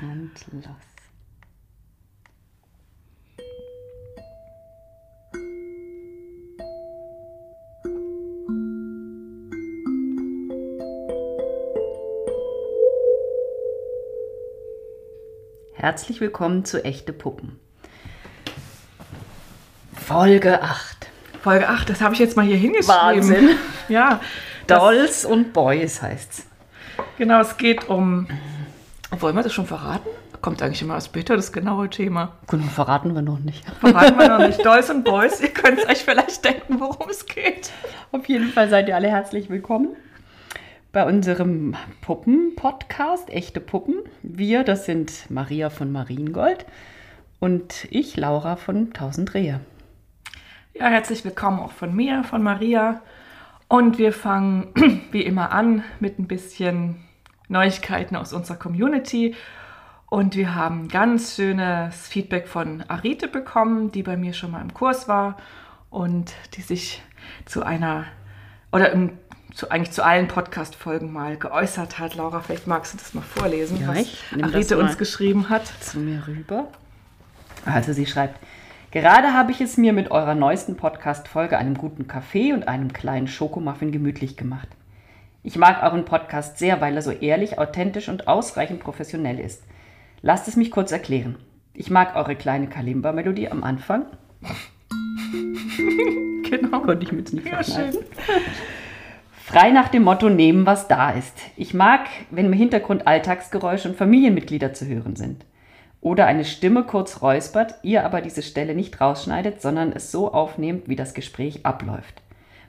[0.00, 0.64] Und los.
[15.74, 17.58] Herzlich willkommen zu Echte Puppen.
[19.94, 21.08] Folge 8.
[21.42, 22.88] Folge 8, das habe ich jetzt mal hier hingeschrieben.
[22.88, 23.50] Wahnsinn.
[23.88, 24.20] Ja.
[24.68, 26.46] Dolls und Boys heißt's.
[27.16, 28.28] Genau, es geht um.
[29.20, 30.08] Wollen wir das schon verraten?
[30.40, 32.36] Kommt eigentlich immer später das genaue Thema.
[32.46, 33.68] Gut, verraten wir noch nicht.
[33.80, 34.64] Verraten wir noch nicht.
[34.64, 37.72] Dolls und Boys, ihr könnt euch vielleicht denken, worum es geht.
[38.12, 39.96] Auf jeden Fall seid ihr alle herzlich willkommen
[40.92, 43.96] bei unserem Puppen-Podcast, Echte Puppen.
[44.22, 46.64] Wir, das sind Maria von Mariengold
[47.40, 49.58] und ich, Laura von Tausend Rehe.
[50.74, 53.02] Ja, herzlich willkommen auch von mir, von Maria.
[53.66, 54.68] Und wir fangen
[55.10, 57.07] wie immer an mit ein bisschen
[57.48, 59.34] Neuigkeiten aus unserer Community.
[60.10, 64.72] Und wir haben ganz schönes Feedback von Arite bekommen, die bei mir schon mal im
[64.72, 65.36] Kurs war
[65.90, 67.02] und die sich
[67.44, 68.06] zu einer
[68.72, 69.12] oder im,
[69.54, 72.14] zu, eigentlich zu allen Podcast-Folgen mal geäußert hat.
[72.14, 75.66] Laura, vielleicht magst du das mal vorlesen, Ja, was Arite uns geschrieben hat.
[75.80, 76.68] zu mir rüber.
[77.66, 78.38] Also sie schreibt,
[78.90, 83.28] gerade habe ich es mir mit eurer neuesten Podcast-Folge, einem guten Kaffee und einem kleinen
[83.28, 84.68] Schokomuffin gemütlich gemacht.
[85.42, 89.62] Ich mag euren Podcast sehr, weil er so ehrlich, authentisch und ausreichend professionell ist.
[90.20, 91.36] Lasst es mich kurz erklären.
[91.74, 94.06] Ich mag eure kleine Kalimba-Melodie am Anfang.
[96.50, 96.80] Genau.
[96.80, 97.94] Konnte ich mir jetzt nicht Ja, schön.
[99.44, 101.36] Frei nach dem Motto nehmen, was da ist.
[101.56, 105.44] Ich mag, wenn im Hintergrund Alltagsgeräusche und Familienmitglieder zu hören sind.
[106.00, 110.88] Oder eine Stimme kurz räuspert, ihr aber diese Stelle nicht rausschneidet, sondern es so aufnehmt,
[110.88, 112.22] wie das Gespräch abläuft.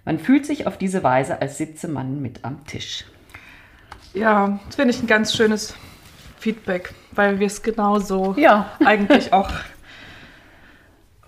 [0.10, 3.06] Man fühlt sich auf diese Weise, als sitze man mit am Tisch.
[4.16, 5.76] Ja, das finde ich ein ganz schönes
[6.40, 8.72] Feedback, weil wir es genauso Ja.
[8.84, 9.52] eigentlich auch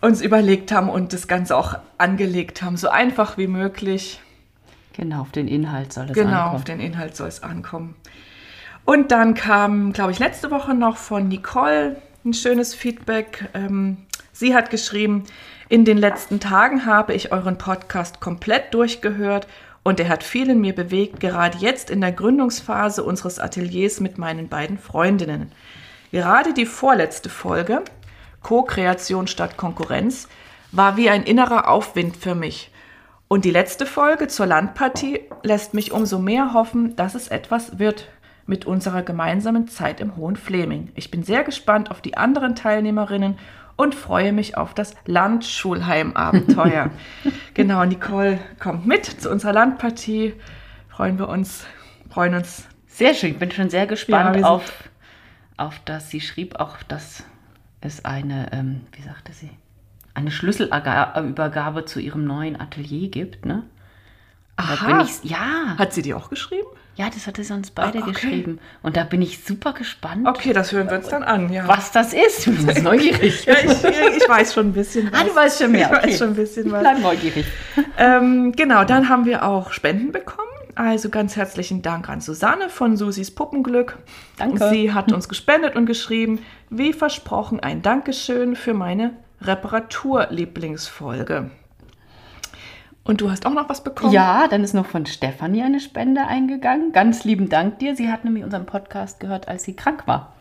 [0.02, 2.76] uns überlegt haben und das Ganze auch angelegt haben.
[2.76, 4.20] So einfach wie möglich.
[4.94, 6.56] Genau, auf den Inhalt soll es genau, ankommen.
[6.56, 7.94] auf den Inhalt soll es ankommen.
[8.84, 13.48] Und dann kam, glaube ich, letzte Woche noch von Nicole ein schönes Feedback.
[13.54, 13.98] Ähm,
[14.34, 15.26] sie hat geschrieben,
[15.72, 19.48] in den letzten Tagen habe ich euren Podcast komplett durchgehört
[19.84, 24.18] und er hat viel in mir bewegt, gerade jetzt in der Gründungsphase unseres Ateliers mit
[24.18, 25.50] meinen beiden Freundinnen.
[26.12, 27.84] Gerade die vorletzte Folge,
[28.44, 30.28] Co-Kreation statt Konkurrenz,
[30.74, 32.70] war wie ein innerer Aufwind für mich.
[33.30, 38.10] Und die letzte Folge zur Landpartie lässt mich umso mehr hoffen, dass es etwas wird
[38.46, 40.92] mit unserer gemeinsamen Zeit im Hohen Fleming.
[40.96, 43.38] Ich bin sehr gespannt auf die anderen Teilnehmerinnen
[43.76, 46.92] und freue mich auf das Landschulheim-Abenteuer.
[47.54, 50.34] genau, Nicole kommt mit zu unserer Landpartie.
[50.90, 51.66] Freuen wir uns,
[52.10, 52.68] freuen uns.
[52.88, 54.90] Sehr schön, ich bin schon sehr gespannt Ja, auf,
[55.58, 56.10] auf das.
[56.10, 57.24] Sie schrieb auch, dass
[57.80, 59.50] es eine, ähm, wie sagte sie,
[60.14, 63.64] eine Schlüsselübergabe zu ihrem neuen Atelier gibt, ne?
[64.58, 64.86] Aha.
[64.86, 66.68] bin ich, ja, Hat sie die auch geschrieben?
[66.96, 68.12] Ja, das hatte sie uns beide Ah, okay.
[68.12, 68.60] geschrieben.
[68.84, 71.68] Und da bin ich super gespannt, Okay, das hören wir uns dann an, ja.
[71.68, 72.48] was das ist.
[72.48, 73.46] Ich bin neugierig.
[73.46, 73.84] Ja, ich,
[74.18, 75.20] ich weiß schon ein bisschen was.
[75.20, 76.08] Ah, du weißt schon mehr, Ich okay.
[76.10, 76.82] weiß schon ein bisschen Ich was.
[76.82, 77.46] bleib neugierig.
[77.98, 80.48] Ähm, genau, dann haben wir auch Spenden bekommen.
[80.76, 83.98] Also ganz herzlichen Dank an Susanne von Susis Puppenglück.
[84.38, 84.70] Danke.
[84.70, 91.50] Sie hat uns gespendet und geschrieben, wie versprochen, ein Dankeschön für meine Reparatur-Lieblingsfolge.
[93.12, 94.14] Und du hast auch noch was bekommen?
[94.14, 96.94] Ja, dann ist noch von Stefanie eine Spende eingegangen.
[96.94, 97.94] Ganz lieben Dank dir.
[97.94, 100.32] Sie hat nämlich unseren Podcast gehört, als sie krank war.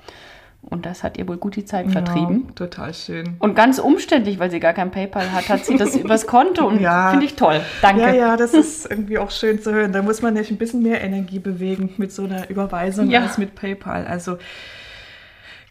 [0.63, 2.45] Und das hat ihr wohl gut die Zeit vertrieben.
[2.47, 3.35] Ja, total schön.
[3.41, 6.81] Und ganz umständlich, weil sie gar kein PayPal hat, hat sie das übers Konto und
[6.81, 7.11] Ja.
[7.11, 7.61] finde ich toll.
[7.83, 8.03] Danke.
[8.03, 9.93] Ja, ja, das ist irgendwie auch schön zu hören.
[9.93, 13.23] Da muss man nicht ein bisschen mehr Energie bewegen mit so einer Überweisung Ja.
[13.23, 14.07] als mit PayPal.
[14.07, 14.39] Also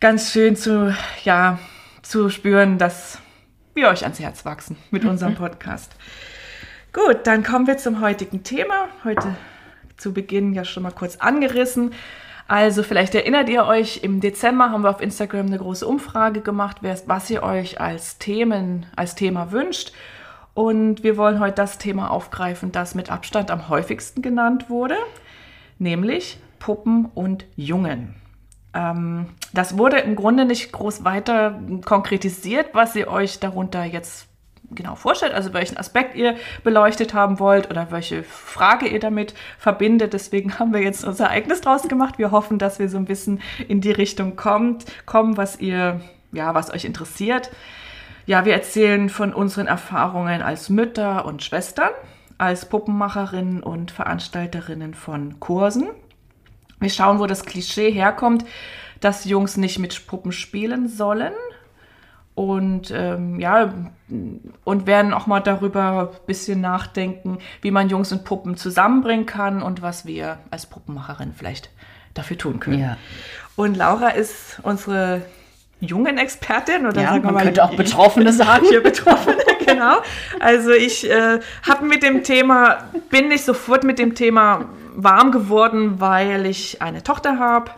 [0.01, 0.93] ganz schön zu,
[1.23, 1.59] ja,
[2.01, 3.19] zu spüren, dass
[3.73, 5.93] wir euch ans Herz wachsen mit unserem Podcast.
[6.91, 8.87] Gut, dann kommen wir zum heutigen Thema.
[9.03, 9.35] Heute
[9.97, 11.93] zu Beginn ja schon mal kurz angerissen.
[12.47, 16.77] Also vielleicht erinnert ihr euch, im Dezember haben wir auf Instagram eine große Umfrage gemacht,
[16.81, 19.93] was ihr euch als Themen, als Thema wünscht.
[20.55, 24.97] Und wir wollen heute das Thema aufgreifen, das mit Abstand am häufigsten genannt wurde,
[25.77, 28.15] nämlich Puppen und Jungen.
[28.73, 34.28] Ähm, das wurde im Grunde nicht groß weiter konkretisiert, was ihr euch darunter jetzt
[34.71, 40.13] genau vorstellt, also welchen Aspekt ihr beleuchtet haben wollt oder welche Frage ihr damit verbindet.
[40.13, 42.17] Deswegen haben wir jetzt unser eigenes draus gemacht.
[42.17, 46.01] Wir hoffen, dass wir so ein bisschen in die Richtung kommt, kommen, was ihr,
[46.31, 47.51] ja, was euch interessiert.
[48.25, 51.89] Ja, wir erzählen von unseren Erfahrungen als Mütter und Schwestern,
[52.37, 55.89] als Puppenmacherinnen und Veranstalterinnen von Kursen.
[56.79, 58.45] Wir schauen, wo das Klischee herkommt,
[58.99, 61.33] dass Jungs nicht mit Puppen spielen sollen.
[62.39, 63.73] Und ähm, ja,
[64.63, 69.61] und werden auch mal darüber ein bisschen nachdenken, wie man Jungs und Puppen zusammenbringen kann
[69.61, 71.69] und was wir als Puppenmacherin vielleicht
[72.13, 72.79] dafür tun können.
[72.79, 72.95] Ja.
[73.57, 75.23] Und Laura ist unsere
[75.81, 78.67] jungen Expertin oder Ja, man mal könnte auch Betroffene sagen.
[78.69, 79.97] Hier Betroffene, genau.
[80.39, 84.63] Also ich äh, habe mit dem Thema, bin nicht sofort mit dem Thema
[84.95, 87.71] warm geworden, weil ich eine Tochter habe.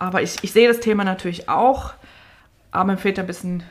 [0.00, 1.92] Aber ich, ich sehe das Thema natürlich auch.
[2.72, 3.62] Aber mir fehlt ein bisschen,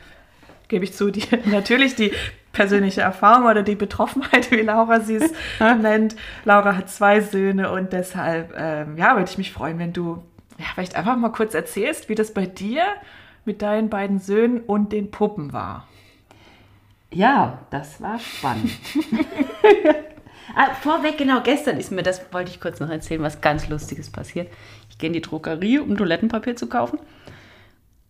[0.74, 2.10] gebe ich zu, die, natürlich die
[2.50, 6.16] persönliche Erfahrung oder die Betroffenheit, wie Laura sie es nennt.
[6.44, 10.24] Laura hat zwei Söhne und deshalb, ähm, ja, würde ich mich freuen, wenn du
[10.58, 12.82] ja, vielleicht einfach mal kurz erzählst, wie das bei dir
[13.44, 15.86] mit deinen beiden Söhnen und den Puppen war.
[17.12, 18.72] Ja, das war spannend.
[20.56, 24.10] ah, vorweg, genau, gestern ist mir, das wollte ich kurz noch erzählen, was ganz Lustiges
[24.10, 24.50] passiert.
[24.90, 26.98] Ich gehe in die Drogerie, um Toilettenpapier zu kaufen.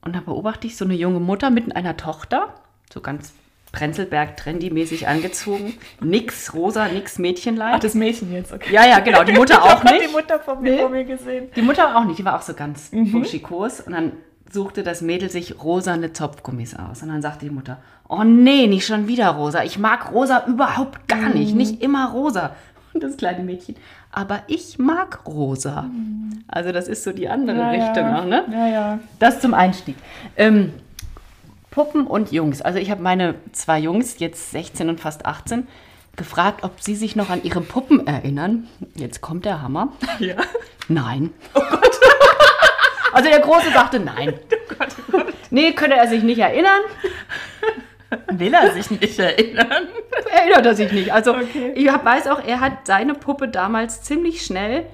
[0.04, 2.54] Und da beobachte ich so eine junge Mutter mit einer Tochter,
[2.92, 3.32] so ganz
[3.72, 5.74] Prenzlberg-Trendy-mäßig angezogen.
[6.00, 7.74] Nix rosa, nix Mädchenlein.
[7.76, 8.72] Ach, das Mädchen jetzt, okay.
[8.72, 10.04] ja, ja, genau, die Mutter auch nicht.
[10.08, 10.78] die Mutter vor mir, Nee.
[10.78, 11.48] vor mir gesehen.
[11.56, 13.80] Die Mutter auch nicht, die war auch so ganz burschikos.
[13.80, 14.12] Und dann
[14.50, 17.02] suchte das Mädel sich rosane Zopfgummis aus.
[17.02, 17.78] Und dann sagte die Mutter,
[18.08, 19.64] oh nee, nicht schon wieder rosa.
[19.64, 22.54] Ich mag rosa überhaupt gar nicht, nicht immer rosa.
[22.92, 23.74] Und das kleine Mädchen,
[24.14, 25.90] aber ich mag rosa.
[26.48, 28.20] Also das ist so die andere Ja, Richtung ja.
[28.20, 28.44] auch, ne?
[28.50, 28.98] Ja, ja.
[29.18, 29.96] Das zum Einstieg.
[30.36, 30.72] Ähm,
[31.70, 32.62] Puppen und Jungs.
[32.62, 35.66] Also ich habe meine zwei Jungs, jetzt 16 und fast 18,
[36.16, 38.68] gefragt, ob sie sich noch an ihre Puppen erinnern.
[38.94, 39.88] Jetzt kommt der Hammer.
[40.20, 40.36] ja.
[40.88, 41.30] Nein.
[41.54, 41.90] Oh Gott.
[43.12, 44.34] Also der Große sagte nein.
[45.50, 46.80] Nee, könnte er sich nicht erinnern.
[48.32, 49.88] Will er sich nicht erinnern?
[50.32, 51.12] Erinnert er sich nicht.
[51.12, 51.72] Also Okay.
[51.74, 54.86] ich weiß auch, er hat seine Puppe damals ziemlich schnell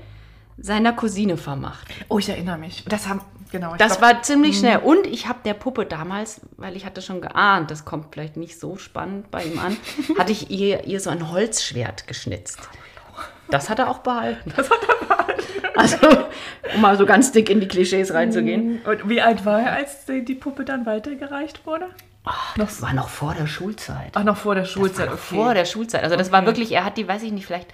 [0.59, 1.89] seiner Cousine vermacht.
[2.09, 2.85] Oh, ich erinnere mich.
[2.87, 3.75] Das haben, genau.
[3.77, 4.79] Das glaub- war ziemlich schnell.
[4.79, 8.61] Und ich habe der Puppe damals, weil ich hatte schon geahnt, das kommt vielleicht nicht
[8.61, 9.77] so spannend bei ihm an,
[10.19, 12.59] hatte ich ihr, ihr so ein Holzschwert geschnitzt.
[13.49, 14.53] Das hat er auch behalten.
[14.57, 15.43] Das hat er behalten.
[15.77, 15.97] Also,
[16.75, 18.81] um mal so ganz dick in die Klischees reinzugehen.
[18.85, 21.87] Und wie alt war er, als die Puppe dann weitergereicht wurde?
[22.25, 24.11] Ach, das war noch vor der Schulzeit.
[24.15, 25.17] Ach, noch vor der Schulzeit, okay.
[25.19, 26.03] Vor der Schulzeit.
[26.05, 27.73] Also das war wirklich, er hat die, weiß ich nicht, vielleicht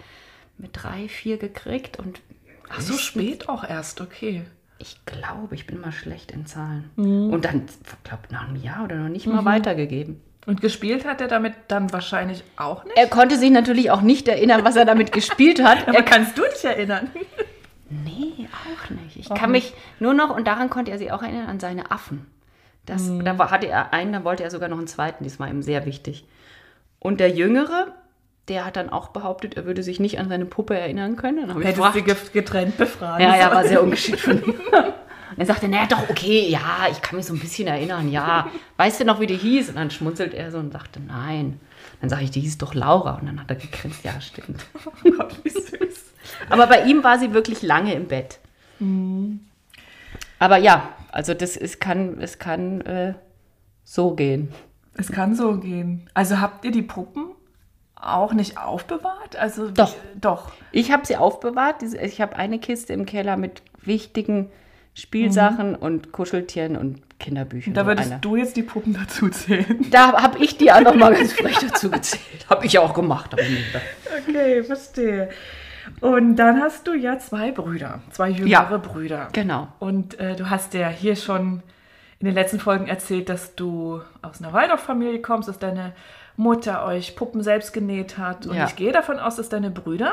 [0.58, 2.20] mit drei, vier gekriegt und
[2.70, 4.44] Ach, so spät auch erst, okay.
[4.78, 6.90] ich glaube, ich bin mal schlecht in Zahlen.
[6.96, 7.30] Mhm.
[7.32, 7.66] Und dann,
[8.04, 10.20] glaube nach einem Jahr oder noch nicht mal weitergegeben.
[10.46, 12.96] Und gespielt hat er damit dann wahrscheinlich auch nicht?
[12.96, 15.82] Er konnte sich natürlich auch nicht erinnern, was er damit gespielt hat.
[15.88, 17.10] Aber Er, kannst du dich erinnern?
[17.90, 19.16] nee, auch nicht.
[19.16, 22.26] Ich kann mich nur noch, und daran konnte er sich auch erinnern, an seine Affen.
[22.86, 23.24] Das, Mhm.
[23.24, 25.84] Da hatte er einen, dann wollte er sogar noch einen zweiten, das war ihm sehr
[25.86, 26.24] wichtig.
[27.00, 27.88] Und der Jüngere,
[28.48, 31.48] der hat dann auch behauptet, er würde sich nicht an seine Puppe erinnern können.
[31.48, 34.54] Dann Hättest du ge- getrennt befragen Ja, ja, war sehr ungeschickt von ihm.
[35.32, 38.48] Und er sagte, naja, doch, okay, ja, ich kann mich so ein bisschen erinnern, ja.
[38.76, 39.70] Weißt du noch, wie die hieß?
[39.70, 41.60] Und dann schmunzelt er so und sagte, nein.
[42.00, 43.14] Dann sage ich, die hieß doch Laura.
[43.16, 44.64] Und dann hat er gegrinst, ja, stimmt.
[45.04, 46.04] Oh Gott, wie süß.
[46.48, 48.38] Aber bei ihm war sie wirklich lange im Bett.
[50.38, 53.14] Aber ja, also das ist, kann, es kann äh,
[53.84, 54.52] so gehen.
[54.98, 56.10] Es kann so gehen.
[56.12, 57.28] Also habt ihr die Puppen
[57.94, 59.34] auch nicht aufbewahrt?
[59.34, 59.94] Also Doch.
[60.20, 60.52] Doch.
[60.72, 61.82] Ich habe sie aufbewahrt.
[61.82, 64.50] Ich habe eine Kiste im Keller mit wichtigen
[64.92, 67.72] Spielsachen und Kuscheltieren und Kinderbüchern.
[67.72, 68.20] Da würdest eine.
[68.20, 69.86] du jetzt die Puppen dazu zählen.
[69.90, 72.46] Da habe ich die auch noch mal ganz frech dazu gezählt.
[72.50, 73.34] Habe ich ja auch gemacht.
[74.28, 75.30] Okay, verstehe.
[76.00, 78.76] Und dann hast du ja zwei Brüder, zwei jüngere Ja.
[78.78, 79.28] Brüder.
[79.32, 79.68] Genau.
[79.78, 81.62] Und äh, du hast ja hier schon
[82.18, 85.92] in den letzten Folgen erzählt, dass du aus einer Waldorf-Familie kommst, dass deine
[86.36, 88.46] Mutter euch Puppen selbst genäht hat.
[88.46, 88.66] Und Ja.
[88.66, 90.12] ich gehe davon aus, dass deine Brüder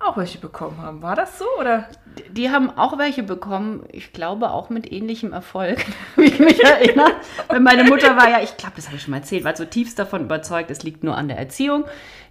[0.00, 1.02] auch welche bekommen haben.
[1.02, 1.44] War das so?
[1.58, 1.88] Oder?
[2.30, 5.84] Die haben auch welche bekommen, ich glaube auch mit ähnlichem Erfolg,
[6.16, 7.12] wie ich mich erinnere.
[7.48, 9.98] Weil meine Mutter war ja, ich glaube, das habe ich schon mal erzählt, war zutiefst
[9.98, 11.84] davon überzeugt, es liegt nur an der Erziehung.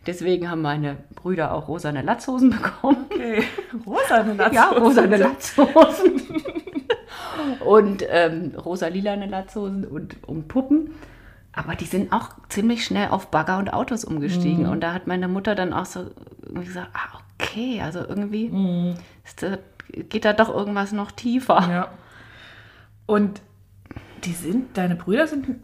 [0.07, 3.05] Deswegen haben meine Brüder auch rosane Latzhosen bekommen.
[3.11, 3.43] Okay.
[3.85, 4.53] Rosane Latzhosen.
[4.53, 6.43] Ja, rosane Latzhosen.
[7.59, 10.95] und ähm, rosa-lilane Latzhosen und, und Puppen.
[11.59, 14.65] Aber die sind auch ziemlich schnell auf Bagger und Autos umgestiegen.
[14.65, 16.09] Und da hat meine Mutter dann auch so
[16.53, 19.57] gesagt, ah, okay, also irgendwie ist da,
[19.91, 21.69] geht da doch irgendwas noch tiefer.
[21.69, 21.91] Ja.
[23.07, 23.41] Und
[24.23, 25.57] die sind, deine Brüder sind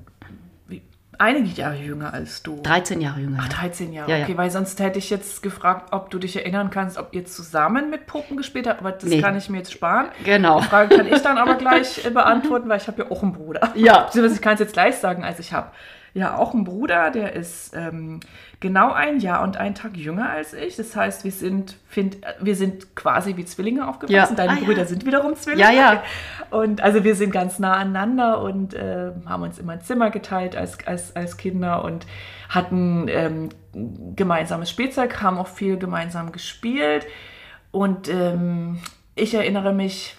[1.18, 2.62] einige Jahre jünger als du.
[2.62, 3.40] 13 Jahre jünger.
[3.42, 4.10] Ach, 13 Jahre.
[4.12, 4.24] Ja, ja.
[4.26, 7.90] Okay, weil sonst hätte ich jetzt gefragt, ob du dich erinnern kannst, ob ihr zusammen
[7.90, 9.22] mit Puppen gespielt habt, aber das Nee.
[9.22, 10.08] kann ich mir jetzt sparen.
[10.24, 10.60] Genau.
[10.62, 13.34] Die Frage kann ich dann aber gleich äh, beantworten, weil ich habe ja auch einen
[13.34, 13.72] Bruder.
[13.76, 14.10] Ja.
[14.14, 15.72] Ich kann es jetzt gleich sagen, als ich habe.
[16.16, 18.22] Ja auch einen Bruder, der ist ähm,
[18.62, 20.78] genau ein Jahr und einen Tag jünger als ich.
[20.78, 24.14] Das heißt, wir sind, find, wir sind quasi wie Zwillinge aufgewachsen.
[24.14, 24.36] Ja.
[24.36, 24.66] Deine Ah, ja.
[24.66, 25.62] Brüder sind wiederum Zwillinge.
[25.62, 26.04] Ja, ja.
[26.52, 30.56] Und also wir sind ganz nah aneinander und äh, haben uns immer ein Zimmer geteilt
[30.56, 32.08] als, als, als Kinder und
[32.48, 33.50] hatten ähm,
[34.16, 37.06] gemeinsames Spielzeug, haben auch viel gemeinsam gespielt.
[37.72, 38.80] Und ähm,
[39.16, 40.16] ich erinnere mich,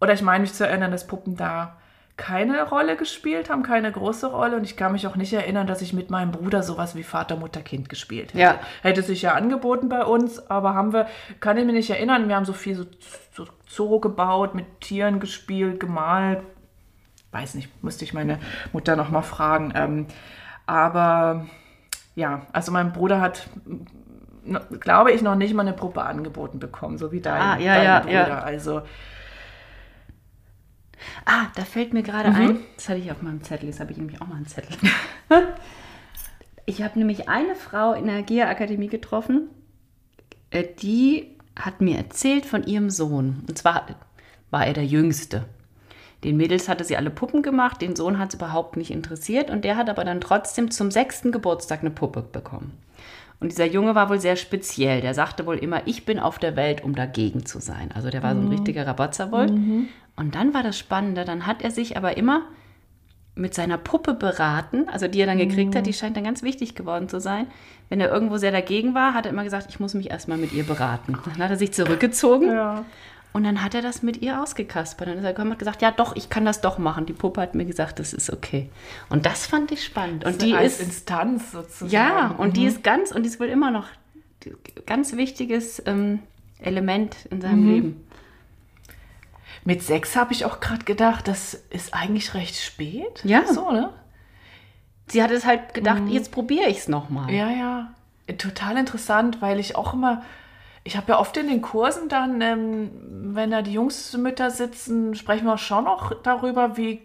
[0.00, 1.76] oder ich meine mich zu erinnern, dass Puppen da
[2.16, 4.56] keine Rolle gespielt haben, keine große Rolle.
[4.56, 7.36] Und ich kann mich auch nicht erinnern, dass ich mit meinem Bruder sowas wie Vater,
[7.36, 8.38] Mutter, Kind gespielt hätte.
[8.42, 8.58] Ja.
[8.82, 11.06] Hätte sich ja angeboten bei uns, aber haben wir,
[11.40, 12.28] kann ich mich nicht erinnern.
[12.28, 12.84] Wir haben so viel so,
[13.32, 16.40] so Zoo gebaut, mit Tieren gespielt, gemalt.
[17.32, 18.38] Weiß nicht, müsste ich meine
[18.72, 19.72] Mutter noch mal fragen.
[19.76, 20.06] Ähm,
[20.64, 21.46] aber
[22.14, 23.46] ja, also mein Bruder hat,
[24.80, 27.84] glaube ich, noch nicht mal eine Puppe angeboten bekommen, so wie dein, Ah, ja, dein
[27.84, 28.28] ja, Bruder.
[28.28, 28.38] ja.
[28.38, 28.82] Also
[31.24, 32.36] Ah, da fällt mir gerade Mhm.
[32.36, 32.58] ein.
[32.76, 33.68] Das hatte ich auf meinem Zettel.
[33.68, 34.76] Jetzt habe ich nämlich auch mal einen Zettel.
[36.66, 39.48] ich habe nämlich eine Frau in der GEA-Akademie getroffen,
[40.50, 43.44] äh, die hat mir erzählt von ihrem Sohn.
[43.48, 43.86] Und zwar
[44.50, 45.44] war er der Jüngste.
[46.24, 49.64] Den Mädels hatte sie alle Puppen gemacht, den Sohn hat es überhaupt nicht interessiert und
[49.64, 52.72] der hat aber dann trotzdem zum sechsten Geburtstag eine Puppe bekommen.
[53.38, 55.02] Und dieser Junge war wohl sehr speziell.
[55.02, 57.90] Der sagte wohl immer, ich bin auf der Welt, um dagegen zu sein.
[57.94, 59.50] Also der war so ein richtiger Rabatzer-Woll.
[60.16, 62.42] Und dann war das Spannende, dann hat er sich aber immer
[63.34, 66.74] mit seiner Puppe beraten, also die er dann gekriegt hat, die scheint dann ganz wichtig
[66.74, 67.46] geworden zu sein.
[67.90, 70.52] Wenn er irgendwo sehr dagegen war, hat er immer gesagt, ich muss mich erstmal mit
[70.54, 71.18] ihr beraten.
[71.26, 72.84] Dann hat er sich zurückgezogen ja.
[73.34, 75.06] und dann hat er das mit ihr ausgekaspert.
[75.08, 77.04] Dann ist er gekommen und hat gesagt, ja doch, ich kann das doch machen.
[77.04, 78.70] Die Puppe hat mir gesagt, das ist okay.
[79.10, 80.24] Und das fand ich spannend.
[80.24, 81.90] Und die ist, Instanz sozusagen.
[81.92, 82.68] ja, und die Mhm.
[82.68, 83.84] ist ganz, und die ist wohl immer noch
[84.46, 84.54] ein
[84.86, 86.20] ganz wichtiges ähm,
[86.58, 87.70] Element in seinem Mhm.
[87.70, 88.05] Leben.
[89.66, 93.20] Mit sechs habe ich auch gerade gedacht, das ist eigentlich recht spät.
[93.24, 93.44] Ja.
[93.52, 93.90] So, ne?
[95.08, 96.08] Sie hat es halt gedacht, Mhm.
[96.08, 97.30] jetzt probiere ich es nochmal.
[97.30, 97.88] Ja, ja.
[98.38, 100.22] Total interessant, weil ich auch immer,
[100.84, 102.90] ich habe ja oft in den Kursen dann, ähm,
[103.34, 107.00] wenn da die Jungsmütter sitzen, sprechen wir schon auch darüber, wie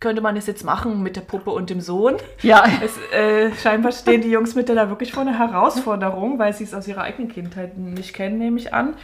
[0.00, 2.14] könnte man es jetzt machen mit der Puppe und dem Sohn.
[2.42, 2.64] Ja.
[2.80, 6.86] Es, äh, scheinbar stehen die Jungsmütter da wirklich vor einer Herausforderung, weil sie es aus
[6.86, 8.94] ihrer eigenen Kindheit nicht kennen, nehme ich an.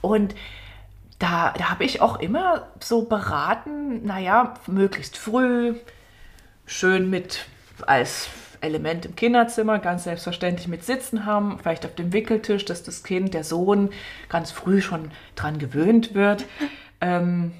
[0.00, 0.34] Und
[1.22, 5.74] da, da habe ich auch immer so beraten, naja, möglichst früh,
[6.66, 7.46] schön mit
[7.86, 8.28] als
[8.60, 13.34] Element im Kinderzimmer, ganz selbstverständlich mit Sitzen haben, vielleicht auf dem Wickeltisch, dass das Kind,
[13.34, 13.90] der Sohn,
[14.28, 16.44] ganz früh schon dran gewöhnt wird.
[17.04, 17.50] Ähm,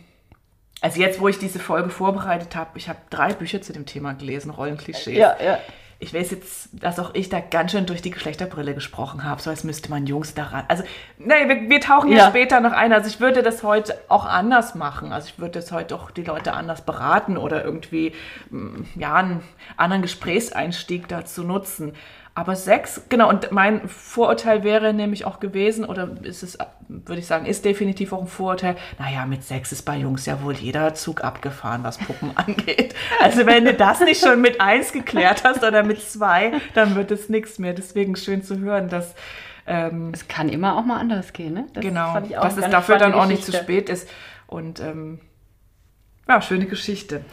[0.80, 4.12] also jetzt, wo ich diese Folge vorbereitet habe, ich habe drei Bücher zu dem Thema
[4.12, 5.18] gelesen, Rollenklischees.
[5.18, 5.58] Ja, ja.
[6.02, 9.50] Ich weiß jetzt, dass auch ich da ganz schön durch die Geschlechterbrille gesprochen habe, so
[9.50, 10.64] als müsste man Jungs daran.
[10.66, 10.82] Also,
[11.18, 12.18] nee, wir, wir tauchen ja.
[12.18, 12.28] Ja.
[12.28, 12.92] später noch ein.
[12.92, 15.12] Also ich würde das heute auch anders machen.
[15.12, 18.14] Also ich würde das heute auch die Leute anders beraten oder irgendwie
[18.50, 19.44] mm, ja einen
[19.76, 21.92] anderen Gesprächseinstieg dazu nutzen.
[22.34, 26.56] Aber Sex, genau, und mein Vorurteil wäre nämlich auch gewesen, oder ist es,
[26.88, 30.42] würde ich sagen, ist definitiv auch ein Vorurteil, naja, mit Sex ist bei Jungs ja
[30.42, 32.94] wohl jeder Zug abgefahren, was Puppen angeht.
[33.20, 37.10] Also wenn du das nicht schon mit eins geklärt hast oder mit zwei, dann wird
[37.10, 37.74] es nichts mehr.
[37.74, 39.14] Deswegen schön zu hören, dass
[39.66, 41.66] ähm, Es kann immer auch mal anders gehen, ne?
[41.74, 44.08] Das genau, dass es dafür dann auch nicht zu spät ist.
[44.46, 45.20] Und ähm,
[46.28, 47.24] ja, schöne Geschichte.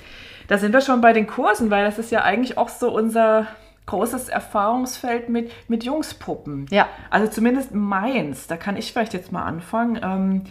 [0.48, 3.48] Da sind wir schon bei den Kursen, weil das ist ja eigentlich auch so unser
[3.90, 6.68] großes Erfahrungsfeld mit, mit Jungspuppen.
[6.70, 6.88] Ja.
[7.10, 8.48] Also zumindest meins.
[8.48, 10.00] Da kann ich vielleicht jetzt mal anfangen.
[10.02, 10.42] Ähm,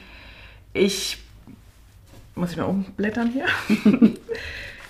[0.73, 1.19] ich
[2.35, 3.47] muss ich mal umblättern hier.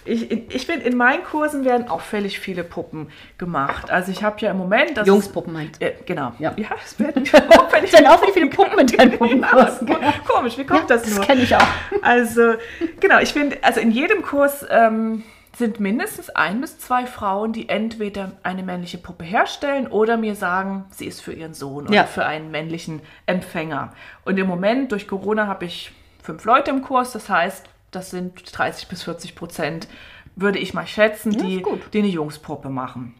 [0.04, 3.90] Ich, ich finde, in meinen Kursen werden auffällig viele Puppen gemacht.
[3.90, 4.96] Also ich habe ja im Moment...
[4.96, 5.82] Das Jungspuppen meint.
[5.82, 6.32] Äh, genau.
[6.38, 6.54] Ja.
[6.56, 7.24] ja, es werden
[7.58, 9.86] auffällig Dann viele Puppen in deinen Puppenkursen.
[9.86, 11.18] ja, komisch, wie kommt das nur?
[11.18, 11.66] Das kenne ich auch.
[12.00, 12.54] Also,
[13.00, 15.24] genau, ich finde, also in jedem Kurs ähm,
[15.58, 20.84] sind mindestens ein bis zwei Frauen, die entweder eine männliche Puppe herstellen oder mir sagen,
[20.90, 22.04] sie ist für ihren Sohn oder Ja.
[22.04, 23.92] für einen männlichen Empfänger.
[24.24, 28.56] Und im Moment, durch Corona, habe ich fünf Leute im Kurs, das heißt, das sind
[28.56, 29.88] 30 bis 40 Prozent,
[30.36, 33.14] würde ich mal schätzen, Ja, die, die eine Jungspuppe machen.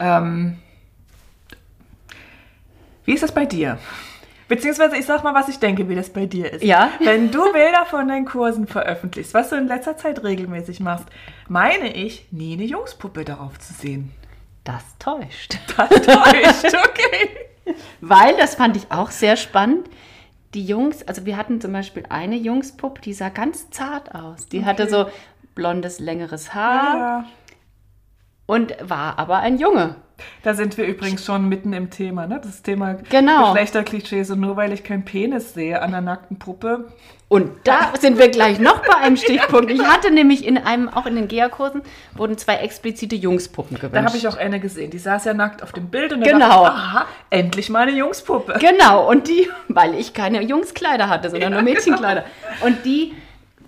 [0.00, 0.58] Ähm,
[3.04, 3.78] wie ist das bei dir?
[4.48, 6.64] Beziehungsweise ich sag mal, was ich denke, wie das bei dir ist.
[6.64, 6.90] Ja.
[7.00, 11.06] Wenn du Bilder von deinen Kursen veröffentlichst, was du in letzter Zeit regelmäßig machst,
[11.48, 14.12] meine ich, nie eine Jungspuppe darauf zu sehen.
[14.64, 15.58] Das täuscht.
[15.76, 17.74] Das täuscht, okay.
[18.00, 19.88] Weil, das fand ich auch sehr spannend,
[20.54, 24.48] die Jungs, also wir hatten zum Beispiel eine Jungspuppe, die sah ganz zart aus.
[24.48, 25.06] Die hatte so
[25.54, 26.98] blondes, längeres Haar.
[26.98, 27.24] Ja,
[28.48, 29.96] und war aber ein Junge.
[30.42, 32.40] Da sind wir übrigens schon mitten im Thema, ne?
[32.42, 33.52] Das Thema Genau.
[33.52, 34.30] Geschlechterklischees.
[34.30, 36.88] Und nur weil ich keinen Penis sehe an einer nackten Puppe.
[37.28, 39.70] Und da sind wir gleich noch bei einem Stichpunkt.
[39.70, 41.82] Ich hatte nämlich in einem, auch in den GEA-Kursen,
[42.16, 43.94] wurden zwei explizite Jungspuppen gewünscht.
[43.94, 44.90] Da habe ich auch eine gesehen.
[44.90, 46.64] Die saß ja nackt auf dem Bild und da Genau.
[46.64, 48.54] dachte ich, aha, endlich mal eine Jungspuppe.
[48.58, 52.24] Genau, und die, weil ich keine Jungskleider hatte, sondern Ja, nur Mädchenkleider.
[52.64, 53.12] Und die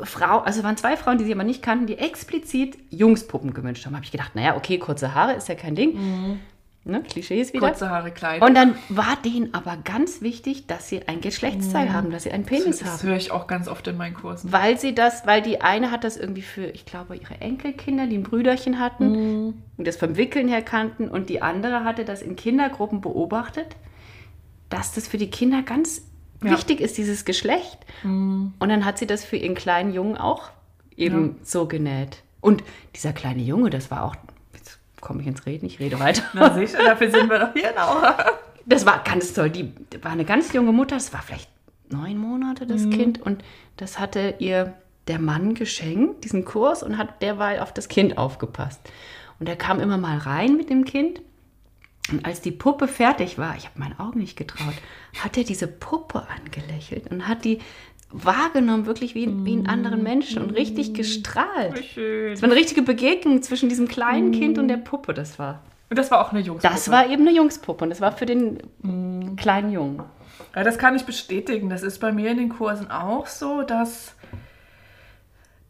[0.05, 3.95] Frau, also waren zwei Frauen, die sie aber nicht kannten, die explizit Jungspuppen gewünscht haben.
[3.95, 6.39] Habe ich gedacht, naja, okay, kurze Haare ist ja kein Ding.
[6.83, 7.69] Ne, Klischees wieder.
[7.69, 8.49] Kurze Haare, Kleidung.
[8.49, 12.47] Und dann war denen aber ganz wichtig, dass sie ein Geschlechtsteil haben, dass sie einen
[12.47, 13.03] Penis das haben.
[13.03, 14.51] höre ich auch ganz oft in meinen Kursen.
[14.51, 18.17] Weil sie das, weil die eine hat das irgendwie für, ich glaube, ihre Enkelkinder, die
[18.17, 22.35] ein Brüderchen hatten und das vom Wickeln her kannten und die andere hatte das in
[22.35, 23.77] Kindergruppen beobachtet,
[24.71, 26.03] dass das für die Kinder ganz
[26.43, 26.53] Ja.
[26.53, 27.79] wichtig ist, dieses Geschlecht.
[28.03, 30.51] Und dann hat sie das für ihren kleinen Jungen auch
[30.97, 32.23] eben so genäht.
[32.41, 34.15] Und dieser kleine Junge, das war auch,
[34.55, 36.23] jetzt komme ich ins Reden, ich rede weiter.
[36.33, 38.17] Na sicher, dafür sind wir doch hier, Laura.
[38.67, 39.51] Das war ganz toll.
[39.51, 40.95] Die war eine ganz junge Mutter.
[40.95, 41.49] Das war vielleicht
[41.89, 43.21] neun Monate, das Kind.
[43.21, 43.43] Und
[43.79, 44.75] das hatte ihr
[45.09, 48.81] der Mann geschenkt, diesen Kurs, und hat derweil auf das Kind aufgepasst.
[49.41, 51.21] Und er kam immer mal rein mit dem Kind.
[52.13, 54.75] Und als die Puppe fertig war, ich habe meinen Augen nicht getraut,
[55.19, 57.59] hat er diese Puppe angelächelt und hat die
[58.13, 61.79] wahrgenommen, wirklich wie, wie einen anderen Menschen und richtig gestrahlt.
[61.79, 62.33] Wie schön.
[62.33, 65.63] Es war eine richtige Begegnung zwischen diesem kleinen Kind und der Puppe, das war.
[65.89, 66.75] Und das war auch eine Jungspuppe.
[66.75, 70.03] Das war eben eine Jungspuppe und das war für den kleinen Jungen.
[70.55, 71.69] Ja, das kann ich bestätigen.
[71.69, 74.15] Das ist bei mir in den Kursen auch so, dass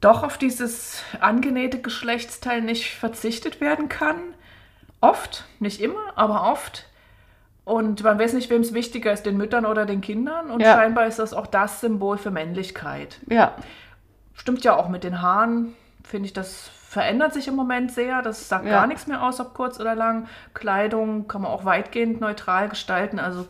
[0.00, 4.16] doch auf dieses angenähte Geschlechtsteil nicht verzichtet werden kann.
[5.00, 6.86] Oft, nicht immer, aber oft.
[7.70, 10.50] Und man weiß nicht, wem es wichtiger ist, den Müttern oder den Kindern.
[10.50, 10.74] Und Ja.
[10.74, 13.20] scheinbar ist das auch das Symbol für Männlichkeit.
[13.28, 13.52] Ja,
[14.34, 18.22] Stimmt ja auch mit den Haaren, finde ich, das verändert sich im Moment sehr.
[18.22, 18.72] Das sagt Ja.
[18.72, 20.26] gar nichts mehr aus, ob kurz oder lang.
[20.54, 23.18] Kleidung kann man auch weitgehend neutral gestalten.
[23.20, 23.46] Also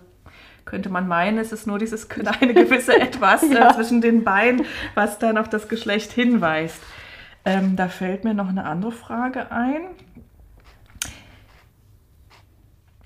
[0.67, 5.19] könnte man meinen, es ist nur dieses kleine gewisse Etwas äh, zwischen den Beinen, was
[5.19, 6.83] dann auf das Geschlecht hinweist.
[7.45, 9.83] Ähm, da fällt mir noch eine andere Frage ein.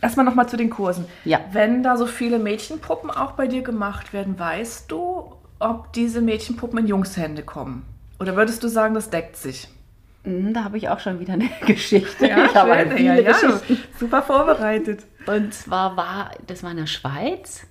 [0.04, 1.06] Erstmal nochmal zu den Kursen.
[1.24, 1.40] Ja.
[1.50, 6.80] Wenn da so viele Mädchenpuppen auch bei dir gemacht werden, weißt du, ob diese Mädchenpuppen
[6.80, 7.86] in Jungshände kommen?
[8.20, 9.66] Oder würdest du sagen, das deckt sich?
[10.24, 12.26] Mhm, da habe ich auch schon wieder eine Geschichte.
[12.26, 13.60] ich habe schön, viele ja, ja.
[13.98, 15.04] Super vorbereitet.
[15.24, 17.66] Und zwar war, das war in der Schweiz.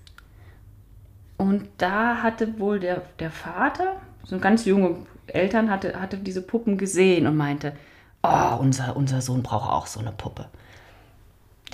[1.38, 6.80] Und da hatte wohl der, der Vater, so ganz junge Eltern, hatte, hatte diese Puppen
[6.80, 7.74] gesehen und meinte,
[8.24, 10.48] oh, unser, unser Sohn braucht auch so eine Puppe.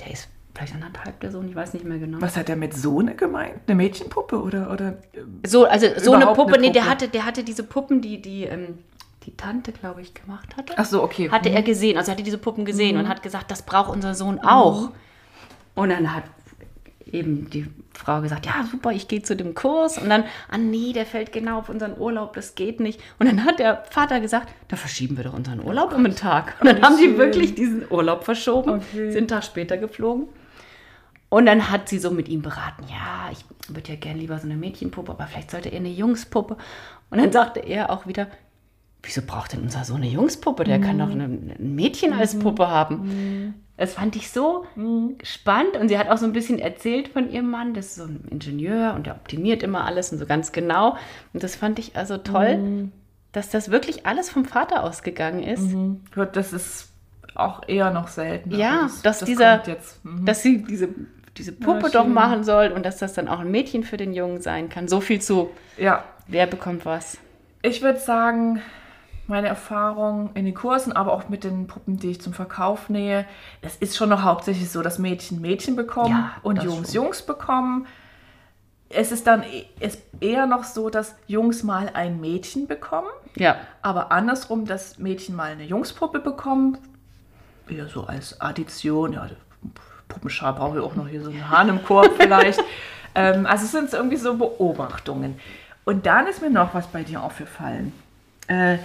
[0.00, 2.18] Der ist vielleicht anderthalb, der Sohn, ich weiß nicht mehr genau.
[2.20, 3.54] Was hat er mit Sohne gemeint?
[3.66, 4.98] Eine Mädchenpuppe oder, oder
[5.46, 6.90] So, also so eine Puppe, eine nee, der Puppe.
[6.90, 8.78] hatte, der hatte diese Puppen, die, die, ähm,
[9.24, 10.74] die Tante, glaube ich, gemacht hatte.
[10.76, 11.30] Ach so, okay.
[11.30, 14.14] Hatte er gesehen, also er hatte diese Puppen gesehen und hat gesagt, das braucht unser
[14.14, 14.90] Sohn auch.
[15.74, 16.24] Und dann hat
[17.12, 19.98] eben die Frau gesagt, ja super, ich gehe zu dem Kurs.
[19.98, 23.00] Und dann, ah nee, der fällt genau auf unseren Urlaub, das geht nicht.
[23.18, 26.54] Und dann hat der Vater gesagt, da verschieben wir doch unseren Urlaub um einen Tag.
[26.60, 27.18] Und dann wie haben die schön.
[27.18, 29.10] wirklich diesen Urlaub verschoben, Okay.
[29.10, 30.28] sind einen Tag später geflogen.
[31.30, 34.44] Und dann hat sie so mit ihm beraten, ja, ich würde ja gern lieber so
[34.46, 36.56] eine Mädchenpuppe, aber vielleicht sollte er eine Jungspuppe.
[37.10, 38.26] Und dann sagte er auch wieder,
[39.02, 40.64] wieso braucht denn unser Sohn eine Jungspuppe?
[40.64, 43.54] Der kann doch eine, ein Mädchen als Puppe haben.
[43.76, 44.66] Das fand ich so
[45.22, 45.76] spannend.
[45.76, 48.24] Und sie hat auch so ein bisschen erzählt von ihrem Mann, das ist so ein
[48.30, 50.96] Ingenieur und der optimiert immer alles und so ganz genau.
[51.32, 52.90] Und das fand ich also toll,
[53.32, 55.62] dass das wirklich alles vom Vater ausgegangen ist.
[56.32, 56.88] Das ist
[57.36, 58.50] auch eher noch selten.
[58.54, 60.04] Ja, aber dass dieser- jetzt.
[60.04, 60.26] Mhm.
[60.26, 60.88] dass sie diese,
[61.36, 64.12] diese Puppe Ja, doch machen soll und dass das dann auch ein Mädchen für den
[64.12, 64.88] Jungen sein kann.
[64.88, 67.18] So viel zu, Ja, wer bekommt was.
[67.62, 68.60] ich würde sagen,
[69.26, 73.24] meine Erfahrung in den Kursen, aber auch mit den Puppen, die ich zum Verkauf nähe,
[73.62, 77.02] es ist schon noch hauptsächlich so, dass Mädchen Mädchen bekommen Ja, und Jungs schon.
[77.04, 77.86] Jungs bekommen.
[78.88, 83.56] Es ist dann e- es eher noch so, dass Jungs mal ein Mädchen bekommen, Ja,
[83.82, 86.76] aber andersrum, dass Mädchen mal eine Jungspuppe bekommen,
[87.68, 89.28] eher so als Addition, ja,
[90.10, 92.62] Puppenschar brauche ich auch noch hier so einen Hahn im Korb vielleicht.
[93.14, 95.40] ähm, also es sind irgendwie so Beobachtungen.
[95.84, 97.92] Und dann ist mir noch was bei dir aufgefallen.
[98.46, 98.76] Äh,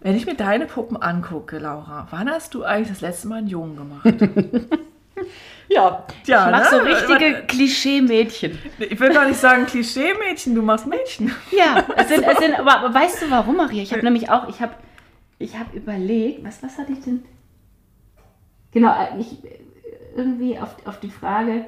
[0.00, 3.48] wenn ich mir deine Puppen angucke, Laura, wann hast du eigentlich das letzte Mal einen
[3.48, 4.14] Jungen gemacht?
[5.68, 6.06] ja.
[6.26, 6.78] Ja, ich mag ne?
[6.78, 8.58] so richtige Klischee-Mädchen.
[8.78, 11.34] ich will gar nicht sagen Klischee-Mädchen, du machst Mädchen.
[11.50, 13.82] Ja, es sind, es sind, aber, weißt du warum, Maria?
[13.82, 14.74] Ich habe nämlich auch, ich habe
[15.38, 17.24] ich hab überlegt, was, was hatte ich denn?
[18.72, 19.38] Genau, äh, ich,
[20.16, 21.66] irgendwie auf, auf die Frage,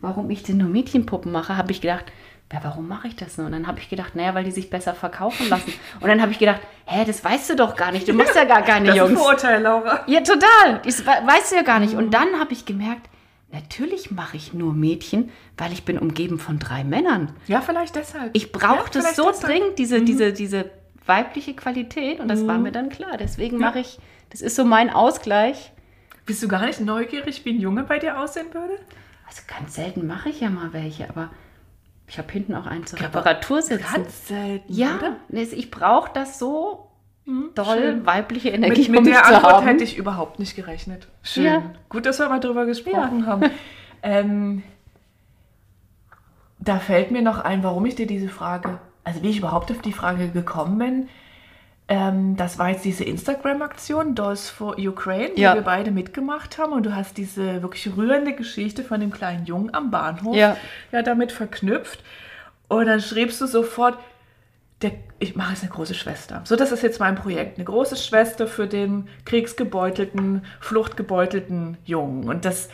[0.00, 2.06] warum ich denn nur Mädchenpuppen mache, habe ich gedacht,
[2.52, 3.46] ja, warum mache ich das nur?
[3.46, 5.70] Und dann habe ich gedacht, naja, weil die sich besser verkaufen lassen.
[6.00, 8.44] Und dann habe ich gedacht, hä, das weißt du doch gar nicht, du machst ja
[8.44, 9.20] gar keine Das ist ein Jungs.
[9.20, 10.00] Vorurteil, Laura.
[10.06, 10.80] Ja, total.
[10.84, 11.94] Das we- weißt du ja gar nicht.
[11.94, 13.08] Und dann habe ich gemerkt,
[13.52, 17.32] natürlich mache ich nur Mädchen, weil ich bin umgeben von drei Männern.
[17.48, 18.30] Ja, vielleicht deshalb.
[18.34, 19.44] Ich brauche Ja, das so deshalb.
[19.52, 20.70] dringend, diese, diese, diese
[21.04, 22.18] weibliche Qualität.
[22.20, 23.16] Und das war mir dann klar.
[23.18, 23.98] Deswegen mache ich,
[24.30, 25.72] das ist so mein Ausgleich.
[26.28, 28.74] Bist du gar nicht neugierig, wie ein Junge bei dir aussehen würde?
[29.26, 31.30] Also ganz selten mache ich ja mal welche, aber
[32.06, 33.94] ich habe hinten auch einen zur Reparatur sitzen.
[33.94, 35.16] Ganz selten, ja, oder?
[35.30, 36.90] ich brauche das so
[37.54, 38.04] doll, schön.
[38.04, 39.66] weibliche Energie, Mit, mit um der Antwort haben.
[39.66, 41.08] hätte ich überhaupt nicht gerechnet.
[41.22, 41.44] Schön.
[41.44, 41.62] Ja.
[41.88, 43.50] Gut, dass wir mal drüber gesprochen haben.
[44.00, 44.62] Ähm,
[46.60, 49.80] da fällt mir noch ein, warum ich dir diese Frage, also wie ich überhaupt auf
[49.80, 51.08] die Frage gekommen bin.
[51.90, 55.54] Ähm, das war jetzt diese Instagram-Aktion Dolls for Ukraine, die Ja.
[55.54, 56.72] wir beide mitgemacht haben.
[56.72, 60.56] Und du hast diese wirklich rührende Geschichte von dem kleinen Jungen am Bahnhof Ja.
[60.92, 62.00] ja damit verknüpft.
[62.68, 63.96] Und dann schriebst du sofort,
[64.82, 66.42] der, ich mache jetzt eine große Schwester.
[66.44, 67.56] So, das ist jetzt mein Projekt.
[67.56, 72.28] Eine große Schwester für den kriegsgebeutelten, fluchtgebeutelten Jungen.
[72.28, 72.68] Und das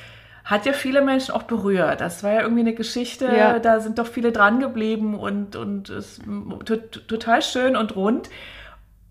[0.45, 2.01] hat ja viele Menschen auch berührt.
[2.03, 3.59] Das war ja irgendwie eine Geschichte, Ja.
[3.59, 6.23] da sind doch viele dran geblieben und, und es ist
[7.09, 8.29] total schön und rund.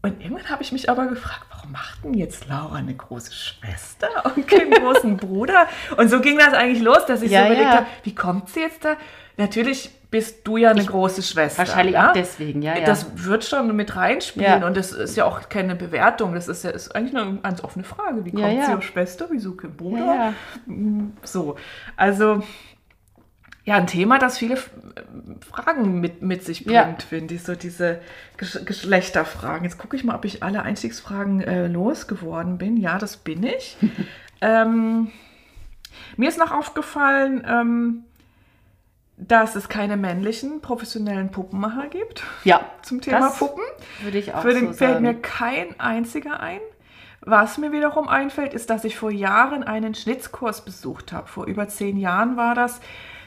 [0.06, 4.10] Und irgendwann habe ich mich aber gefragt, warum macht denn jetzt Laura eine große Schwester
[4.36, 5.68] und keinen großen Bruder?
[5.96, 7.78] Und so ging das eigentlich los, dass ich Ja, so überlegt ja.
[7.78, 8.98] habe, wie kommt sie jetzt da?
[9.38, 11.60] Natürlich bist du ja eine große Schwester.
[11.60, 12.10] Wahrscheinlich ja?
[12.10, 12.86] auch deswegen, ja, ja.
[12.86, 16.36] Das wird schon mit reinspielen und das ist ja auch keine Bewertung.
[16.36, 18.26] Das ist ja ist eigentlich eine ganz offene Frage.
[18.26, 19.28] Wie kommt sie auf Schwester?
[19.32, 20.06] Wieso kein Bruder?
[20.06, 20.34] ja.
[21.24, 21.56] So,
[21.96, 22.44] also
[23.66, 24.58] ja, ein Thema, das viele
[25.50, 26.96] Fragen mit, mit sich bringt, Ja.
[27.08, 28.02] finde ich, so diese
[28.38, 29.64] Gesch Geschlechterfragen.
[29.64, 32.76] Jetzt gucke ich mal, ob ich alle Einstiegsfragen äh, losgeworden bin.
[32.78, 33.78] Ja, das bin ich.
[34.42, 35.12] ähm,
[36.18, 38.04] mir ist noch aufgefallen, ähm,
[39.16, 43.64] dass es keine männlichen professionellen Puppenmacher gibt Ja, zum Thema Puppen.
[44.02, 45.06] würde ich auch Für den so fällt sagen.
[45.06, 46.60] mir kein einziger ein.
[47.22, 51.28] Was mir wiederum einfällt, ist, dass ich vor Jahren einen Schnitzkurs besucht habe.
[51.28, 52.82] Vor über zehn Jahren war das.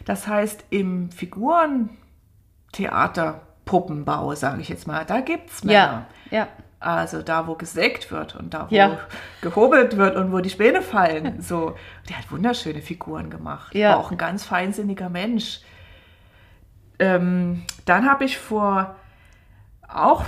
[0.07, 6.07] Das heißt, im Figurentheater, Puppenbau, sage ich jetzt mal, da gibt es Männer.
[6.31, 6.49] ja, ja.
[6.79, 8.99] Also da, wo gesägt wird und da, wo Ja.
[9.40, 11.40] gehobelt wird und wo die Späne fallen.
[11.42, 11.75] So.
[12.09, 13.75] Der hat wunderschöne Figuren gemacht.
[13.75, 13.90] Ja.
[13.90, 15.61] War auch ein ganz feinsinniger Mensch.
[16.99, 18.95] Ähm, dann habe ich vor
[19.88, 20.25] auch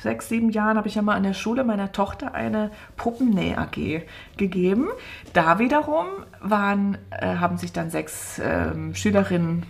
[0.00, 4.02] sechs, sieben Jahren habe ich ja mal an der Schule meiner Tochter eine Puppennäh-AG
[4.36, 4.88] gegeben.
[5.32, 6.06] Da wiederum
[6.40, 9.66] waren, äh, haben sich dann sechs ähm, Schülerinnen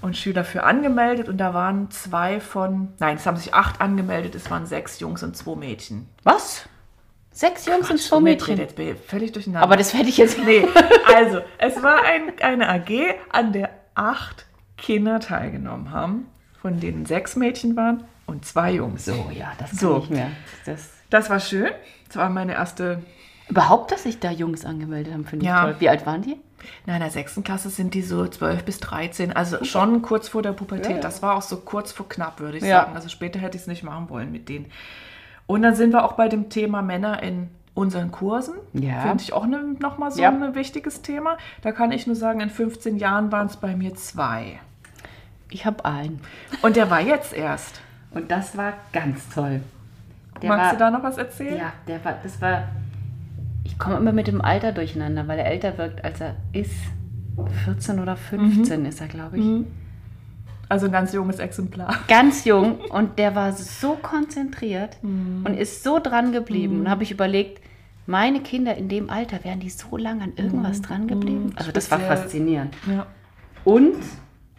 [0.00, 4.34] und Schüler für angemeldet und da waren zwei von, nein, es haben sich acht angemeldet,
[4.34, 6.08] es waren sechs Jungs und zwei Mädchen.
[6.24, 6.68] Was?
[7.30, 8.58] Sechs Jungs und zwei Mädchen.
[8.58, 9.64] Jetzt bin ich völlig durcheinander.
[9.64, 10.38] Aber das hätte ich jetzt.
[10.44, 10.68] Nee,
[11.14, 16.26] also, es war ein, eine AG, an der acht Kinder teilgenommen haben,
[16.60, 19.04] von denen sechs Mädchen waren und zwei Jungs.
[19.04, 19.98] So, ja, das kann So.
[20.04, 20.30] ich mehr.
[20.66, 21.70] Das, Das war schön.
[22.08, 23.02] Das war meine erste.
[23.48, 25.62] überhaupt, dass sich da Jungs angemeldet haben, finde ich Ja.
[25.64, 25.76] toll.
[25.78, 26.36] Wie alt waren die?
[26.86, 30.40] Na, in der sechsten Klasse sind die so 12 bis 13, also schon kurz vor
[30.40, 30.86] der Pubertät.
[30.86, 31.00] Ja, ja.
[31.02, 32.92] Das war auch so kurz vor knapp, würde ich sagen.
[32.94, 34.66] Also später hätte ich es nicht machen wollen mit denen.
[35.46, 38.54] Und dann sind wir auch bei dem Thema Männer in unseren Kursen.
[38.72, 39.00] Ja.
[39.02, 40.30] Finde ich auch ne, nochmal so Ja.
[40.30, 41.36] ein wichtiges Thema.
[41.60, 44.58] Da kann ich nur sagen, in 15 Jahren waren es bei mir zwei.
[45.50, 46.20] Ich habe einen.
[46.62, 47.80] Und der war jetzt erst.
[48.14, 49.60] Und das war ganz toll.
[50.42, 51.56] Der Magst war, du da noch was erzählen?
[51.56, 52.64] Ja, der war, das war.
[53.64, 56.72] Ich komme immer mit dem Alter durcheinander, weil er älter wirkt, als er ist.
[57.64, 58.86] 14 oder 15 Mhm.
[58.86, 59.44] ist er, glaube ich.
[60.68, 61.92] Also ein ganz junges Exemplar.
[62.08, 65.44] Ganz jung und der war so konzentriert Mhm.
[65.44, 66.80] und ist so dran geblieben.
[66.80, 67.60] Und habe ich überlegt,
[68.06, 71.52] meine Kinder in dem Alter, wären die so lange an irgendwas dran geblieben?
[71.56, 72.02] Also das war Mhm.
[72.02, 72.74] Faszinierend.
[72.88, 73.06] Ja.
[73.64, 73.94] Und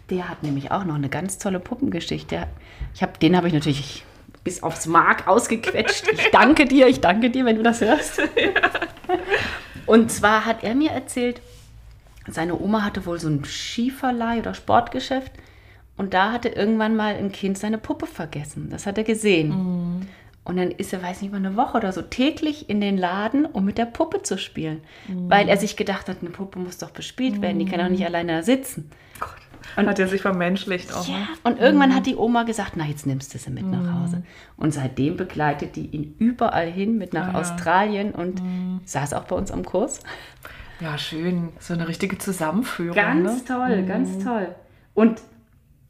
[0.10, 2.48] der hat nämlich auch noch eine ganz tolle Puppengeschichte.
[2.94, 4.06] Ich hab, den habe ich natürlich
[4.44, 6.08] bis aufs Mark ausgequetscht.
[6.12, 8.22] Ich danke dir, ich danke dir, wenn du das hörst.
[9.86, 11.41] Und zwar hat er mir erzählt,
[12.28, 15.32] seine Oma hatte wohl so ein Skiverleih oder Sportgeschäft
[15.96, 18.70] und da hatte irgendwann mal ein Kind seine Puppe vergessen.
[18.72, 19.52] Das hat er gesehen.
[20.44, 23.46] Und dann ist er, weiß nicht mal, eine Woche oder so täglich in den Laden,
[23.46, 24.82] um mit der Puppe zu spielen.
[25.30, 28.06] Weil er sich gedacht hat, eine Puppe muss doch bespielt werden, die kann doch nicht
[28.06, 28.89] alleine da sitzen.
[29.75, 31.08] Und hat er sich vermenschlicht auch.
[31.08, 31.28] Ja, Ne?
[31.43, 34.23] und irgendwann hat die Oma gesagt, na, jetzt nimmst du sie mit nach Hause.
[34.58, 37.39] Und seitdem begleitet die ihn überall hin mit nach ja.
[37.39, 38.41] Australien und
[38.86, 40.01] saß auch bei uns am Kurs.
[40.80, 41.49] Ja, schön.
[41.60, 42.95] So eine richtige Zusammenführung.
[42.95, 43.45] Ganz ne?
[43.45, 44.56] toll, ganz toll.
[44.93, 45.21] Und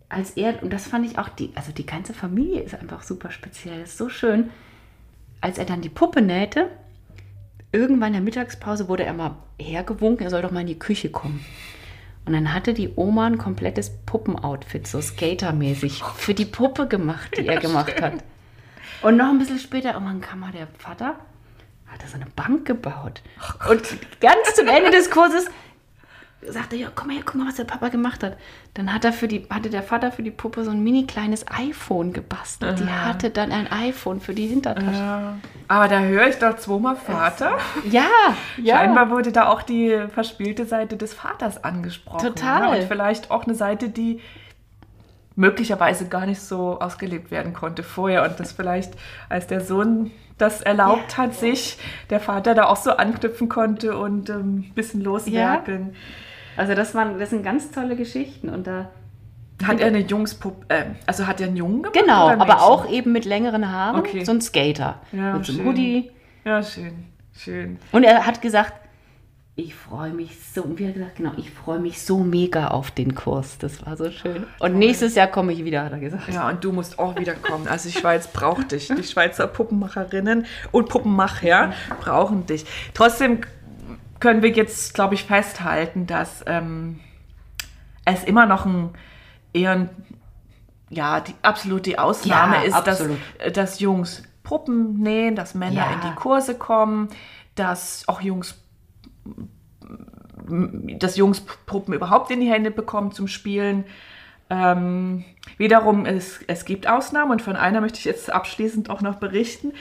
[0.10, 3.32] als er, und das fand ich auch, die, also die ganze Familie ist einfach super
[3.32, 4.50] speziell, ist so schön.
[5.42, 6.70] Als er dann die Puppe nähte,
[7.72, 11.10] irgendwann in der Mittagspause wurde er mal hergewunken, er soll doch mal in die Küche
[11.10, 11.44] kommen.
[12.26, 17.48] Und dann hatte die Oma ein komplettes Puppenoutfit, so skatermäßig, für die Puppe gemacht, die
[17.48, 18.14] er gemacht hat.
[19.02, 21.20] Und noch ein bisschen später, irgendwann kam mal der Vater,
[21.86, 23.22] hat er so eine Bank gebaut.
[23.70, 23.82] und
[24.20, 25.46] ganz zum Ende des Kurses
[26.50, 28.38] sagte, ja, komm mal her, guck mal, was der Papa gemacht hat.
[28.74, 31.46] Dann hat er für die, hatte der Vater für die Puppe so ein mini kleines
[31.50, 32.80] iPhone gebastelt.
[32.80, 34.92] Die hatte dann ein iPhone für die Hintertasche.
[34.92, 35.38] Ja.
[35.68, 37.58] Aber da höre ich doch zweimal Vater.
[37.90, 38.08] Ja,
[38.58, 38.78] ja.
[38.78, 42.20] Scheinbar wurde da auch die verspielte Seite des Vaters angesprochen.
[42.20, 42.72] Total.
[42.72, 42.78] Ne?
[42.78, 44.22] Und vielleicht auch eine Seite, die
[45.36, 48.94] möglicherweise gar nicht so ausgelebt werden konnte vorher und das vielleicht,
[49.30, 51.78] als der Sohn das erlaubt hat, sich
[52.10, 55.96] der Vater da auch so anknüpfen konnte und ähm, ein bisschen loswerkeln.
[56.58, 58.90] Also das waren, das sind ganz tolle Geschichten und da
[59.64, 61.98] Hat er eine Jungspuppe, äh, also hat er einen Jungen gemacht?
[62.00, 64.24] genau, aber auch eben mit längeren Haaren, Okay.
[64.26, 65.66] so ein Skater Ja, mit so einem.
[65.66, 66.12] Hoodie.
[66.44, 67.06] Ja, schön,
[67.38, 67.80] schön.
[67.92, 68.74] Und er hat gesagt,
[69.58, 72.92] ich freue mich so, wie hat er gesagt, genau, ich freue mich so mega auf
[72.92, 73.58] den Kurs.
[73.58, 74.44] Das war so schön.
[74.60, 76.28] Und nächstes Jahr komme ich wieder, hat er gesagt.
[76.28, 77.66] Ja, und du musst auch wieder kommen.
[77.70, 78.90] Also die Schweiz braucht dich.
[78.90, 82.66] Die Schweizer Puppenmacherinnen und Puppenmacher brauchen dich.
[82.94, 83.40] Trotzdem
[84.20, 87.00] können wir jetzt, glaube ich, festhalten, dass ähm,
[88.06, 88.90] es immer noch ein
[89.54, 89.90] eher ein,
[90.90, 93.18] ja, die absolut die Ausnahme Ja, ist, absolut.
[93.44, 95.94] dass, dass Jungs Puppen nähen, dass Männer Ja.
[95.94, 97.10] in die Kurse kommen,
[97.56, 98.62] dass auch Jungs
[100.48, 103.86] dass Jungs Puppen überhaupt in die Hände bekommen zum Spielen.
[104.52, 105.26] Ähm,
[105.58, 109.74] wiederum, es, es gibt Ausnahmen und von einer möchte ich jetzt abschließend auch noch berichten.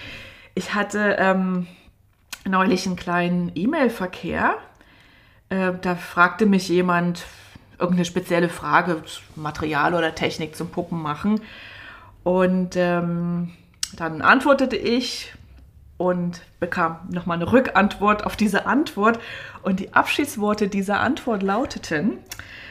[0.54, 1.66] Ich hatte ähm,
[2.44, 4.56] neulich einen kleinen E-Mail-Verkehr.
[5.48, 7.24] Äh, da fragte mich jemand
[7.78, 9.02] irgendeine spezielle Frage,
[9.36, 11.40] Material oder Technik zum Puppenmachen.
[12.22, 13.52] Und ähm,
[13.96, 15.32] dann antwortete ich
[15.96, 19.18] und bekam nochmal eine Rückantwort auf diese Antwort.
[19.62, 22.18] Und die Abschiedsworte dieser Antwort lauteten,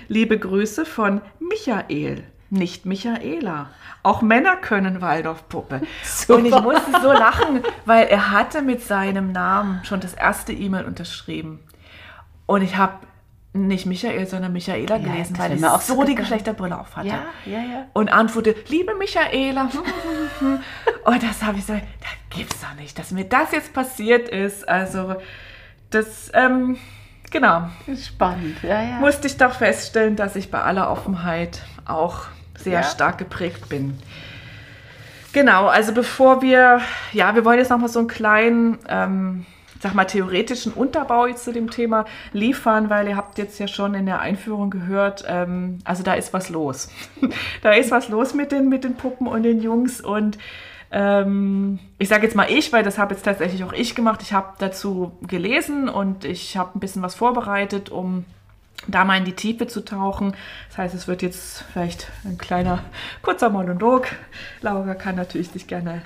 [0.08, 3.70] liebe Grüße von Michael, nicht Michaela.
[4.04, 5.82] Auch Männer können Waldorfpuppe.
[6.28, 10.86] Und ich musste so lachen, weil er hatte mit seinem Namen schon das erste E-Mail
[10.86, 11.60] unterschrieben.
[12.46, 13.00] Und ich habe
[13.54, 16.16] nicht Michael, sondern Michaela Ja, gelesen, das weil ich auch so die.
[16.16, 17.86] Geschlechterbrille auf hatte Ja, ja, ja.
[17.94, 19.70] und antworte, liebe Michaela.
[21.06, 24.68] und das habe ich so, da gibt's doch nicht, dass mir das jetzt passiert ist.
[24.68, 25.16] Also,
[25.92, 26.78] das, ähm,
[27.30, 29.00] genau, Spannend, ja, ja.
[29.00, 32.24] musste ich doch feststellen, dass ich bei aller Offenheit auch
[32.58, 32.84] sehr Ja.
[32.84, 33.98] stark geprägt bin.
[35.34, 39.46] Genau, also bevor wir, ja, wir wollen jetzt nochmal so einen kleinen, ähm,
[39.82, 43.96] sag mal, theoretischen Unterbau jetzt zu dem Thema liefern, weil ihr habt jetzt ja schon
[43.96, 46.90] in der Einführung gehört, ähm, also da ist was los.
[47.64, 50.38] da ist was los mit den, mit den Puppen und den Jungs und
[50.92, 54.22] ähm, ich sage jetzt mal ich, weil das habe jetzt tatsächlich auch ich gemacht.
[54.22, 58.26] Ich habe dazu gelesen und ich habe ein bisschen was vorbereitet, um
[58.88, 60.36] da mal in die Tiefe zu tauchen.
[60.70, 62.84] Das heißt, es wird jetzt vielleicht ein kleiner,
[63.22, 64.08] kurzer Monolog.
[64.62, 66.02] Laura kann natürlich sich gerne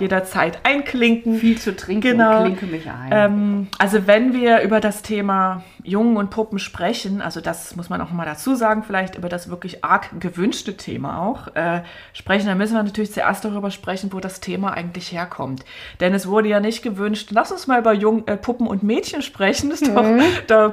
[0.00, 1.36] jederzeit einklinken.
[1.36, 2.42] viel zu trinken Genau.
[2.42, 3.08] klinke mich ein.
[3.12, 8.00] Ähm, also wenn wir über das Thema Jungen und Puppen sprechen, also das muss man
[8.00, 12.58] auch mal dazu sagen, vielleicht über das wirklich arg gewünschte Thema auch äh, sprechen, dann
[12.58, 15.64] müssen wir natürlich zuerst darüber sprechen, wo das Thema eigentlich herkommt.
[16.00, 19.22] Denn es wurde ja nicht gewünscht, lass uns mal über Jung, äh, Puppen und Mädchen
[19.22, 20.04] sprechen, das ist doch,
[20.48, 20.72] da,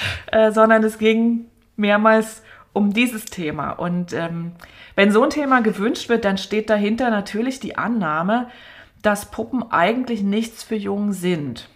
[0.32, 3.72] äh, sondern es ging mehrmals um dieses Thema.
[3.72, 4.52] Und ähm,
[4.94, 8.48] wenn so ein Thema gewünscht wird, dann steht dahinter natürlich die Annahme,
[9.02, 11.68] dass Puppen eigentlich nichts für Jungen sind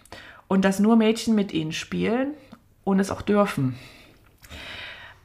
[0.47, 2.33] und dass nur Mädchen mit ihnen spielen
[2.83, 3.75] und es auch dürfen.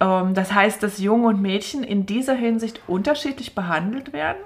[0.01, 4.39] Ähm, das heißt, dass Jungen und Mädchen in dieser Hinsicht unterschiedlich behandelt werden.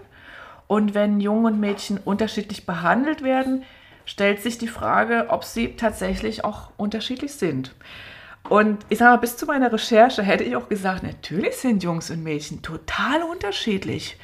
[0.67, 3.65] Und wenn Jungen und Mädchen unterschiedlich behandelt werden,
[4.07, 7.75] stellt sich die Frage, ob sie tatsächlich auch unterschiedlich sind.
[8.49, 12.11] Und ich sage mal, bis zu meiner Recherche hätte ich auch gesagt, natürlich sind Jungs
[12.11, 14.19] und Mädchen total unterschiedlich.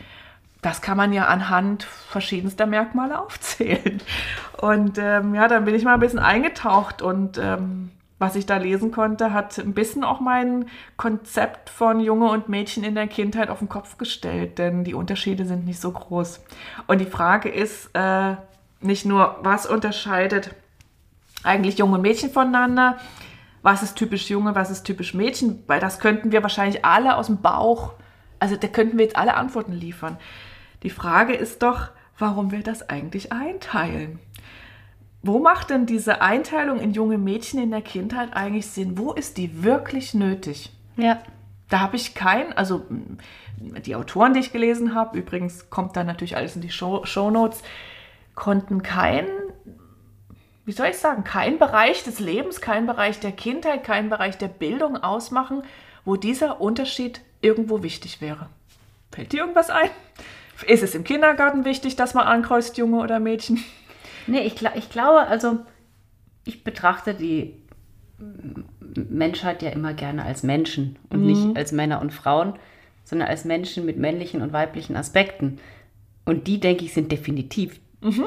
[0.60, 4.02] Das kann man ja anhand verschiedenster Merkmale aufzählen.
[4.60, 8.56] Und ähm, ja, dann bin ich mal ein bisschen eingetaucht und ähm, was ich da
[8.56, 13.48] lesen konnte, hat ein bisschen auch mein Konzept von Junge und Mädchen in der Kindheit
[13.48, 16.40] auf den Kopf gestellt, denn die Unterschiede sind nicht so groß.
[16.88, 18.34] Und die Frage ist äh,
[18.80, 20.54] nicht nur, was unterscheidet
[21.44, 22.98] eigentlich Junge und Mädchen voneinander,
[23.68, 27.26] was ist typisch Junge, was ist typisch Mädchen, weil das könnten wir wahrscheinlich alle aus
[27.26, 27.92] dem Bauch,
[28.38, 30.16] also da könnten wir jetzt alle Antworten liefern.
[30.82, 34.20] Die Frage ist doch, warum wir das eigentlich einteilen.
[35.20, 38.96] Wo macht denn diese Einteilung in junge Mädchen in der Kindheit eigentlich Sinn?
[38.96, 40.72] Wo ist die wirklich nötig?
[40.96, 41.20] ja.
[41.68, 42.86] Da habe ich kein, also
[43.58, 47.62] die Autoren, die ich gelesen habe, übrigens kommt dann natürlich alles in die Show, Shownotes,
[48.34, 49.26] konnten kein,
[50.68, 54.48] wie soll ich sagen, kein Bereich des Lebens, kein Bereich der Kindheit, kein Bereich der
[54.48, 55.62] Bildung ausmachen,
[56.04, 58.50] wo dieser Unterschied irgendwo wichtig wäre.
[59.10, 59.88] Fällt dir irgendwas ein?
[60.66, 63.64] Ist es im Kindergarten wichtig, dass man ankreuzt, Junge oder Mädchen?
[64.26, 65.60] Nee, ich, ich glaube, also
[66.44, 67.54] ich betrachte die
[69.08, 72.58] Menschheit ja immer gerne als Menschen und nicht als Männer und Frauen,
[73.04, 75.60] sondern als Menschen mit männlichen und weiblichen Aspekten.
[76.26, 77.80] Und die, denke ich, sind definitiv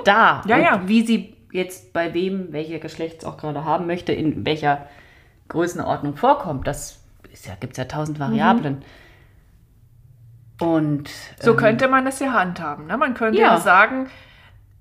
[0.06, 0.42] da.
[0.48, 0.88] Ja, ja.
[0.88, 4.88] Wie sie jetzt bei wem, welcher Geschlechts auch gerade haben möchte, in welcher
[5.50, 8.84] Größenordnung vorkommt, das ist ja, gibt es ja tausend Variablen.
[10.60, 11.10] Und
[11.42, 12.88] So ähm, könnte man es ja handhaben.
[12.88, 12.98] Ne?
[12.98, 13.56] Man könnte Ja.
[13.56, 14.10] ja, sagen,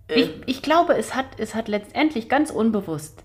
[0.09, 3.24] Ich, ich glaube, es hat, es hat letztendlich ganz unbewusst,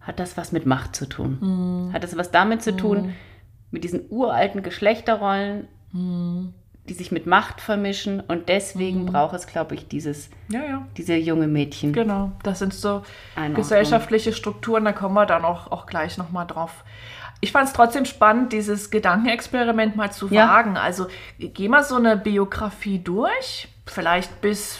[0.00, 1.38] hat das was mit Macht zu tun.
[1.40, 1.90] Hm.
[1.92, 3.14] Hat das was damit zu tun,
[3.70, 6.52] mit diesen uralten Geschlechterrollen, Hm.
[6.88, 8.20] Die sich mit Macht vermischen.
[8.20, 11.92] Und deswegen braucht es, glaube ich, dieses, ja, ja, diese junge Mädchen.
[11.92, 12.32] genau.
[12.42, 13.02] Das sind so
[13.36, 13.56] Einordnung.
[13.56, 16.84] gesellschaftliche Strukturen, da kommen wir dann auch, auch gleich nochmal drauf.
[17.40, 20.48] Ich fand es trotzdem spannend, dieses Gedankenexperiment mal zu Ja.
[20.48, 20.76] wagen.
[20.76, 21.06] Also
[21.38, 24.78] geh mal so eine Biografie durch, vielleicht bis,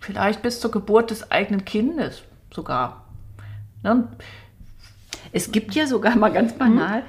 [0.00, 3.04] vielleicht bis zur Geburt des eigenen Kindes sogar.
[3.82, 4.08] Ne?
[5.32, 7.02] Es gibt ja sogar mal ganz banal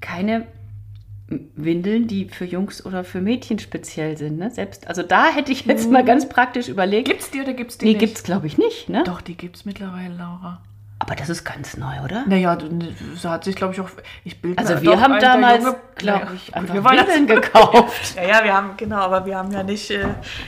[0.00, 0.46] keine
[1.54, 4.38] Windeln, die für Jungs oder für Mädchen speziell sind.
[4.38, 4.50] Ne?
[4.50, 7.08] Selbst, also da hätte ich jetzt mal ganz praktisch überlegt.
[7.08, 8.00] Gibt's die oder gibt's die nee, nicht?
[8.00, 8.88] gibt's glaube ich nicht.
[8.88, 9.04] Ne?
[9.04, 10.60] Doch, die gibt's mittlerweile, Laura.
[11.02, 12.24] Aber das ist ganz neu, oder?
[12.26, 12.58] Naja,
[13.16, 13.88] so hat sich, glaube ich, auch.
[14.22, 15.64] Ich bild Also wir haben ein, damals,
[15.96, 18.14] glaube ich, einfach wir Windeln gekauft.
[18.16, 20.04] Ja, ja, wir haben, genau, aber wir haben ja nicht äh,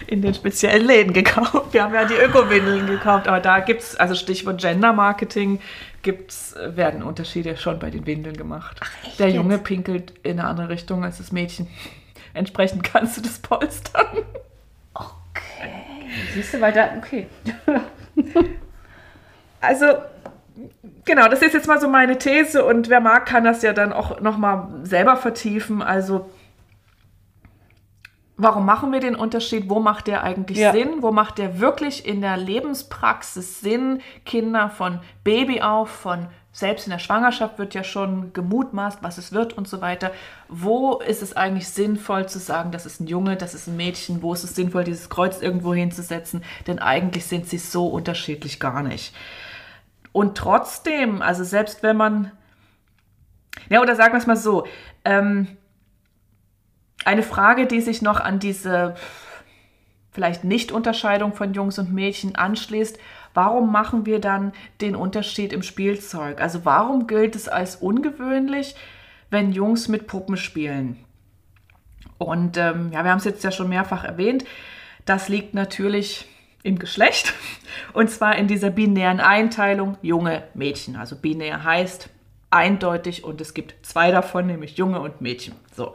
[0.06, 1.72] in den speziellen Läden gekauft.
[1.72, 3.28] Wir haben ja die Öko-Windeln gekauft.
[3.28, 5.58] Aber da gibt es, also Stichwort Gender-Marketing,
[6.02, 8.80] gibt's, äh, werden Unterschiede schon bei den Windeln gemacht.
[9.04, 9.64] echt Der Junge jetzt?
[9.64, 11.68] pinkelt in eine andere Richtung als das Mädchen.
[12.34, 14.06] Entsprechend kannst du das polstern.
[16.34, 16.90] Siehst du weiter?
[16.98, 17.26] Okay.
[19.64, 19.86] Also,
[21.04, 23.92] genau, das ist jetzt mal so meine These und wer mag, kann das ja dann
[23.92, 25.82] auch nochmal selber vertiefen.
[25.82, 26.28] Also,
[28.36, 29.68] warum machen wir den Unterschied?
[29.68, 30.72] Wo macht der eigentlich Ja.
[30.72, 31.02] Sinn?
[31.02, 34.00] Wo macht der wirklich in der Lebenspraxis Sinn?
[34.24, 39.32] Kinder von Baby auf, von selbst in der Schwangerschaft wird ja schon gemutmaßt, was es
[39.32, 40.12] wird und so weiter.
[40.48, 44.22] Wo ist es eigentlich sinnvoll zu sagen, das ist ein Junge, das ist ein Mädchen?
[44.22, 46.44] Wo ist es sinnvoll, dieses Kreuz irgendwo hinzusetzen?
[46.66, 49.14] Denn eigentlich sind sie so unterschiedlich gar nicht.
[50.12, 52.32] Und trotzdem, also selbst wenn man,
[53.70, 54.66] ja, oder sagen wir es mal so,
[55.06, 55.56] ähm,
[57.06, 58.94] eine Frage, die sich noch an diese
[60.12, 62.98] vielleicht Nicht-Unterscheidung von Jungs und Mädchen anschließt,
[63.34, 66.40] warum machen wir dann den Unterschied im Spielzeug?
[66.40, 68.76] Also warum gilt es als ungewöhnlich,
[69.30, 71.02] wenn Jungs mit Puppen spielen?
[72.18, 74.44] Und ähm, ja, wir haben es jetzt ja schon mehrfach erwähnt,
[75.06, 76.28] das liegt natürlich
[76.62, 77.32] im Geschlecht
[77.92, 80.96] und zwar in dieser binären Einteilung Junge, Mädchen.
[80.96, 82.10] Also binär heißt
[82.50, 85.54] eindeutig und es gibt zwei davon, nämlich Junge und Mädchen.
[85.74, 85.94] So.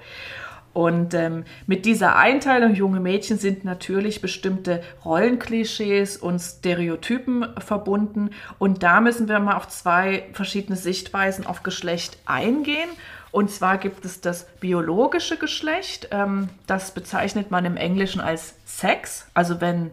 [0.77, 8.29] Und ähm, mit dieser Einteilung junge Mädchen sind natürlich bestimmte Rollenklischees und Stereotypen verbunden.
[8.59, 12.89] Und da müssen wir mal auf zwei verschiedene Sichtweisen auf Geschlecht eingehen.
[13.31, 16.09] Und zwar gibt es das biologische Geschlecht.
[16.11, 19.31] Ähm, das bezeichnet man im Englischen als Sex.
[19.33, 19.89] Also wenn,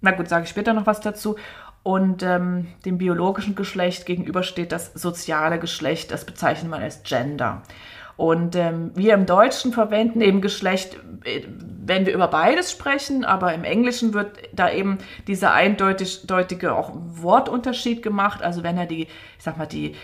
[0.00, 1.36] na gut, sage ich später noch was dazu.
[1.82, 6.10] Und ähm, dem biologischen Geschlecht gegenüber steht das soziale Geschlecht.
[6.10, 7.60] Das bezeichnet man als Gender.
[8.20, 11.40] Und ähm, wir im Deutschen verwenden eben Geschlecht, äh,
[11.86, 18.02] wenn wir über beides sprechen, aber im Englischen wird da eben dieser eindeutige auch Wortunterschied
[18.02, 18.42] gemacht.
[18.42, 19.08] Also wenn er die, ich
[19.42, 19.96] sag mal, die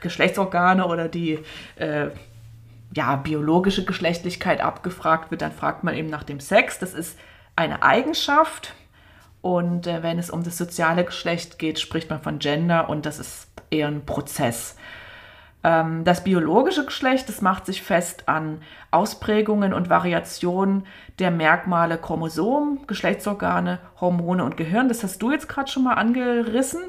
[0.00, 1.38] Geschlechtsorgane oder die
[1.76, 2.08] äh,
[2.96, 6.80] ja, biologische Geschlechtlichkeit abgefragt wird, dann fragt man eben nach dem Sex.
[6.80, 7.16] Das ist
[7.54, 8.74] eine Eigenschaft.
[9.40, 13.20] Und äh, wenn es um das soziale Geschlecht geht, spricht man von Gender und das
[13.20, 14.74] ist eher ein Prozess.
[15.64, 20.86] Ähm, das biologische Geschlecht, das macht sich fest an Ausprägungen und Variationen
[21.18, 24.88] der Merkmale Chromosom, Geschlechtsorgane, Hormone und Gehirn.
[24.88, 26.82] Das hast du jetzt gerade schon mal angerissen.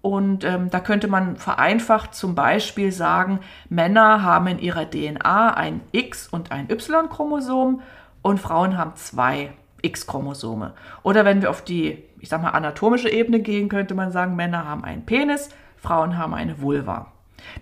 [0.00, 5.80] Und ähm, da könnte man vereinfacht zum Beispiel sagen, Männer haben in ihrer DNA ein
[5.92, 7.80] X- und ein Y-Chromosom
[8.20, 10.74] und Frauen haben zwei X-Chromosome.
[11.02, 14.66] Oder wenn wir auf die, ich sag mal, anatomische Ebene gehen, könnte man sagen, Männer
[14.66, 15.48] haben einen Penis,
[15.78, 17.13] Frauen haben eine Vulva.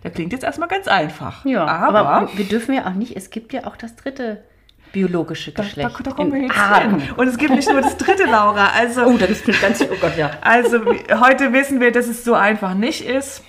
[0.03, 1.45] Der klingt jetzt erstmal ganz einfach.
[1.45, 4.42] Ja, aber, aber, wir dürfen ja auch nicht, es gibt ja auch das dritte
[4.92, 5.90] biologische da, Geschlecht.
[5.99, 7.03] da, da kommen wir jetzt hin.
[7.16, 8.68] Und es gibt nicht nur das dritte, Laura.
[8.75, 10.31] Also, Oh, das ist ganz, oh Gott, ja.
[10.42, 10.85] Also
[11.21, 13.42] heute wissen wir, dass es so einfach nicht ist,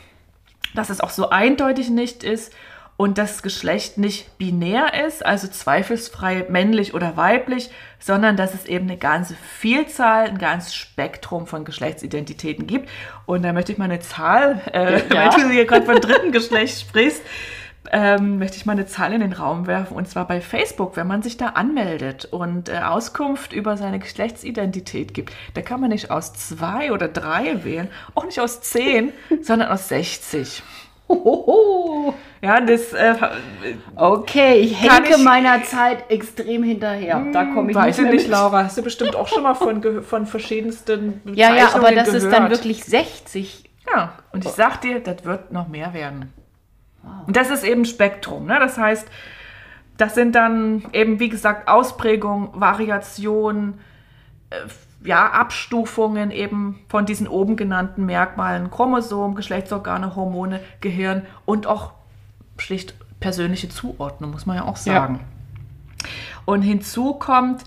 [0.74, 2.54] dass es auch so eindeutig nicht ist
[2.96, 8.88] und dass Geschlecht nicht binär ist, also zweifelsfrei männlich oder weiblich, sondern dass es eben
[8.90, 12.90] eine ganze Vielzahl, ein ganzes Spektrum von Geschlechtsidentitäten gibt.
[13.26, 15.32] Und da möchte ich mal eine Zahl, äh, Ja.
[15.34, 17.22] weil du hier gerade von dritten Geschlecht sprichst.
[17.92, 19.98] ähm, möchte ich mal eine Zahl in den Raum werfen.
[19.98, 25.14] Und zwar bei Facebook, wenn man sich da anmeldet und äh, Auskunft über seine Geschlechtsidentität
[25.14, 29.12] gibt, da kann man nicht aus zwei oder drei wählen, auch nicht aus zehn,
[29.42, 30.64] sondern aus 60.
[31.10, 32.14] Hohoho.
[32.42, 33.16] Ja, das äh,
[33.96, 37.26] Okay, ich ich- meiner Zeit extrem hinterher.
[37.32, 38.28] Da komme ich weiß nicht ich nicht.
[38.30, 38.64] Laura.
[38.66, 42.32] Hast du bestimmt auch schon mal von, von verschiedensten Ja, ja, aber das ist dann
[42.46, 42.52] gehört.
[42.52, 43.70] wirklich 60.
[43.94, 46.32] Ja, und ich sag dir, das wird noch mehr werden.
[47.28, 48.58] Und das ist eben Spektrum, ne?
[48.60, 49.08] Das heißt,
[49.98, 53.80] das sind dann eben, wie gesagt, Ausprägungen, Variationen,
[54.50, 54.56] äh,
[55.06, 61.94] ja, Abstufungen eben von diesen oben genannten Merkmalen, Chromosom, Geschlechtsorgane, Hormone, Gehirn und auch
[62.58, 65.20] schlicht persönliche Zuordnung, muss man ja auch sagen.
[66.46, 67.64] Und hinzu kommt,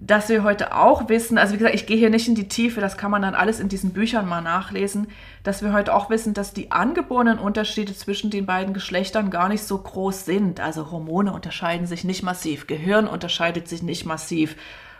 [0.00, 2.80] dass wir heute auch wissen, also wie gesagt, ich gehe hier nicht in die Tiefe,
[2.80, 5.08] das kann man dann alles in diesen Büchern mal nachlesen,
[5.42, 9.64] dass wir heute auch wissen, dass die angeborenen Unterschiede zwischen den beiden Geschlechtern gar nicht
[9.64, 10.60] so groß sind.
[10.60, 14.54] Also Hormone unterscheiden sich nicht massiv, Gehirn unterscheidet sich nicht massiv,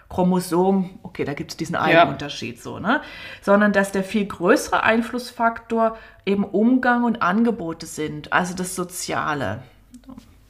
[0.09, 2.09] Chromosom, okay, da gibt es diesen einen Ja.
[2.09, 3.02] Unterschied so, ne?
[3.42, 9.62] Sondern dass der viel größere Einflussfaktor eben Umgang und Angebote sind, also das Soziale.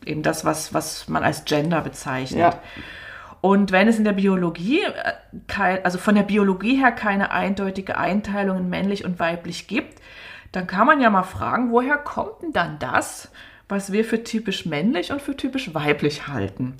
[0.07, 2.41] Eben das, was, was man als Gender bezeichnet.
[2.41, 2.61] Ja.
[3.41, 5.13] Und wenn es in der Biologie, äh,
[5.47, 10.01] kein, also von der Biologie her keine eindeutige Einteilung in männlich und weiblich gibt,
[10.53, 13.31] dann kann man ja mal fragen, woher kommt denn dann das,
[13.69, 16.77] was wir für typisch männlich und für typisch weiblich halten?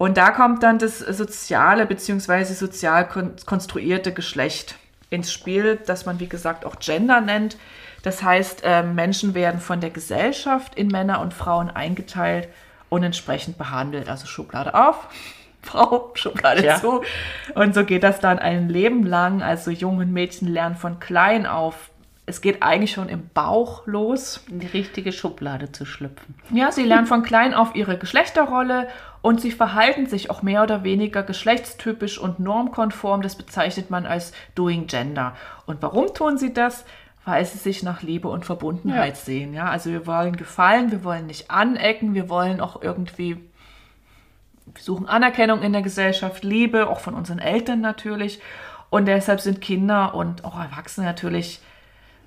[0.00, 2.44] Und da kommt dann das soziale bzw.
[2.54, 4.76] sozial kon konstruierte Geschlecht
[5.10, 7.58] ins Spiel, das man wie gesagt auch Gender nennt.
[8.02, 12.48] Das heißt, äh, Menschen werden von der Gesellschaft in Männer und Frauen eingeteilt
[12.88, 14.08] und entsprechend behandelt.
[14.08, 15.06] Also Schublade auf,
[15.62, 16.80] Frau, Schublade Ja.
[16.80, 17.02] zu.
[17.54, 19.42] Und so geht das dann ein Leben lang.
[19.42, 21.89] Also Jungen und Mädchen lernen von klein auf.
[22.30, 24.44] Es geht eigentlich schon im Bauch los.
[24.48, 26.36] In die richtige Schublade zu schlüpfen.
[26.52, 28.86] Ja, sie lernen von klein auf ihre Geschlechterrolle
[29.20, 33.20] und sie verhalten sich auch mehr oder weniger geschlechtstypisch und normkonform.
[33.22, 35.34] Das bezeichnet man als Doing Gender.
[35.66, 36.84] Und warum tun sie das?
[37.24, 39.20] Weil sie sich nach Liebe und Verbundenheit Ja.
[39.24, 39.52] sehen.
[39.52, 43.38] Ja, also wir wollen gefallen, wir wollen nicht anecken, wir wollen auch irgendwie
[44.72, 48.40] wir suchen Anerkennung in der Gesellschaft, Liebe, auch von unseren Eltern natürlich.
[48.88, 51.60] Und deshalb sind Kinder und auch Erwachsene natürlich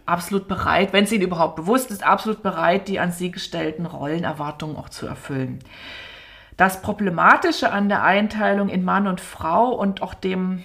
[0.05, 4.75] absolut bereit, wenn es ihnen überhaupt bewusst ist, absolut bereit, die an sie gestellten Rollenerwartungen
[4.75, 5.59] auch zu erfüllen.
[6.57, 10.63] Das Problematische an der Einteilung in Mann und Frau und auch dem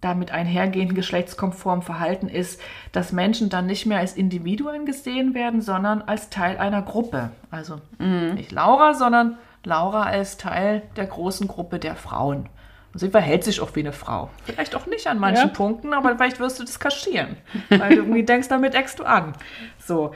[0.00, 2.60] damit einhergehenden geschlechtskonformen Verhalten ist,
[2.92, 7.30] dass Menschen dann nicht mehr als Individuen gesehen werden, sondern als Teil einer Gruppe.
[7.50, 12.50] Also nicht Laura, sondern Laura als Teil der großen Gruppe der Frauen.
[12.94, 14.30] Und sie verhält sich auch wie eine Frau.
[14.44, 15.52] Vielleicht auch nicht an manchen Ja.
[15.52, 17.36] Punkten, aber vielleicht wirst du das kaschieren.
[17.68, 19.32] Weil du irgendwie denkst, damit eckst du an.
[19.78, 20.14] So.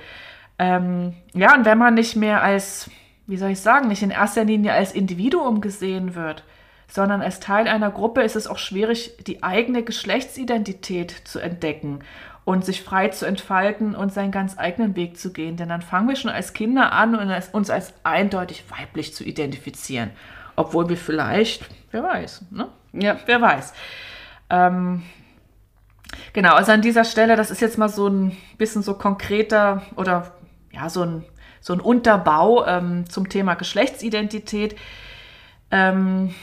[0.60, 2.88] Ähm, ja, und wenn man nicht mehr als,
[3.26, 6.44] wie soll ich sagen, nicht in erster Linie als Individuum gesehen wird,
[6.86, 12.00] sondern als Teil einer Gruppe, ist es auch schwierig, die eigene Geschlechtsidentität zu entdecken
[12.44, 15.56] und sich frei zu entfalten und seinen ganz eigenen Weg zu gehen.
[15.56, 17.14] Denn dann fangen wir schon als Kinder an,
[17.52, 20.10] uns als eindeutig weiblich zu identifizieren.
[20.56, 22.68] Obwohl wir vielleicht, wer weiß, ne?
[22.92, 23.16] Ja.
[23.26, 23.72] Wer weiß.
[24.50, 25.02] Ähm,
[26.32, 30.32] genau, also an dieser Stelle, das ist jetzt mal so ein bisschen so konkreter oder
[30.72, 31.24] ja, so ein,
[31.60, 34.76] so ein Unterbau ähm, zum Thema Geschlechtsidentität,
[35.70, 36.34] ähm,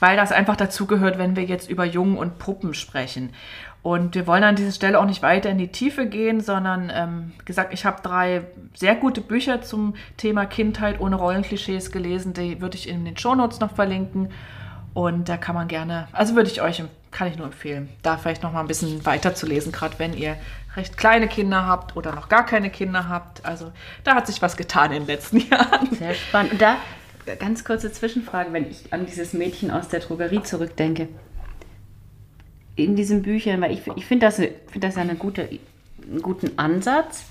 [0.00, 3.32] weil das einfach dazugehört, wenn wir jetzt über Jungen und Puppen sprechen.
[3.86, 7.32] Und wir wollen an dieser Stelle auch nicht weiter in die Tiefe gehen, sondern, ähm,
[7.44, 8.42] gesagt, ich habe drei
[8.74, 12.32] sehr gute Bücher zum Thema Kindheit ohne Rollenklischees gelesen.
[12.32, 14.32] Die würde ich in den Shownotes noch verlinken.
[14.96, 18.42] Und da kann man gerne, also würde ich euch, kann ich nur empfehlen, da vielleicht
[18.42, 20.38] noch mal ein bisschen weiter zu lesen, gerade wenn ihr
[20.74, 23.44] recht kleine Kinder habt oder noch gar keine Kinder habt.
[23.44, 23.72] Also
[24.04, 25.94] da hat sich was getan in den letzten Jahren.
[25.94, 26.52] Sehr spannend.
[26.52, 26.78] Und da
[27.38, 31.08] ganz kurze Zwischenfrage, wenn ich an dieses Mädchen aus der Drogerie zurückdenke.
[32.74, 35.46] In diesen Büchern, weil ich, ich finde das, find das ja eine gute,
[36.10, 37.24] einen guten Ansatz,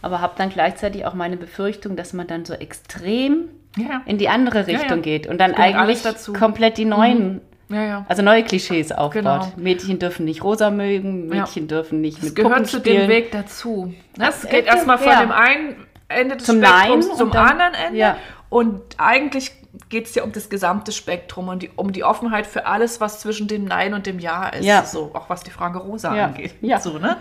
[0.00, 4.02] aber habe dann gleichzeitig auch meine Befürchtung, dass man dann so extrem Ja.
[4.06, 5.02] in die andere Ja, Richtung ja.
[5.02, 6.02] geht und dann Gehört eigentlich
[6.38, 8.06] komplett die neuen, Ja, ja.
[8.08, 9.12] also neue Klischees aufbaut.
[9.12, 9.52] Genau.
[9.56, 11.42] Mädchen dürfen nicht rosa mögen, Ja.
[11.42, 13.02] Mädchen dürfen nicht Es mit gehört Puppen zu spielen.
[13.02, 13.94] dem Weg dazu.
[14.16, 15.20] Das Ja, geht ja, erstmal von ja.
[15.20, 15.76] dem einen
[16.08, 17.98] Ende des Zum Spektrums Nein zum dann- anderen Ende.
[17.98, 18.16] ja.
[18.48, 19.52] Und eigentlich
[19.88, 23.20] geht es ja um das gesamte Spektrum und die, um die Offenheit für alles, was
[23.20, 24.64] zwischen dem Nein und dem Ja ist.
[24.64, 24.84] Ja.
[24.84, 26.24] So, auch was die Frage Rosa Ja.
[26.26, 26.54] angeht.
[26.60, 26.80] Ja.
[26.80, 27.16] So, ne?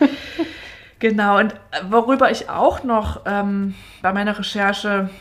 [0.97, 1.37] genau.
[1.37, 1.57] Und äh,
[1.91, 5.11] worüber ich auch noch ähm, bei meiner Recherche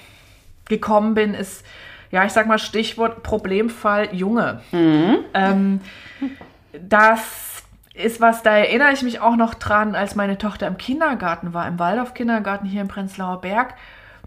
[0.69, 1.65] gekommen bin, ist,
[2.11, 4.61] ja, ich sag mal Stichwort Problemfall Junge.
[5.35, 5.81] Ähm,
[6.73, 7.63] das
[7.95, 11.67] ist was, da erinnere ich mich auch noch dran, als meine Tochter im Kindergarten war,
[11.67, 13.75] im Waldorf-Kindergarten hier im Prenzlauer Berg.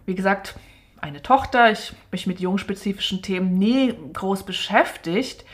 [0.05, 0.55] Wie gesagt,
[1.01, 1.71] eine Tochter.
[1.71, 5.45] Ich mich mit jungspezifischen Themen nie groß beschäftigt.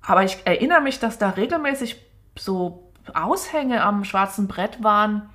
[0.00, 1.96] Aber ich erinnere mich, dass da regelmäßig
[2.36, 5.28] so Aushänge am schwarzen Brett waren.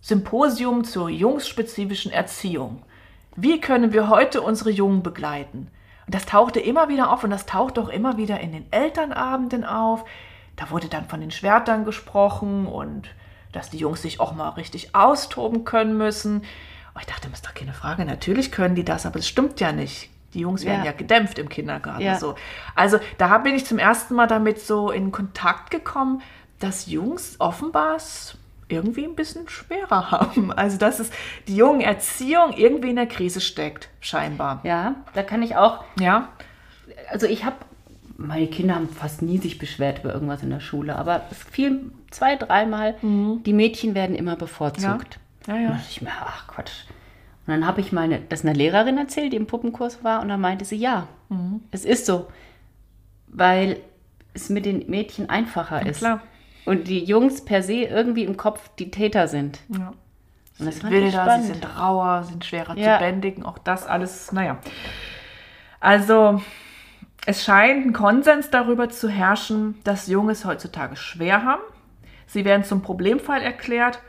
[0.00, 2.82] Symposium zur jungsspezifischen Erziehung.
[3.42, 5.68] Wie können wir heute unsere Jungen begleiten?
[6.06, 9.64] Und das tauchte immer wieder auf und das taucht auch immer wieder in den Elternabenden
[9.64, 10.04] auf.
[10.56, 13.08] Da wurde dann von den Schwertern gesprochen und
[13.52, 16.38] dass die Jungs sich auch mal richtig austoben können müssen.
[16.94, 19.58] Und ich dachte, das ist doch keine Frage, natürlich können die das, aber es stimmt
[19.60, 20.10] ja nicht.
[20.34, 20.96] Die Jungs werden ja, Ja.
[20.96, 22.02] gedämpft im Kindergarten.
[22.02, 22.18] Ja.
[22.18, 22.34] So.
[22.74, 26.20] Also da bin ich zum ersten Mal damit so in Kontakt gekommen,
[26.58, 27.96] dass Jungs offenbar
[28.70, 30.52] irgendwie ein bisschen schwerer haben.
[30.52, 31.10] Also dass es
[31.48, 34.60] die jungen Erziehung irgendwie in der Krise steckt, scheinbar.
[34.64, 36.28] Ja, da kann ich auch Ja,
[37.10, 37.56] also ich habe,
[38.16, 41.90] meine Kinder haben fast nie sich beschwert über irgendwas in der Schule, aber es fiel
[42.10, 45.18] zwei, dreimal, die Mädchen werden immer bevorzugt.
[45.46, 45.68] Ja, Und ja.
[45.68, 46.84] dann dachte ich mir, ach Quatsch.
[47.46, 50.40] Und dann habe ich meine, das einer Lehrerin erzählt, die im Puppenkurs war, und dann
[50.40, 51.08] meinte sie, ja,
[51.70, 52.26] es ist so,
[53.28, 53.78] weil
[54.34, 55.98] es mit den Mädchen einfacher ist.
[55.98, 56.20] klar.
[56.64, 59.60] Und die Jungs per se irgendwie im Kopf die Täter sind.
[59.68, 59.92] ja.
[60.58, 62.98] Und das sind wilder, sie sind rauer, sind schwerer Ja.
[62.98, 63.46] zu bändigen.
[63.46, 64.58] Auch das alles, naja.
[65.80, 66.42] Also,
[67.26, 71.62] es scheint ein Konsens darüber zu herrschen, dass Junge es heutzutage schwer haben.
[72.26, 74.00] Sie werden zum Problemfall erklärt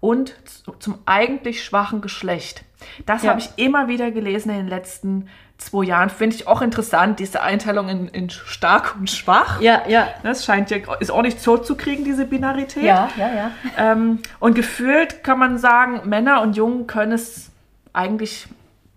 [0.00, 2.64] und zu- zum eigentlich schwachen Geschlecht.
[3.06, 3.30] Das Ja.
[3.30, 5.28] habe ich immer wieder gelesen in den letzten
[5.60, 6.10] zwei Jahren.
[6.10, 9.60] Finde ich auch interessant, diese Einteilung in, in stark und schwach.
[9.60, 10.08] Ja, ja.
[10.22, 12.84] Das scheint ja, ist auch nicht so zu kriegen, diese Binarität.
[12.84, 13.50] Ja, ja, ja.
[13.76, 17.50] Ähm, und gefühlt kann man sagen, Männer und Jungen können es
[17.92, 18.48] eigentlich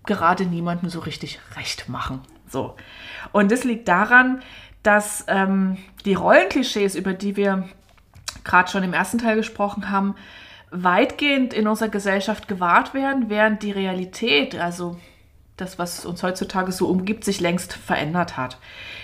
[0.05, 2.21] gerade niemandem so richtig recht machen.
[2.49, 2.75] So.
[3.31, 4.41] Und das liegt daran,
[4.83, 7.69] dass ähm, die Rollenklischees, über die wir
[8.43, 10.15] gerade schon im ersten Teil gesprochen haben,
[10.69, 14.97] weitgehend in unserer Gesellschaft gewahrt werden, während die Realität, also
[15.57, 18.57] das, was uns heutzutage so umgibt, sich längst verändert hat.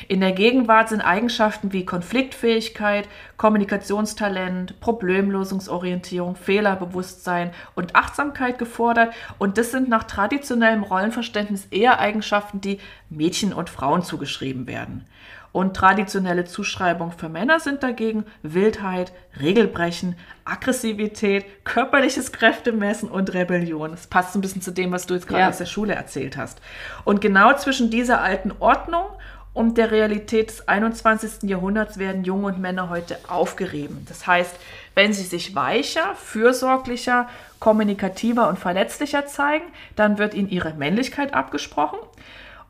[0.07, 9.13] In der Gegenwart sind Eigenschaften wie Konfliktfähigkeit, Kommunikationstalent, Problemlösungsorientierung, Fehlerbewusstsein und Achtsamkeit gefordert.
[9.37, 12.79] Und das sind nach traditionellem Rollenverständnis eher Eigenschaften, die
[13.09, 15.05] Mädchen und Frauen zugeschrieben werden.
[15.51, 23.91] Und traditionelle Zuschreibungen für Männer sind dagegen Wildheit, Regelbrechen, Aggressivität, körperliches Kräftemessen und Rebellion.
[23.91, 25.49] Das passt ein bisschen zu dem, was du jetzt gerade Ja.
[25.49, 26.61] aus der Schule erzählt hast.
[27.03, 29.05] Und genau zwischen dieser alten Ordnung
[29.53, 31.49] und der Realität des 21.
[31.49, 34.05] Jahrhunderts werden Junge und Männer heute aufgerieben.
[34.07, 34.55] Das heißt,
[34.93, 37.27] wenn sie sich weicher, fürsorglicher,
[37.59, 41.97] kommunikativer und verletzlicher zeigen, dann wird ihnen ihre Männlichkeit abgesprochen.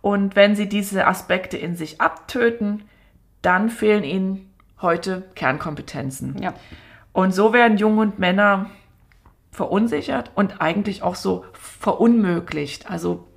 [0.02, 2.84] Und wenn sie diese Aspekte in sich abtöten,
[3.41, 6.41] dann fehlen ihnen heute Kernkompetenzen.
[6.41, 6.54] Ja.
[7.12, 8.70] Und so werden Junge und Männer
[9.52, 12.89] verunsichert und eigentlich auch so verunmöglicht.
[12.89, 13.28] Also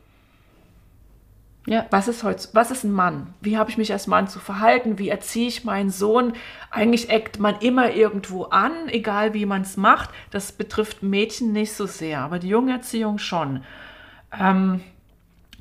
[1.66, 1.86] Ja.
[1.90, 3.34] was ist heute, was ist ein Mann?
[3.40, 4.98] Wie habe ich mich als Mann zu verhalten?
[4.98, 6.34] Wie erziehe ich meinen Sohn?
[6.70, 10.10] Eigentlich eckt man immer irgendwo an, egal wie man es macht.
[10.30, 13.64] Das betrifft Mädchen nicht so sehr, aber die Jungerziehung schon.
[14.38, 14.80] Ähm,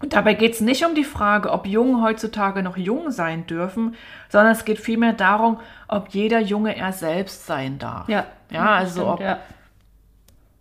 [0.02, 3.95] und dabei geht es nicht um die Frage, ob Jungen heutzutage noch jung sein dürfen,
[4.30, 8.08] sondern es geht vielmehr darum, ob jeder Junge er selbst sein darf.
[8.10, 8.26] Ja.
[8.49, 9.39] Ja, also ob, ja.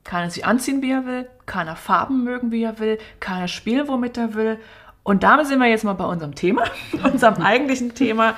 [0.05, 3.41] kann er sich anziehen, wie er will, kann er Farben mögen, wie er will, kann
[3.41, 4.59] er spielen, womit er will.
[5.03, 6.65] Und damit sind wir jetzt mal bei unserem Thema,
[7.03, 8.37] unserem eigentlichen Thema,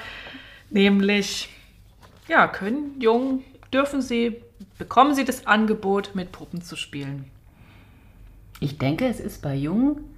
[0.71, 1.51] nämlich,
[2.29, 3.45] ja, können Jungen,
[3.75, 4.43] dürfen sie,
[4.79, 7.31] bekommen sie das Angebot, mit Puppen zu spielen?
[8.61, 10.12] Ich denke, es ist bei Jungen.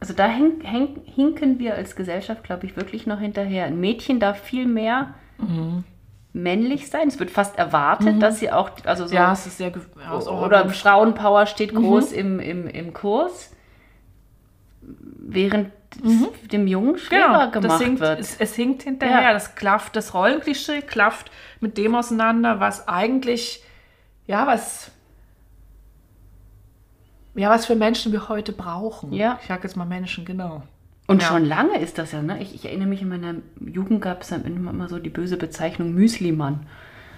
[0.00, 3.64] Also da hink, hink, hinken wir als Gesellschaft, glaube ich, wirklich noch hinterher.
[3.66, 5.84] Ein Mädchen darf viel mehr Mhm.
[6.32, 7.08] männlich sein.
[7.08, 10.28] Es wird fast erwartet, dass sie auch, also so, Ja, es ist sehr, ja, ist
[10.28, 11.78] oder Frauenpower steht Mhm.
[11.78, 13.50] groß im, im, im Kurs,
[14.80, 15.72] während
[16.04, 17.68] es dem Jungen schwerer gemacht Mhm.
[17.68, 18.20] das hinkt, wird.
[18.20, 19.22] Es, es hinkt hinterher.
[19.22, 19.32] Ja.
[19.32, 21.30] Das klafft, das Rollenklischee klafft
[21.60, 23.64] mit dem auseinander, was eigentlich,
[24.26, 24.90] ja, was,
[27.38, 29.12] ja, was für Menschen wir heute brauchen.
[29.12, 29.38] Ja.
[29.40, 30.62] Ich sage jetzt mal Menschen, genau.
[31.06, 31.28] Und Ja.
[31.28, 32.42] schon lange ist das ja, ne?
[32.42, 35.94] Ich, ich erinnere mich, in meiner Jugend gab es dann immer so die böse Bezeichnung
[35.94, 36.66] Müslimann.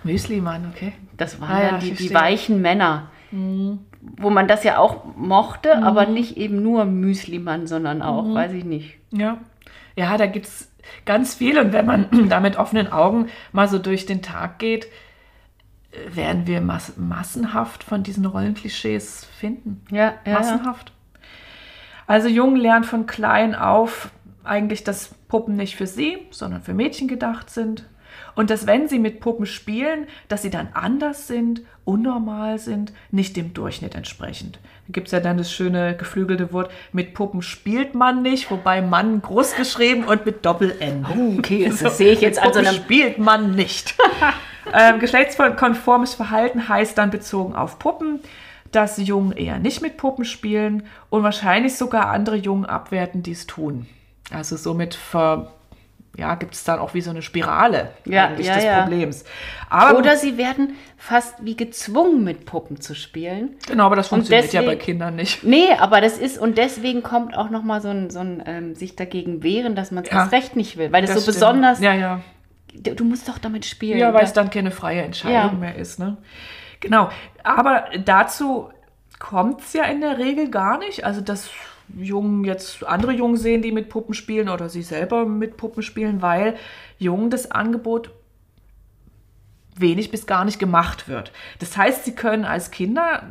[0.04, 0.92] Müsli-Mann, okay.
[1.16, 3.10] Das waren Ah ja, dann die, die weichen Männer.
[3.32, 8.64] Wo man das ja auch mochte, aber nicht eben nur Müslimann, sondern auch, weiß ich
[8.64, 8.96] nicht.
[9.12, 9.38] Ja.
[9.96, 10.70] Ja, da gibt es
[11.04, 11.58] ganz viel.
[11.58, 14.86] Und wenn man da mit offenen Augen mal so durch den Tag geht,
[16.12, 19.82] werden wir mass massenhaft von diesen Rollenklischees finden.
[19.90, 20.32] Ja, ja, ja.
[20.34, 20.92] massenhaft.
[22.06, 24.10] Also Jungen lernen von klein auf
[24.44, 27.84] eigentlich das Puppen nicht für sie, sondern für Mädchen gedacht sind.
[28.34, 33.36] Und dass wenn sie mit Puppen spielen, dass sie dann anders sind, unnormal sind, nicht
[33.36, 34.58] dem Durchschnitt entsprechend.
[34.86, 38.82] Da gibt es ja dann das schöne geflügelte Wort, mit Puppen spielt man nicht, wobei
[38.82, 41.06] Mann groß geschrieben und mit Doppel-N.
[41.08, 42.74] Oh, okay, das so, sehe ich jetzt an so einem...
[42.74, 43.94] spielt man nicht.
[44.74, 48.20] ähm, geschlechtskonformes Verhalten heißt dann bezogen auf Puppen,
[48.72, 53.46] dass Jungen eher nicht mit Puppen spielen und wahrscheinlich sogar andere Jungen abwerten, die es
[53.46, 53.86] tun.
[54.30, 55.52] Also somit ver
[56.16, 58.82] ja, gibt es dann auch wie so eine Spirale ja, eigentlich ja, des ja.
[58.82, 59.24] Problems.
[59.70, 63.56] Aber Oder sie werden fast wie gezwungen, mit Puppen zu spielen.
[63.66, 65.44] Genau, aber das funktioniert deswegen, ja bei Kindern nicht.
[65.44, 68.96] Nee, aber das ist, und deswegen kommt auch nochmal so ein, so ein ähm, sich
[68.96, 70.90] dagegen wehren, dass man es ja, erst recht nicht will.
[70.92, 71.36] Weil das, das so stimmt.
[71.36, 71.80] besonders.
[72.72, 72.94] Ja, ja.
[72.94, 73.98] Du musst doch damit spielen.
[73.98, 75.98] Ja, weil es dann keine freie Entscheidung mehr ist.
[75.98, 76.16] Ne?
[76.80, 77.10] Genau.
[77.42, 78.70] Aber dazu
[79.18, 81.04] kommt es ja in der Regel gar nicht.
[81.04, 81.50] Also das
[81.96, 86.22] Jungen jetzt andere Jungen sehen, die mit Puppen spielen oder sie selber mit Puppen spielen,
[86.22, 86.56] weil
[86.98, 88.10] Jungen das Angebot
[89.76, 91.32] wenig bis gar nicht gemacht wird.
[91.58, 93.22] Das heißt, sie können als Kinder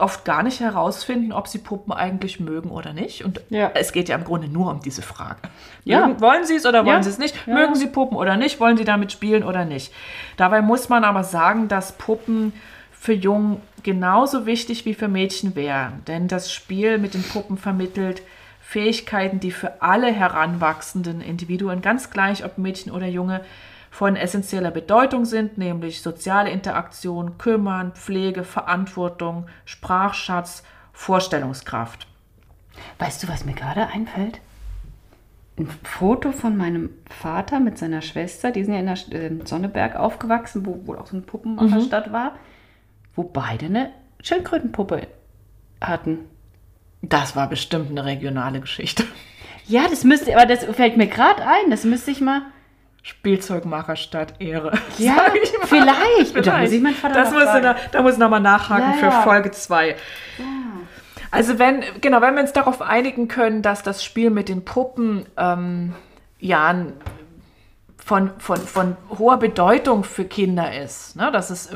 [0.00, 3.24] oft gar nicht herausfinden, ob sie Puppen eigentlich mögen oder nicht.
[3.24, 3.70] Und ja.
[3.74, 5.36] es geht ja im Grunde nur um diese Frage.
[5.84, 6.06] Ja.
[6.06, 7.02] Mögen, wollen sie es oder wollen ja.
[7.02, 7.36] sie es nicht?
[7.46, 7.54] Ja.
[7.54, 8.60] Mögen sie Puppen oder nicht?
[8.60, 9.92] Wollen sie damit spielen oder nicht?
[10.36, 12.52] Dabei muss man aber sagen, dass Puppen
[12.92, 16.02] für Jungen genauso wichtig wie für Mädchen wären.
[16.06, 18.22] Denn das Spiel mit den Puppen vermittelt
[18.60, 23.42] Fähigkeiten, die für alle heranwachsenden Individuen, ganz gleich ob Mädchen oder Junge,
[23.96, 32.06] von essentieller Bedeutung sind, nämlich soziale Interaktion, Kümmern, Pflege, Verantwortung, Sprachschatz, Vorstellungskraft.
[32.98, 34.40] Weißt du, was mir gerade einfällt?
[35.58, 39.96] Ein Foto von meinem Vater mit seiner Schwester, die sind ja in der äh, Sonneberg
[39.96, 42.12] aufgewachsen, wo wohl auch so eine Puppenmacherstadt mhm.
[42.12, 42.32] war
[43.16, 43.90] wo beide eine
[44.22, 45.08] Schildkrötenpuppe
[45.80, 46.18] hatten.
[47.02, 49.04] Das war bestimmt eine regionale Geschichte.
[49.66, 52.42] Ja, das müsste, aber das fällt mir gerade ein, das müsste ich mal.
[53.06, 54.72] Spielzeugmacher statt Ehre.
[54.98, 55.26] Ja,
[55.62, 56.32] vielleicht.
[56.32, 56.46] vielleicht.
[56.46, 59.22] Da muss ich meinen Vater das muss da, da muss ich nochmal nachhaken ja, für
[59.22, 59.90] Folge 2.
[59.90, 59.94] Ja.
[61.30, 65.24] Also wenn, genau, wenn wir uns darauf einigen können, dass das Spiel mit den Puppen
[65.36, 65.94] ähm,
[66.40, 66.86] ja
[68.04, 71.30] von, von, von hoher Bedeutung für Kinder ist, ne?
[71.30, 71.70] dass es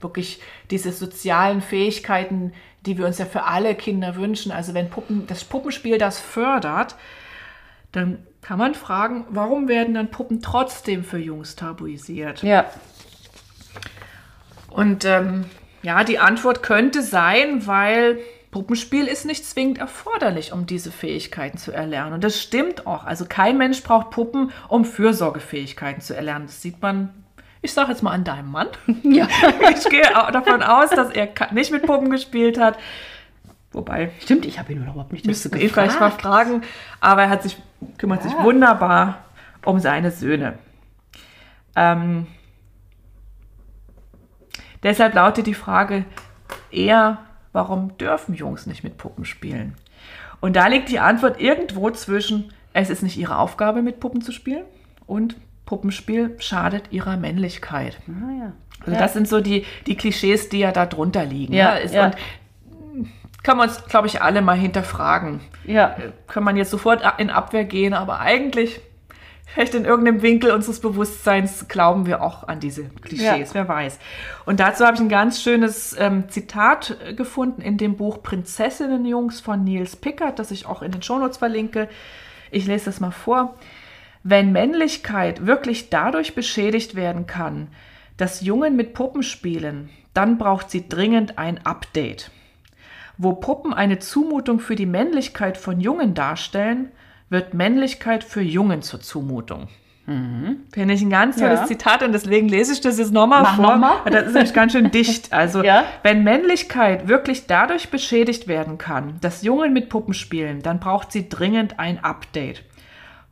[0.00, 0.40] wirklich
[0.70, 2.52] diese sozialen Fähigkeiten,
[2.86, 4.52] die wir uns ja für alle Kinder wünschen.
[4.52, 6.94] Also wenn Puppen, das Puppenspiel das fördert,
[7.90, 12.42] dann kann man fragen, warum werden dann Puppen trotzdem für Jungs tabuisiert?
[12.42, 12.66] Ja.
[14.68, 15.46] Und ähm,
[15.82, 18.18] ja, die Antwort könnte sein, weil
[18.50, 22.14] Puppenspiel ist nicht zwingend erforderlich, um diese Fähigkeiten zu erlernen.
[22.14, 23.04] Und das stimmt auch.
[23.04, 26.46] Also kein Mensch braucht Puppen, um Fürsorgefähigkeiten zu erlernen.
[26.46, 27.10] Das sieht man
[27.62, 28.68] ich sage jetzt mal an deinem Mann.
[29.02, 29.28] Ja.
[29.76, 32.78] Ich gehe davon aus, dass er nicht mit Puppen gespielt hat.
[33.72, 34.10] Wobei.
[34.20, 35.72] Stimmt, ich habe ihn überhaupt nicht dazu gefragt.
[35.72, 36.62] vielleicht mal fragen.
[37.00, 37.56] Aber er hat sich,
[37.98, 38.30] kümmert ja.
[38.30, 39.24] sich wunderbar
[39.64, 40.58] um seine Söhne.
[41.76, 42.26] Ähm,
[44.82, 46.04] deshalb lautet die Frage
[46.72, 47.18] eher,
[47.52, 49.76] warum dürfen Jungs nicht mit Puppen spielen?
[50.40, 54.32] Und da liegt die Antwort irgendwo zwischen, es ist nicht ihre Aufgabe, mit Puppen zu
[54.32, 54.64] spielen
[55.06, 57.98] und Puppenspiel schadet ihrer Männlichkeit.
[58.08, 58.52] Ah, ja.
[58.80, 58.98] Also ja.
[58.98, 61.52] das sind so die, die Klischees, die ja da drunter liegen.
[61.52, 61.92] Ja, ne?
[61.92, 62.06] ja.
[62.06, 62.16] Und
[63.42, 65.40] kann man uns, glaube ich, alle mal hinterfragen.
[65.64, 65.96] Ja.
[65.98, 68.80] Äh, kann man jetzt sofort in Abwehr gehen, aber eigentlich,
[69.46, 73.54] vielleicht in irgendeinem Winkel unseres Bewusstseins, glauben wir auch an diese Klischees, ja.
[73.54, 73.98] wer weiß.
[74.44, 79.40] Und dazu habe ich ein ganz schönes ähm, Zitat äh, gefunden in dem Buch Prinzessinnenjungs
[79.40, 81.88] von Niels Pickert, das ich auch in den Shownotes verlinke.
[82.50, 83.56] Ich lese das mal vor.
[84.22, 87.68] Wenn Männlichkeit wirklich dadurch beschädigt werden kann,
[88.18, 92.30] dass Jungen mit Puppen spielen, dann braucht sie dringend ein Update.
[93.22, 96.88] Wo Puppen eine Zumutung für die Männlichkeit von Jungen darstellen,
[97.28, 99.68] wird Männlichkeit für Jungen zur Zumutung.
[100.06, 100.60] Mhm.
[100.72, 101.66] Finde ich ein ganz tolles ja.
[101.66, 103.62] Zitat und deswegen lese ich das jetzt nochmal vor.
[103.62, 104.10] Noch mal.
[104.10, 105.34] Das ist nämlich ganz schön dicht.
[105.34, 105.84] Also, ja.
[106.02, 111.28] wenn Männlichkeit wirklich dadurch beschädigt werden kann, dass Jungen mit Puppen spielen, dann braucht sie
[111.28, 112.62] dringend ein Update.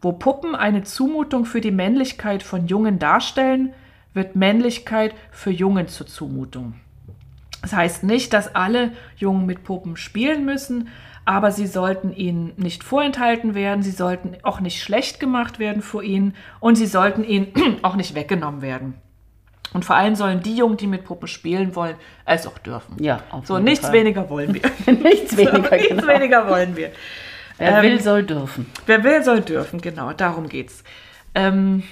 [0.03, 3.73] Wo Puppen eine Zumutung für die Männlichkeit von Jungen darstellen,
[4.13, 6.75] wird Männlichkeit für Jungen zur Zumutung.
[7.63, 10.89] Das heißt nicht, dass alle Jungen mit Puppen spielen müssen,
[11.25, 16.03] aber sie sollten ihnen nicht vorenthalten werden, sie sollten auch nicht schlecht gemacht werden vor
[16.03, 17.53] ihnen und sie sollten ihnen
[17.83, 18.95] auch nicht weggenommen werden.
[19.75, 22.97] Und vor allem sollen die Jungen, die mit Puppen spielen wollen, es auch dürfen.
[23.03, 23.93] Ja, auf so nichts Fall.
[23.93, 24.63] weniger wollen wir.
[24.95, 26.07] nichts weniger, so, nichts genau.
[26.07, 26.93] weniger wollen wir.
[27.59, 28.67] Wer ähm, will, soll dürfen.
[28.87, 30.83] Wer will, soll dürfen, genau, darum geht's.
[31.35, 31.83] Ähm,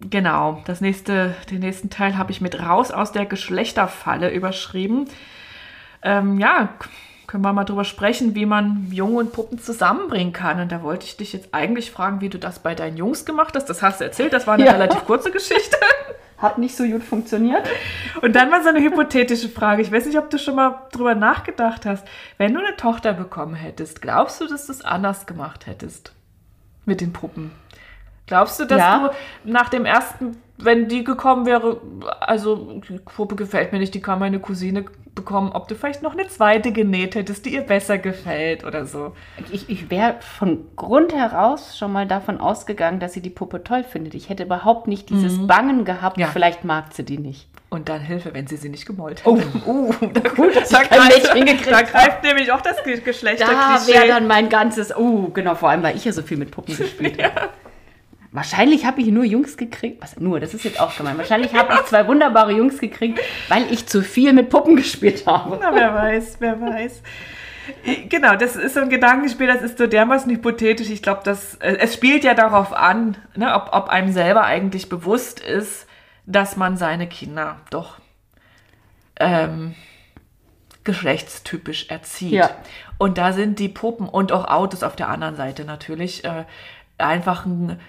[0.00, 5.08] genau, das nächste, den nächsten Teil habe ich mit raus aus der Geschlechterfalle überschrieben.
[6.02, 6.70] Ähm, ja,
[7.26, 10.60] können wir mal drüber sprechen, wie man Junge und Puppen zusammenbringen kann.
[10.60, 13.54] Und da wollte ich dich jetzt eigentlich fragen, wie du das bei deinen Jungs gemacht
[13.54, 13.66] hast.
[13.66, 14.72] Das hast du erzählt, das war eine Ja.
[14.72, 15.76] relativ kurze Geschichte.
[16.38, 17.68] Hat nicht so gut funktioniert.
[18.22, 19.82] Und dann mal so eine hypothetische Frage.
[19.82, 22.06] Ich weiß nicht, ob du schon mal drüber nachgedacht hast.
[22.38, 26.12] Wenn du eine Tochter bekommen hättest, glaubst du, dass du es anders gemacht hättest
[26.86, 27.50] mit den Puppen?
[28.28, 29.08] Glaubst du, dass Ja.
[29.44, 31.80] du nach dem ersten, wenn die gekommen wäre,
[32.20, 36.12] also die Puppe gefällt mir nicht, die kann meine Cousine bekommen, ob du vielleicht noch
[36.12, 39.16] eine zweite genäht hättest, die ihr besser gefällt oder so?
[39.50, 43.82] Ich, ich wäre von Grund heraus schon mal davon ausgegangen, dass sie die Puppe toll
[43.82, 44.14] findet.
[44.14, 46.28] Ich hätte überhaupt nicht dieses Bangen gehabt, Ja.
[46.28, 47.48] vielleicht mag sie die nicht.
[47.70, 49.36] Und dann Hilfe, wenn sie sie nicht gemollt Oh.
[49.36, 49.48] hätte.
[49.66, 52.82] Oh, da, Gut, dass da, ich kein greift, Mädchen gekriegt da greift nämlich auch das
[52.82, 53.92] Ge- Da Geschlechterklischee.
[53.92, 56.76] wäre dann mein ganzes, oh, genau, vor allem, weil ich ja so viel mit Puppen
[56.78, 57.48] gespielt habe.
[58.38, 60.00] Wahrscheinlich habe ich nur Jungs gekriegt.
[60.00, 60.38] Was nur?
[60.38, 61.18] Das ist jetzt auch gemein.
[61.18, 63.18] Wahrscheinlich habe ich zwei wunderbare Jungs gekriegt,
[63.48, 65.58] weil ich zu viel mit Puppen gespielt habe.
[65.60, 67.02] Na, wer weiß, wer weiß.
[68.08, 70.88] Genau, das ist so ein Gedankenspiel, das ist so dermaßen hypothetisch.
[70.88, 75.40] Ich glaube, äh, es spielt ja darauf an, ne, ob, ob einem selber eigentlich bewusst
[75.40, 75.88] ist,
[76.24, 77.98] dass man seine Kinder doch
[79.18, 79.74] ähm,
[80.84, 82.34] geschlechtstypisch erzieht.
[82.34, 82.50] Ja.
[82.98, 86.44] Und da sind die Puppen und auch Autos auf der anderen Seite natürlich äh,
[86.98, 87.80] einfach ein,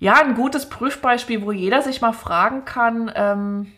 [0.00, 3.72] ja, ein gutes Prüfbeispiel, wo jeder sich mal fragen kann, ähm,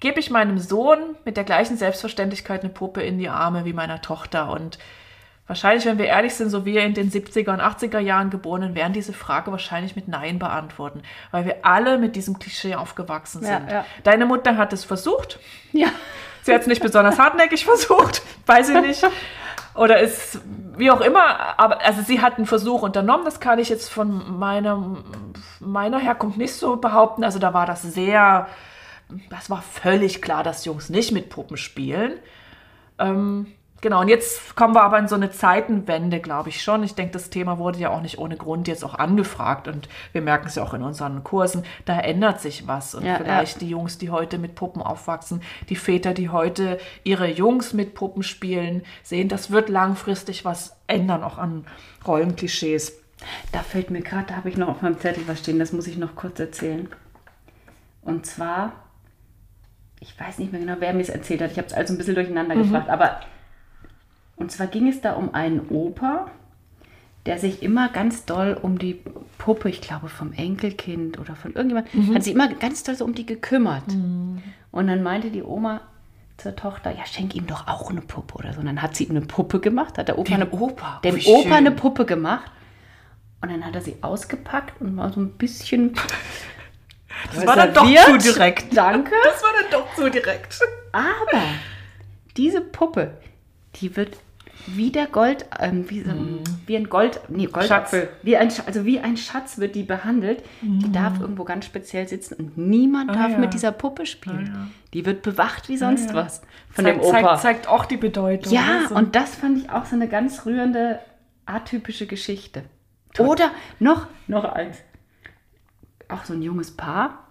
[0.00, 4.00] gebe ich meinem Sohn mit der gleichen Selbstverständlichkeit eine Puppe in die Arme wie meiner
[4.00, 4.50] Tochter.
[4.50, 4.78] Und
[5.46, 8.74] wahrscheinlich, wenn wir ehrlich sind, so wie wir in den 70er und 80er Jahren Geborenen,
[8.74, 13.58] werden diese Frage wahrscheinlich mit Nein beantworten, weil wir alle mit diesem Klischee aufgewachsen Ja,
[13.58, 13.70] sind.
[13.70, 13.84] ja.
[14.02, 15.38] Deine Mutter hat es versucht.
[15.72, 15.88] Ja.
[16.42, 19.06] Sie hat es nicht besonders hartnäckig versucht, weiß ich nicht.
[19.74, 20.40] Oder ist,
[20.76, 24.38] wie auch immer, aber also sie hat einen Versuch unternommen, das kann ich jetzt von
[24.38, 24.98] meiner,
[25.60, 27.22] meiner Herkunft nicht so behaupten.
[27.22, 28.48] Also da war das sehr,
[29.30, 32.18] das war völlig klar, dass Jungs nicht mit Puppen spielen.
[32.98, 33.46] Ähm,
[33.80, 36.82] genau, und jetzt kommen wir aber in so eine Zeitenwende, glaube ich schon.
[36.82, 40.22] Ich denke, das Thema wurde ja auch nicht ohne Grund jetzt auch angefragt und wir
[40.22, 42.94] merken es ja auch in unseren Kursen, da ändert sich was.
[42.94, 47.28] Und Ja, vielleicht die Jungs, die heute mit Puppen aufwachsen, die Väter, die heute ihre
[47.28, 51.64] Jungs mit Puppen spielen, sehen, das wird langfristig was ändern, auch an
[52.06, 52.98] Rollenklischees.
[53.52, 55.86] Da fällt mir gerade, da habe ich noch auf meinem Zettel was stehen, das muss
[55.86, 56.88] ich noch kurz erzählen.
[58.02, 58.72] Und zwar,
[60.00, 61.98] ich weiß nicht mehr genau, wer mir es erzählt hat, ich habe es also ein
[61.98, 63.20] bisschen durcheinander gefragt, aber
[64.40, 66.30] und zwar ging es da um einen Opa,
[67.26, 68.98] der sich immer ganz doll um die
[69.38, 73.14] Puppe, ich glaube vom Enkelkind oder von irgendjemand, hat sich immer ganz doll so um
[73.14, 73.84] die gekümmert.
[74.72, 75.82] Und dann meinte die Oma
[76.38, 78.60] zur Tochter, ja, schenk ihm doch auch eine Puppe oder so.
[78.60, 81.00] Und dann hat sie ihm eine Puppe gemacht, hat der Opa, Dem eine, Opa?
[81.04, 81.52] dem Wie Opa schön.
[81.52, 82.50] eine Puppe gemacht.
[83.42, 85.92] Und dann hat er sie ausgepackt und war so ein bisschen.
[87.34, 88.74] Das war dann doch zu direkt.
[88.74, 89.12] Danke.
[89.24, 90.58] Das war dann doch zu direkt.
[90.92, 91.42] Aber
[92.36, 93.12] diese Puppe,
[93.76, 94.16] die wird
[94.66, 96.12] wie der Gold, ähm, wie, so,
[96.66, 100.42] wie ein Gold, nee, Goldapfel, wie ein, also wie ein Schatz wird die behandelt.
[100.62, 103.38] Die darf irgendwo ganz speziell sitzen und niemand darf ja.
[103.38, 104.72] mit dieser Puppe spielen.
[104.92, 106.14] Die wird bewacht wie sonst ja.
[106.14, 107.20] was von Zeigt, dem Opa.
[107.20, 108.52] zeigt, zeigt auch die Bedeutung.
[108.52, 108.88] Ja, ne?
[108.88, 110.98] So- und das fand ich auch so eine ganz rührende,
[111.46, 112.64] atypische Geschichte.
[113.18, 114.78] Oder noch, noch eins.
[116.08, 117.26] Auch so ein junges Paar.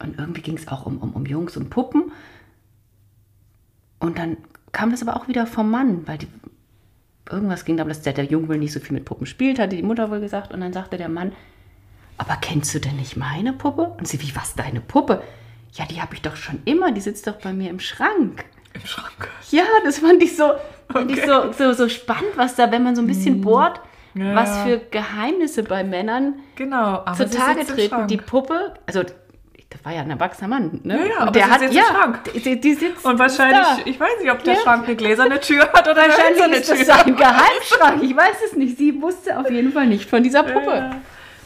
[0.00, 2.12] Und irgendwie ging es auch um, um, um Jungs und Puppen.
[3.98, 4.36] Und dann
[4.74, 6.28] kam das aber auch wieder vom Mann, weil die,
[7.30, 9.76] irgendwas ging darum, dass der, der Junge wohl nicht so viel mit Puppen spielt, hatte
[9.76, 10.52] die Mutter wohl gesagt.
[10.52, 11.32] Und dann sagte der Mann,
[12.18, 13.94] aber kennst du denn nicht meine Puppe?
[13.98, 15.22] Und sie, wie, was, deine Puppe?
[15.72, 18.44] Ja, die habe ich doch schon immer, die sitzt doch bei mir im Schrank.
[18.74, 19.28] im Schrank.
[19.50, 20.52] Ja, das fand ich so,
[20.92, 23.80] fand ich so, so, so spannend, was da, wenn man so ein bisschen bohrt,
[24.14, 24.26] Mhm.
[24.26, 28.06] Ja, was für Geheimnisse bei Männern Genau, zutage treten.
[28.06, 29.02] Die Puppe, also
[29.74, 30.96] das war ja ein erwachsener Mann, ne?
[31.00, 32.20] Ja, ja, Und aber der hat im ja, Schrank.
[32.32, 33.78] Die, die sitzt Und wahrscheinlich, da.
[33.84, 34.60] ich weiß nicht, ob der Ja.
[34.60, 36.86] Schrank eine gläserne Tür hat oder eine Wahrscheinlich hölzerne ist das Tür.
[36.86, 38.02] sein Geheimschrank.
[38.02, 38.78] Ich weiß es nicht.
[38.78, 40.70] Sie wusste auf jeden Fall nicht von dieser Puppe.
[40.74, 40.96] Ja.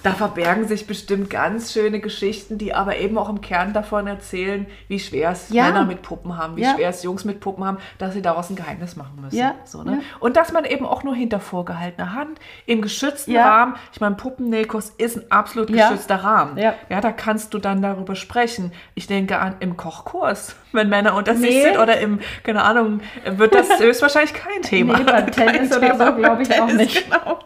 [0.09, 4.67] Da verbergen sich bestimmt ganz schöne Geschichten, die aber eben auch im Kern davon erzählen,
[4.89, 5.65] wie schwer es Ja.
[5.65, 6.75] Männer mit Puppen haben, wie Ja.
[6.75, 9.37] schwer es Jungs mit Puppen haben, dass sie daraus ein Geheimnis machen müssen.
[9.37, 9.55] Ja.
[9.65, 10.01] So, ne?
[10.21, 13.37] Und dass man eben auch nur hinter vorgehaltener Hand, im geschützten.
[13.37, 16.59] Rahmen, ich meine, Puppennähkurs ist ein absolut geschützter Rahmen.
[16.59, 16.75] Ja.
[16.89, 18.73] da kannst du dann darüber sprechen.
[18.95, 21.63] Ich denke an im Kochkurs, wenn Männer unter sich Nee.
[21.63, 24.99] sind oder im, keine Ahnung, wird das höchstwahrscheinlich kein Thema.
[24.99, 27.05] Nee, beim Kein Tennis oder Thema so glaube ich auch Tennis, nicht.
[27.11, 27.39] Genau.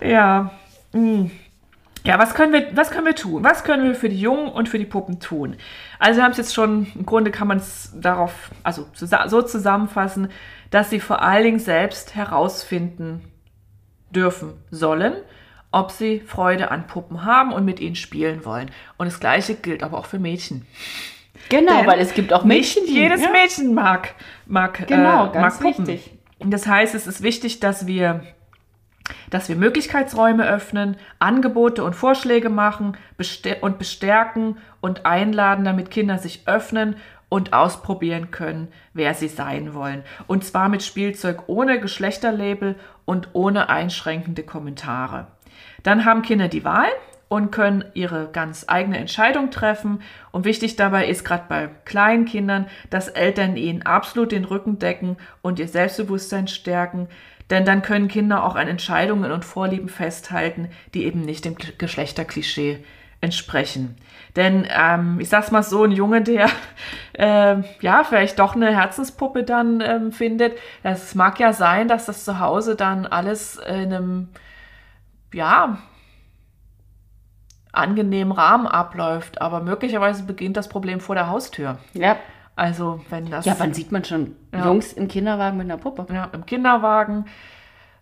[0.00, 0.50] Ja.
[0.92, 1.26] Mm.
[2.08, 3.44] Ja, was können, wir, was können wir tun?
[3.44, 5.56] Was können wir für die Jungen und für die Puppen tun?
[5.98, 8.86] Also wir haben es jetzt schon, im Grunde kann man es darauf, also
[9.26, 10.30] so zusammenfassen,
[10.70, 13.30] dass sie vor allen Dingen selbst herausfinden
[14.10, 15.16] dürfen sollen,
[15.70, 18.70] ob sie Freude an Puppen haben und mit ihnen spielen wollen.
[18.96, 20.66] Und das Gleiche gilt aber auch für Mädchen.
[21.50, 23.30] Genau, Denn weil es gibt auch Mädchen, Nicht jedes ja.
[23.30, 24.14] Mädchen mag,
[24.46, 25.86] mag, Genau, äh, mag Puppen.
[25.86, 26.18] wichtig.
[26.38, 28.22] Das heißt, es ist wichtig, dass wir,
[29.30, 32.96] dass wir Möglichkeitsräume öffnen, Angebote und Vorschläge machen
[33.60, 36.96] und bestärken und einladen, damit Kinder sich öffnen
[37.28, 40.02] und ausprobieren können, wer sie sein wollen.
[40.26, 45.26] Und zwar mit Spielzeug ohne Geschlechterlabel und ohne einschränkende Kommentare.
[45.82, 46.88] Dann haben Kinder die Wahl
[47.28, 50.00] und können ihre ganz eigene Entscheidung treffen.
[50.32, 55.16] Und wichtig dabei ist gerade bei kleinen Kindern, dass Eltern ihnen absolut den Rücken decken
[55.42, 57.08] und ihr Selbstbewusstsein stärken.
[57.50, 61.76] Denn dann können Kinder auch an Entscheidungen und Vorlieben festhalten, die eben nicht dem Kl-
[61.78, 62.84] Geschlechterklischee
[63.20, 63.96] entsprechen.
[64.36, 66.48] Denn ähm, ich sag's mal so, ein Junge, der
[67.14, 72.24] ähm, ja vielleicht doch eine Herzenspuppe dann ähm, findet, es mag ja sein, dass das
[72.24, 74.28] zu Hause dann alles in einem
[75.32, 75.78] ja
[77.72, 81.78] angenehmen Rahmen abläuft, aber möglicherweise beginnt das Problem vor der Haustür.
[81.92, 82.16] Ja.
[82.56, 84.64] Also wenn das Ja, wann sieht man schon Ja.
[84.66, 86.06] Jungs im Kinderwagen mit einer Puppe?
[86.12, 87.26] ja, im Kinderwagen,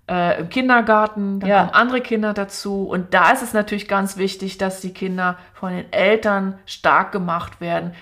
[0.08, 1.58] äh, im Kindergarten, dann Ja.
[1.60, 2.84] kommen andere Kinder dazu.
[2.84, 7.60] Und da ist es natürlich ganz wichtig, dass die Kinder von den Eltern stark gemacht
[7.60, 7.92] werden.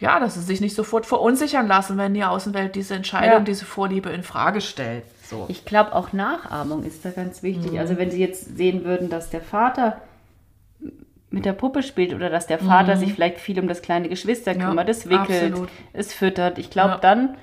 [0.00, 3.40] Ja, dass sie sich nicht sofort verunsichern lassen, wenn die Außenwelt diese Entscheidung, Ja.
[3.40, 5.04] diese Vorliebe in Frage stellt.
[5.24, 5.46] So.
[5.48, 7.72] Ich glaube, auch Nachahmung ist da ganz wichtig.
[7.72, 7.78] Mhm.
[7.78, 9.98] Also wenn Sie jetzt sehen würden, dass der Vater
[11.30, 14.54] mit der Puppe spielt oder dass der Vater sich vielleicht viel um das kleine Geschwister
[14.54, 14.60] Mhm.
[14.60, 15.68] Ja, kümmert, es wickelt, absolut.
[15.92, 16.58] es füttert.
[16.58, 16.98] Ich glaube, Ja.
[16.98, 17.36] dann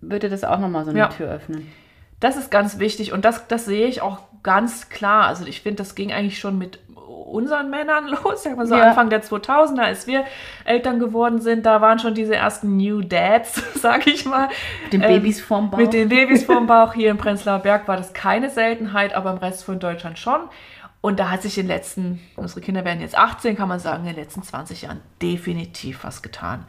[0.00, 1.08] würde das auch nochmal so eine Ja.
[1.08, 1.70] Tür öffnen.
[2.20, 5.26] Das ist ganz wichtig und das, das sehe ich auch ganz klar.
[5.26, 6.80] Also ich finde, das ging eigentlich schon mit
[7.26, 8.42] unseren Männern los.
[8.42, 8.74] Sag mal so.
[8.74, 10.24] Anfang der 2000er, als wir
[10.64, 14.48] Eltern geworden sind, da waren schon diese ersten New Dads, sag ich mal.
[14.84, 15.78] Mit den Ähm, Babys vorm Bauch.
[15.78, 16.94] Mit den Babys vorm Bauch.
[16.94, 20.40] Hier im Prenzlauer Berg war das keine Seltenheit, aber im Rest von Deutschland schon.
[21.00, 24.04] Und da hat sich in den letzten, unsere Kinder werden jetzt 18, kann man sagen,
[24.06, 26.64] in den letzten 20 Jahren definitiv was getan.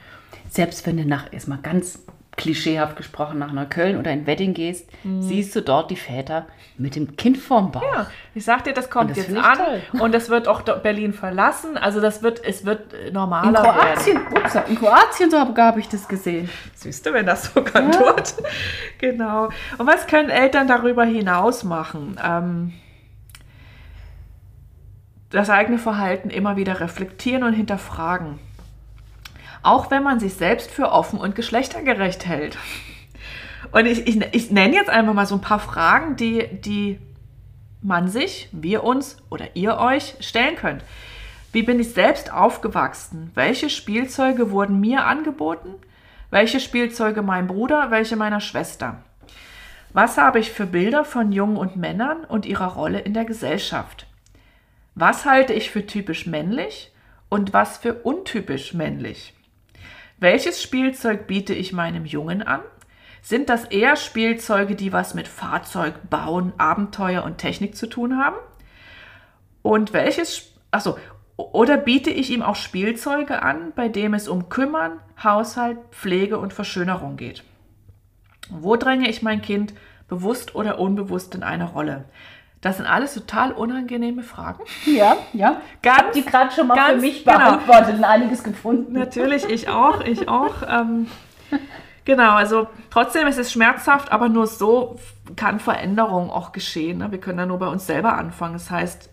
[0.49, 1.99] Selbst wenn du nach, erstmal ganz
[2.38, 6.45] klischeehaft gesprochen, nach Neukölln oder in Wedding gehst, siehst du dort die Väter
[6.77, 7.82] mit dem Kind vorm Bauch.
[7.82, 7.88] Mhm.
[7.93, 9.82] Ja, ich sag dir, das kommt das jetzt an toll.
[9.99, 11.75] und das wird auch Berlin verlassen.
[11.77, 15.77] Also das wird, es wird äh, In normaler Kroatien, ups, in Kroatien so habe hab
[15.77, 16.47] ich das gesehen.
[16.47, 16.71] werden.
[16.75, 18.36] Siehst du, wenn das sogar dort.
[18.99, 19.49] Genau.
[19.77, 22.19] Und was können Eltern darüber hinaus machen?
[22.23, 22.73] Ähm,
[25.30, 28.39] das eigene Verhalten immer wieder reflektieren und hinterfragen.
[29.61, 32.57] Auch wenn man sich selbst für offen und geschlechtergerecht hält.
[33.71, 36.99] Und ich, ich, ich nenne jetzt einfach mal so ein paar Fragen, die, die
[37.82, 40.84] man sich, wir uns oder ihr euch stellen könnt.
[41.51, 43.32] Wie bin ich selbst aufgewachsen?
[43.36, 45.75] Welche Spielzeuge wurden mir angeboten?
[46.30, 47.89] Welche Spielzeuge meinem Bruder?
[47.89, 49.03] Welche meiner Schwester?
[49.93, 54.05] Was habe ich für Bilder von Jungen und Männern und ihrer Rolle in der Gesellschaft?
[55.02, 56.91] Was halte ich für typisch männlich
[57.30, 59.34] und was für untypisch männlich?
[60.18, 62.60] Welches Spielzeug biete ich meinem Jungen an?
[63.22, 68.36] Sind das eher Spielzeuge, die was mit Fahrzeug, Bauen, Abenteuer und Technik zu tun haben?
[69.62, 70.97] Und welches, achso,
[71.38, 76.52] oder biete ich ihm auch Spielzeuge an, bei dem es um Kümmern, Haushalt, Pflege und
[76.52, 77.45] Verschönerung geht?
[78.50, 79.74] Wo dränge ich mein Kind
[80.10, 82.04] bewusst oder unbewusst in eine Rolle?
[82.62, 84.64] Das sind alles total unangenehme Fragen.
[84.86, 85.62] Ja, ja.
[85.82, 87.38] Ganz- Hab die gerade schon mal für ganz mich genau.
[87.38, 88.93] beantwortet und einiges gefunden.
[88.93, 90.55] Natürlich, ich auch, ich auch.
[90.68, 91.07] Ähm,
[92.03, 94.97] genau, also trotzdem ist es schmerzhaft, aber nur so
[95.38, 96.97] kann Veränderung auch geschehen.
[96.97, 97.12] Ne?
[97.12, 98.53] Wir können da nur bei uns selber anfangen.
[98.53, 99.10] Das heißt,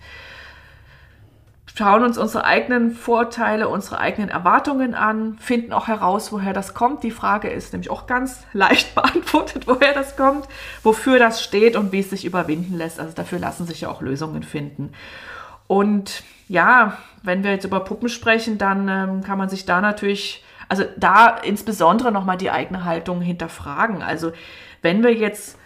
[1.76, 7.02] schauen uns unsere eigenen Vorteile, unsere eigenen Erwartungen an, finden auch heraus, woher das kommt.
[7.02, 10.48] Die Frage ist nämlich auch ganz leicht beantwortet, woher das kommt,
[10.82, 12.98] wofür das steht und wie es sich überwinden lässt.
[12.98, 14.92] Also dafür lassen sich ja auch Lösungen finden.
[15.66, 20.44] Und ja, wenn wir jetzt über Puppen sprechen, dann ähm, kann man sich da natürlich,
[20.70, 24.02] also da insbesondere nochmal die eigene Haltung hinterfragen.
[24.02, 24.32] Also
[24.80, 25.58] wenn wir jetzt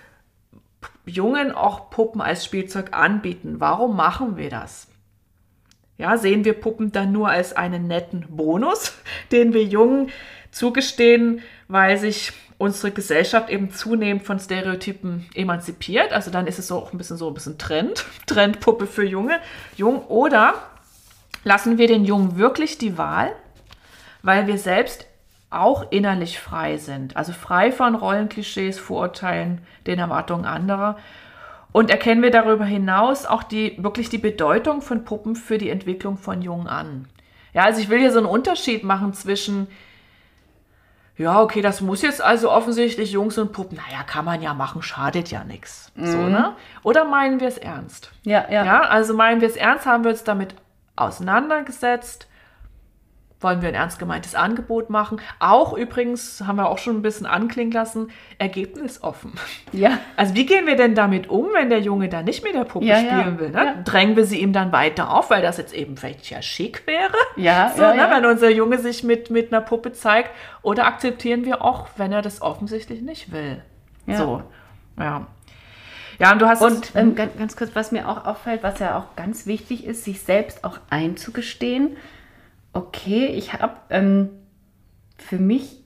[1.07, 4.90] Jungen auch Puppen als Spielzeug anbieten, warum machen wir das?
[6.01, 8.95] Ja, sehen wir Puppen dann nur als einen netten Bonus,
[9.33, 10.11] den wir Jungen
[10.51, 16.13] zugestehen, weil sich unsere Gesellschaft eben zunehmend von Stereotypen emanzipiert.
[16.13, 19.41] Also dann ist es so auch ein bisschen so ein bisschen Trend, Trendpuppe für Junge,
[19.77, 20.07] Jung.
[20.07, 20.55] Oder
[21.45, 23.33] lassen wir den Jungen wirklich die Wahl,
[24.23, 25.07] weil wir selbst
[25.51, 30.97] auch innerlich frei sind, also frei von Rollenklischees, Vorurteilen, den Erwartungen anderer.
[31.73, 36.17] Und erkennen wir darüber hinaus auch die, wirklich die Bedeutung von Puppen für die Entwicklung
[36.17, 37.07] von Jungen an.
[37.53, 39.69] Ja, also ich will hier so einen Unterschied machen zwischen,
[41.17, 44.83] ja, okay, das muss jetzt also offensichtlich Jungs und Puppen, naja, kann man ja machen,
[44.83, 45.93] schadet ja nichts.
[45.97, 46.55] So, ne?
[46.83, 48.11] Oder meinen wir es ernst?
[48.23, 48.65] Ja, ja.
[48.65, 50.55] Ja, also meinen wir es ernst, haben wir uns damit
[50.97, 52.29] auseinandergesetzt,
[53.41, 55.21] wollen wir ein ernst gemeintes Angebot machen.
[55.39, 59.33] Auch übrigens, haben wir auch schon ein bisschen anklingen lassen, ergebnisoffen.
[59.73, 59.99] Ja.
[60.17, 62.87] Also wie gehen wir denn damit um, wenn der Junge da nicht mit der Puppe
[62.87, 63.39] Ja, spielen ja.
[63.39, 63.51] will?
[63.51, 63.65] Ne?
[63.65, 63.75] Ja.
[63.85, 67.15] Drängen wir sie ihm dann weiter auf, weil das jetzt eben vielleicht ja schick wäre?
[67.37, 68.09] Ja, so, ja, ne?
[68.11, 70.31] wenn unser Junge sich mit, mit einer Puppe zeigt.
[70.63, 73.63] Oder akzeptieren wir auch, wenn er das offensichtlich nicht will.
[74.07, 74.17] Ja.
[74.17, 74.43] So,
[74.99, 75.27] ja.
[76.19, 78.99] Ja, und du hast Und ähm, ganz, ganz kurz, was mir auch auffällt, was ja
[78.99, 81.97] auch ganz wichtig ist, sich selbst auch einzugestehen,
[82.73, 84.29] okay, ich habe ähm,
[85.19, 85.83] für mich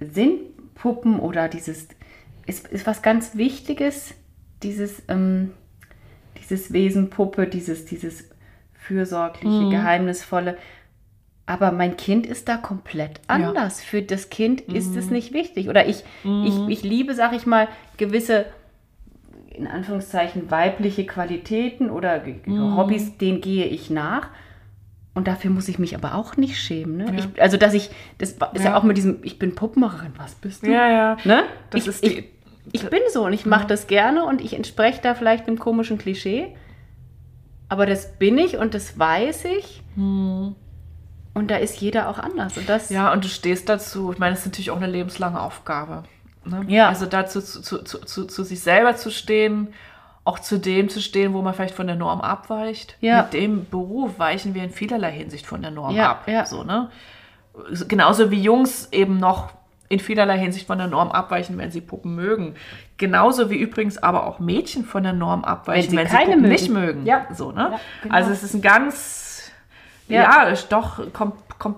[0.00, 1.88] sind Puppen oder dieses,
[2.46, 4.14] ist, ist was ganz Wichtiges,
[4.62, 5.52] dieses, ähm,
[6.40, 8.30] dieses Wesen Puppe, dieses, dieses
[8.74, 10.56] fürsorgliche, geheimnisvolle.
[11.46, 13.82] Aber mein Kind ist da komplett anders.
[13.82, 15.68] Für das Kind ist es nicht wichtig.
[15.68, 16.04] Oder ich,
[16.44, 18.44] ich, ich liebe, sag ich mal, gewisse
[19.50, 22.34] in Anführungszeichen weibliche Qualitäten oder G-
[22.76, 24.28] Hobbys, denen gehe ich nach.
[25.18, 26.96] Und dafür muss ich mich aber auch nicht schämen.
[26.96, 27.06] Ne?
[27.06, 27.12] Ja.
[27.34, 28.62] Ich, also, dass ich, das ist ja.
[28.64, 28.76] Ja.
[28.76, 30.70] auch mit diesem, ich bin Puppenmacherin, was bist du?
[30.70, 31.16] ja, ja.
[31.24, 31.42] Ne?
[31.70, 32.18] Das ich, ist die-
[32.72, 35.58] ich, ich bin so und ich mache das gerne und ich entspreche da vielleicht einem
[35.58, 36.54] komischen Klischee.
[37.68, 39.82] Aber das bin ich und das weiß ich.
[39.96, 40.54] Und
[41.34, 42.56] da ist jeder auch anders.
[42.56, 42.96] Und das, Hm.
[42.96, 44.12] Ja, und du stehst dazu.
[44.12, 46.04] Ich meine, es ist natürlich auch eine lebenslange Aufgabe.
[46.44, 46.64] Ne?
[46.68, 46.88] Ja.
[46.88, 49.68] Also dazu zu, zu, zu, zu, zu sich selber zu stehen,
[50.28, 52.96] auch zu dem zu stehen, wo man vielleicht von der Norm abweicht.
[53.00, 53.22] Ja.
[53.22, 56.28] Mit dem Beruf weichen wir in vielerlei Hinsicht von der Norm Ja, ab.
[56.28, 56.44] ja.
[56.44, 56.90] So, ne?
[57.88, 59.50] Genauso wie Jungs eben noch
[59.88, 62.54] in vielerlei Hinsicht von der Norm abweichen, wenn sie Puppen mögen.
[62.98, 66.26] Genauso wie übrigens aber auch Mädchen von der Norm abweichen, Wenn wenn sie sie, keine
[66.32, 66.52] Puppen mögen.
[66.52, 67.06] nicht mögen.
[67.06, 67.26] Ja.
[67.34, 67.70] So, ne?
[67.72, 68.14] Ja, genau.
[68.14, 69.50] Also es ist ein ganz,
[70.08, 70.22] Ja.
[70.24, 71.76] ja, ist doch kom, kom,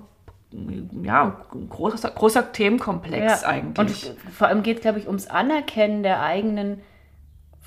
[1.04, 1.36] ja,
[1.70, 4.10] großer, großer Themenkomplex eigentlich.
[4.10, 6.80] Und vor allem geht es, glaube ich, ums Anerkennen der eigenen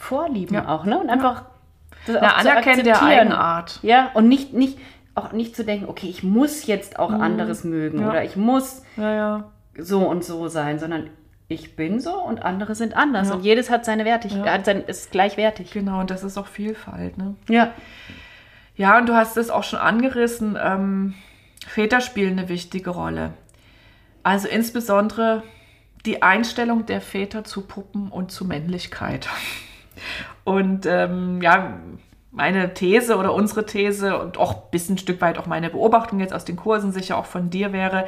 [0.04, 0.68] Vorlieben Ja.
[0.68, 1.00] auch, ne?
[1.00, 1.44] Und einfach
[2.06, 3.02] das Na, auch zu Anerkennen der.
[3.02, 3.80] Eigenart.
[3.82, 4.78] Ja, und nicht, nicht,
[5.16, 8.04] auch nicht zu denken, okay, ich muss jetzt auch anderes mögen Mhm.
[8.04, 8.10] Ja.
[8.10, 9.46] oder ich muss ja,
[9.78, 11.10] so und so sein, sondern
[11.48, 13.30] ich bin so und andere sind anders.
[13.32, 15.72] Und jedes hat seine Wertigkeit, hat sein, ist gleichwertig.
[15.72, 17.18] Genau, und das ist auch Vielfalt.
[17.18, 17.36] Ne?
[17.48, 17.72] Ja.
[18.76, 20.58] Ja, und du hast es auch schon angerissen.
[20.62, 21.14] Ähm,
[21.68, 23.34] Väter spielen eine wichtige Rolle.
[24.24, 25.44] Also insbesondere
[26.06, 29.30] die Einstellung der Väter zu Puppen und zu Männlichkeit.
[30.44, 31.78] Und ähm, ja,
[32.32, 36.34] meine These oder unsere These und auch bis ein Stück weit auch meine Beobachtung jetzt
[36.34, 38.06] aus den Kursen, sicher auch von dir wäre,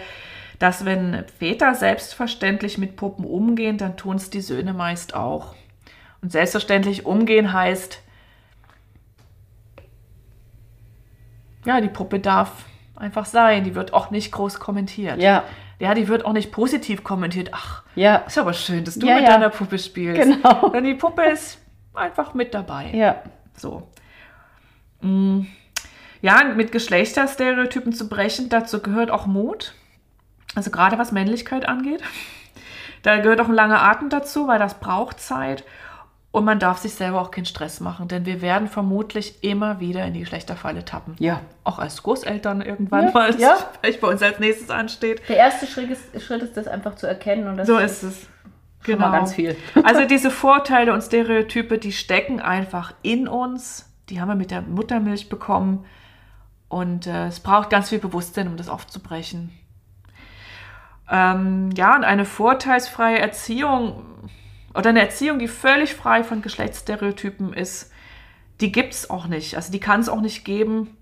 [0.60, 5.54] dass wenn Väter selbstverständlich mit Puppen umgehen, dann tun es die Söhne meist auch.
[6.22, 8.02] Und selbstverständlich umgehen heißt,
[11.66, 12.66] ja, die Puppe darf
[12.96, 13.64] einfach sein.
[13.64, 15.22] Die wird auch nicht groß kommentiert.
[15.22, 15.44] Ja.
[15.78, 17.50] Ja, die wird auch nicht positiv kommentiert.
[17.52, 18.18] Ach, Ja.
[18.18, 19.32] ist aber schön, dass du Ja, mit ja.
[19.32, 20.22] deiner Puppe spielst.
[20.22, 20.70] Genau.
[20.70, 21.60] Denn die Puppe ist
[21.96, 22.92] einfach mit dabei.
[22.94, 23.22] Ja.
[23.56, 23.88] So.
[25.02, 25.42] Mm.
[26.22, 29.74] Ja, mit Geschlechterstereotypen zu brechen, dazu gehört auch Mut.
[30.56, 32.02] Also gerade was Männlichkeit angeht.
[33.04, 35.64] Da gehört auch ein langer Atem dazu, weil das braucht Zeit.
[36.32, 40.04] Und man darf sich selber auch keinen Stress machen, denn wir werden vermutlich immer wieder
[40.06, 41.16] in die Geschlechterfalle tappen.
[41.20, 41.40] Ja.
[41.64, 43.58] Auch als Großeltern irgendwann Ja, mal, ja.
[43.82, 45.22] vielleicht bei uns als nächstes ansteht.
[45.30, 48.28] Der erste Schritt ist, Schritt ist, das einfach zu erkennen und das So ist es.
[48.88, 49.56] Mal ganz viel.
[49.84, 53.92] Also diese Vorteile und Stereotype, die stecken einfach in uns.
[54.10, 55.86] Die haben wir mit der Muttermilch bekommen.
[56.70, 59.52] Und äh, es braucht ganz viel Bewusstsein, um das aufzubrechen.
[61.10, 64.04] Ähm, ja, und eine vorteilsfreie Erziehung
[64.74, 67.92] oder eine Erziehung, die völlig frei von Geschlechtsstereotypen ist,
[68.62, 69.56] die gibt es auch nicht.
[69.56, 70.98] Also die kann es auch nicht geben,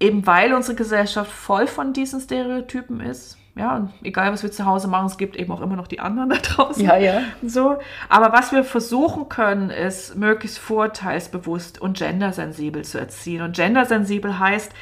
[0.00, 3.38] eben weil unsere Gesellschaft voll von diesen Stereotypen ist.
[3.58, 5.98] Ja, und egal was wir zu Hause machen, es gibt eben auch immer noch die
[5.98, 6.84] anderen da draußen.
[6.84, 7.22] Ja, ja.
[7.44, 7.78] So,
[8.08, 13.42] aber was wir versuchen können, ist möglichst vorteilsbewusst und gendersensibel zu erziehen.
[13.42, 14.72] Und gendersensibel heißt,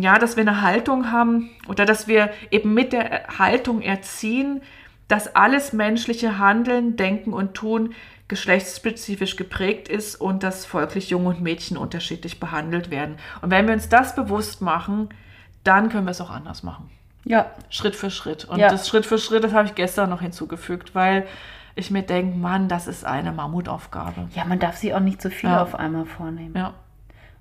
[0.00, 4.62] ja, dass wir eine Haltung haben oder dass wir eben mit der Haltung erziehen,
[5.08, 7.94] dass alles menschliche Handeln, Denken und Tun
[8.28, 13.16] geschlechtsspezifisch geprägt ist und dass folglich Junge und Mädchen unterschiedlich behandelt werden.
[13.42, 15.08] Und wenn wir uns das bewusst machen,
[15.64, 16.90] dann können wir es auch anders machen.
[17.24, 17.46] Ja.
[17.70, 18.44] Schritt für Schritt.
[18.44, 18.68] Und Ja.
[18.68, 21.26] das Schritt für Schritt, das habe ich gestern noch hinzugefügt, weil
[21.74, 24.28] ich mir denke, Mann, das ist eine Mammutaufgabe.
[24.34, 25.62] Ja, man darf sich auch nicht zu viel Ja.
[25.62, 26.54] auf einmal vornehmen.
[26.56, 26.74] Ja.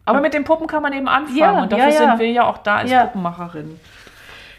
[0.05, 2.57] Aber mit den Puppen kann man eben anfangen Ja, und dafür sind wir ja auch
[2.59, 3.03] da als Ja.
[3.05, 3.79] Puppenmacherin.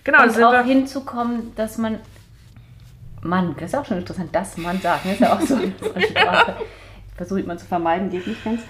[0.05, 0.63] Genau, Und sind auch wir.
[0.63, 1.99] hinzukommen, dass man
[3.23, 5.73] Mann, das ist auch schon interessant, das Mann sagen, ist ja auch so eine
[6.07, 6.57] Sprache.
[7.17, 8.61] Versucht man zu vermeiden, geht nicht ganz.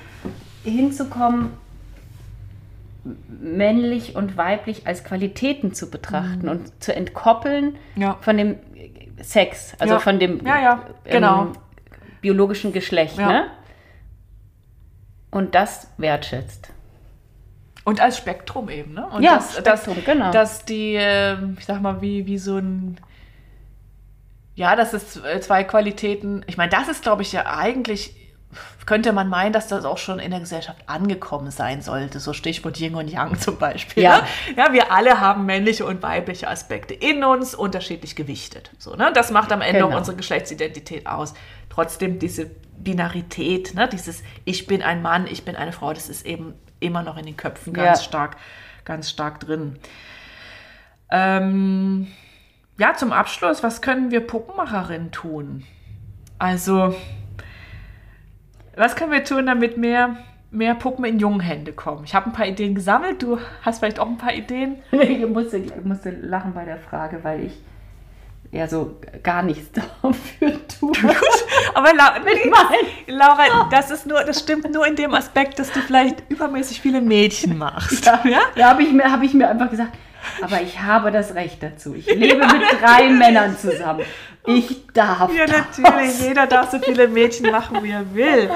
[0.63, 1.51] Hinzukommen,
[3.29, 8.03] männlich und weiblich als Qualitäten zu betrachten und zu entkoppeln Mhm.
[8.03, 8.19] Ja.
[8.21, 8.57] von dem
[9.21, 10.01] Sex, also Ja.
[10.01, 11.43] von dem Ja, ja, genau.
[11.43, 11.53] ähm,
[12.21, 13.47] biologischen Geschlecht, ne?
[15.31, 16.71] Und das wertschätzt.
[17.85, 19.07] Und als Spektrum eben, ne?
[19.07, 20.31] Und Ja, dass, Spektrum, dass, genau.
[20.31, 22.99] Dass die, ähm, ich sag mal, wie, wie so ein,
[24.55, 26.45] ja, das ist zwei Qualitäten.
[26.47, 28.17] Ich meine, das ist, glaube ich, ja eigentlich,
[28.87, 32.21] könnte man meinen, dass das auch schon in der Gesellschaft angekommen sein sollte.
[32.21, 34.03] So Stichwort Yin und Yang zum Beispiel.
[34.03, 34.19] Ja.
[34.19, 34.25] Ne?
[34.57, 38.71] Ja, wir alle haben männliche und weibliche Aspekte in uns, unterschiedlich gewichtet.
[38.79, 39.11] So, ne?
[39.15, 39.93] Das macht am Ende Genau.
[39.95, 41.35] auch unsere Geschlechtsidentität aus.
[41.71, 43.89] Trotzdem diese Binarität, ne?
[43.89, 47.25] dieses Ich bin ein Mann, ich bin eine Frau, das ist eben immer noch in
[47.25, 48.05] den Köpfen ganz Ja.
[48.05, 48.37] stark,
[48.85, 49.79] ganz stark drin.
[51.11, 52.09] Ähm,
[52.79, 55.65] ja, zum Abschluss, was können wir Puppenmacherinnen tun?
[56.39, 56.95] Also,
[58.77, 60.17] was können wir tun, damit mehr,
[60.51, 62.05] mehr Puppen in jungen Hände kommen?
[62.05, 63.23] Ich habe ein paar Ideen gesammelt.
[63.23, 64.77] Du hast vielleicht auch ein paar Ideen.
[64.93, 67.53] Ich musste, ich musste lachen bei der Frage, weil ich
[68.53, 69.71] ja so gar nichts
[70.03, 70.93] dafür tue.
[71.75, 72.15] Aber La
[73.09, 77.01] Laura, das ist nur, das stimmt nur in dem Aspekt, dass du vielleicht übermäßig viele
[77.01, 78.05] Mädchen machst.
[78.07, 78.21] Ja,
[78.55, 79.93] da habe ich, mir- hab ich mir einfach gesagt,
[80.43, 81.95] aber ich habe das Recht dazu.
[81.95, 84.05] Ich lebe mit drei Männern zusammen.
[84.47, 85.31] Ich darf.
[85.35, 85.57] Ja, das.
[85.79, 86.21] natürlich.
[86.21, 88.51] Jeder darf so viele Mädchen machen, wie er will.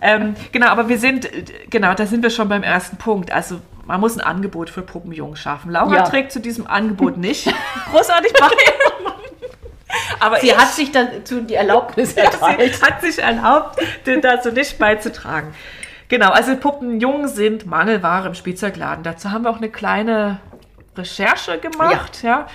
[0.00, 1.28] Ähm, genau, aber wir sind,
[1.70, 3.30] genau, da sind wir schon beim ersten Punkt.
[3.32, 5.70] Also, man muss ein Angebot für Puppenjungen schaffen.
[5.70, 6.02] Laura Ja.
[6.04, 7.52] trägt zu diesem Angebot nicht
[7.92, 8.48] großartig bei.
[10.20, 12.82] Aber Sie ich- hat sich dazu die Erlaubnis Sie erteilt.
[12.82, 15.54] hat sich erlaubt, den dazu nicht beizutragen.
[16.08, 19.02] Genau, also Puppenjungen sind Mangelware im Spielzeugladen.
[19.04, 20.38] Dazu haben wir auch eine kleine
[20.96, 22.22] Recherche gemacht.
[22.22, 22.46] Ja.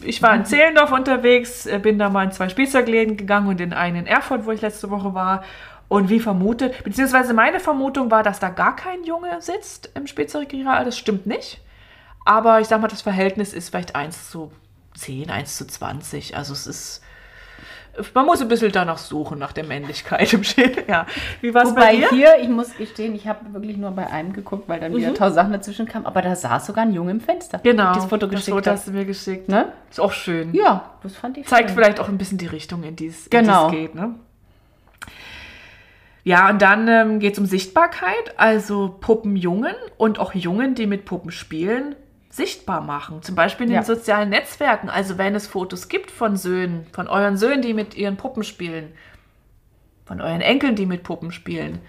[0.00, 3.72] Ich war in Zehlendorf unterwegs, äh, bin da mal in zwei Spielzeugläden gegangen und in
[3.72, 5.44] einen in Erfurt, wo ich letzte Woche war.
[5.88, 10.86] Und wie vermutet, beziehungsweise meine Vermutung war, dass da gar kein Junge sitzt im Spielzeugregal.
[10.86, 11.60] Das stimmt nicht.
[12.24, 14.50] Aber ich sag mal, das Verhältnis ist vielleicht 1 zu
[14.94, 16.36] 10, 1 zu 20.
[16.36, 17.02] Also es ist.
[18.14, 20.88] Man muss ein bisschen danach suchen, nach der Männlichkeit im Schild.
[20.88, 21.06] Ja.
[21.42, 22.08] Wie war es bei Wobei dir?
[22.10, 25.14] hier, ich muss gestehen, ich habe wirklich nur bei einem geguckt, weil dann wieder Mhm.
[25.14, 26.06] tausend Sachen dazwischen kamen.
[26.06, 27.58] Aber da saß sogar ein Junge im Fenster.
[27.62, 27.92] Genau.
[27.94, 28.76] Das Foto das geschickt Foto hat.
[28.78, 29.48] hast du mir geschickt.
[29.48, 29.72] Ne?
[29.90, 30.54] Ist auch schön.
[30.54, 31.76] Ja, das fand ich Zeigt schön.
[31.78, 33.70] vielleicht auch ein bisschen die Richtung, in die es Genau.
[33.70, 33.94] geht.
[33.94, 34.14] Ne?
[36.24, 41.04] Ja, und dann ähm, geht es um Sichtbarkeit, also Puppenjungen und auch Jungen, die mit
[41.04, 41.96] Puppen spielen,
[42.32, 43.22] sichtbar machen.
[43.22, 43.80] Zum Beispiel in Ja.
[43.80, 44.88] den sozialen Netzwerken.
[44.88, 48.92] Also wenn es Fotos gibt von Söhnen, von euren Söhnen, die mit ihren Puppen spielen,
[50.06, 51.80] von euren Enkeln, die mit Puppen spielen.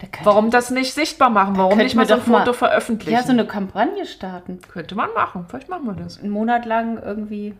[0.00, 1.56] Da Warum das nicht sichtbar machen?
[1.56, 3.12] Warum nicht mal so ein doch mal- Foto veröffentlichen?
[3.12, 4.60] Ja, so eine Kampagne starten.
[4.72, 5.46] Könnte man machen.
[5.48, 6.18] Vielleicht machen wir das.
[6.20, 7.54] Einen Monat lang irgendwie.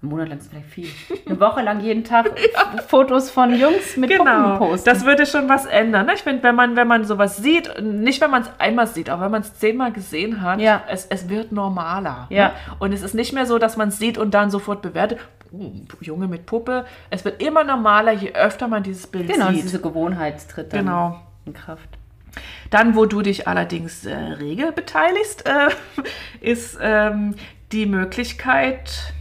[0.00, 0.88] Einen Monat lang ist vielleicht viel.
[1.26, 2.30] Eine Woche lang jeden Tag
[2.86, 4.84] Fotos von Jungs mit Puppen Genau, posten.
[4.88, 6.06] das würde schon was ändern.
[6.06, 6.12] ne?
[6.14, 9.22] Ich finde, wenn man, wenn man sowas sieht, nicht wenn man es einmal sieht, aber
[9.24, 10.82] wenn man es zehnmal gesehen hat, Ja.
[10.88, 12.26] es, es wird normaler.
[12.30, 12.48] Ja.
[12.48, 12.52] Ne?
[12.78, 15.18] Und es ist nicht mehr so, dass man es sieht und dann sofort bewertet,
[15.50, 16.84] "Oh, Junge mit Puppe.
[17.10, 19.64] Es wird immer normaler, je öfter man dieses Bild genau, sieht.
[19.64, 21.20] diese Gewohnheitstritt dann Genau.
[21.44, 21.88] in Kraft.
[22.70, 25.70] Dann, wo du dich allerdings äh, rege beteiligst, äh,
[26.40, 27.34] ist ähm,
[27.72, 29.12] die Möglichkeit,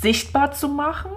[0.00, 1.10] sichtbar zu machen,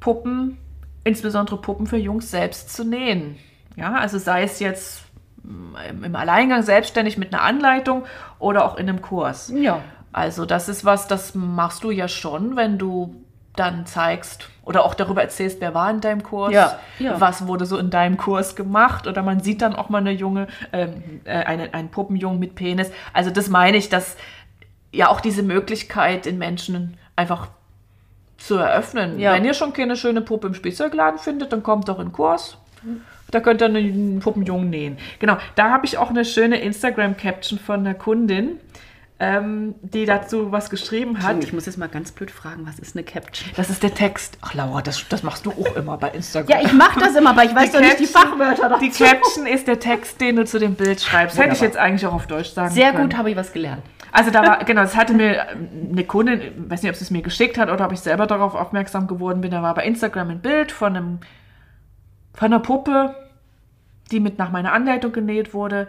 [0.00, 0.58] Puppen,
[1.04, 3.36] insbesondere Puppen für Jungs selbst zu nähen.
[3.76, 5.04] Ja, also sei es jetzt
[5.42, 8.04] mm, im Alleingang selbstständig mit einer Anleitung
[8.38, 9.52] oder auch in einem Kurs.
[9.54, 9.82] Ja.
[10.12, 13.14] Also das ist was, das machst du ja schon, wenn du
[13.54, 17.20] dann zeigst oder auch darüber erzählst, wer war in deinem Kurs, Ja, ja.
[17.20, 20.46] was wurde so in deinem Kurs gemacht oder man sieht dann auch mal eine junge,
[20.72, 22.90] ähm, äh, eine, einen Puppenjungen mit Penis.
[23.12, 24.16] Also das meine ich, dass
[24.92, 27.48] ja auch diese Möglichkeit in Menschen einfach
[28.38, 29.18] zu eröffnen.
[29.18, 29.34] Ja.
[29.34, 32.56] Wenn ihr schon keine schöne Puppe im Spielzeugladen findet, dann kommt doch in Kurs.
[33.30, 34.96] Da könnt ihr einen Puppenjungen nähen.
[35.18, 38.58] Genau, da habe ich auch eine schöne Instagram-Caption von einer Kundin,
[39.20, 41.42] ähm, die dazu was geschrieben hat.
[41.42, 43.50] Ich muss jetzt mal ganz blöd fragen, was ist eine Caption?
[43.56, 44.38] Das ist der Text.
[44.42, 46.48] Ach, Laura, das, das machst du auch immer bei Instagram.
[46.48, 48.84] Ja, ich mache das immer, aber ich weiß doch nicht die Fachwörter dazu.
[48.84, 51.36] Die Caption ist der Text, den du zu dem Bild schreibst.
[51.36, 53.08] Hätte ich jetzt eigentlich auch auf Deutsch sagen Sehr können.
[53.08, 53.82] gut, habe ich was gelernt.
[54.12, 57.10] Also da war, genau, das hatte mir eine Kundin, ich weiß nicht, ob sie es
[57.10, 60.30] mir geschickt hat oder ob ich selber darauf aufmerksam geworden bin, da war bei Instagram
[60.30, 61.18] ein Bild von einem,
[62.32, 63.14] von einer Puppe,
[64.10, 65.88] die mit nach meiner Anleitung genäht wurde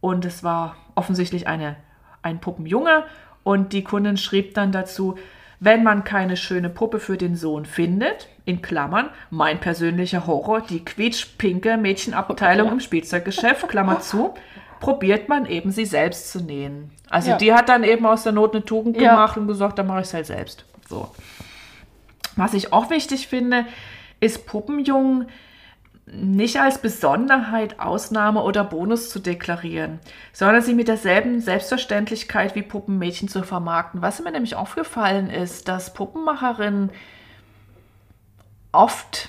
[0.00, 1.76] und es war offensichtlich eine,
[2.24, 3.04] ein Puppenjunge
[3.42, 5.16] und die Kundin schrieb dann dazu,
[5.60, 10.84] wenn man keine schöne Puppe für den Sohn findet, in Klammern, mein persönlicher Horror, die
[10.84, 14.34] quietschpinke Mädchenabteilung im Spielzeuggeschäft, Klammer zu,
[14.80, 16.90] probiert man eben sie selbst zu nähen.
[17.08, 17.36] Also Ja.
[17.38, 19.10] die hat dann eben aus der Not eine Tugend Ja.
[19.12, 20.64] gemacht und gesagt, dann mache ich es halt selbst.
[20.88, 21.08] So.
[22.36, 23.64] Was ich auch wichtig finde,
[24.20, 25.28] ist Puppenjungen
[26.14, 29.98] nicht als Besonderheit, Ausnahme oder Bonus zu deklarieren,
[30.32, 34.02] sondern sie mit derselben Selbstverständlichkeit wie Puppenmädchen zu vermarkten.
[34.02, 36.90] Was mir nämlich aufgefallen ist, dass Puppenmacherinnen
[38.72, 39.28] oft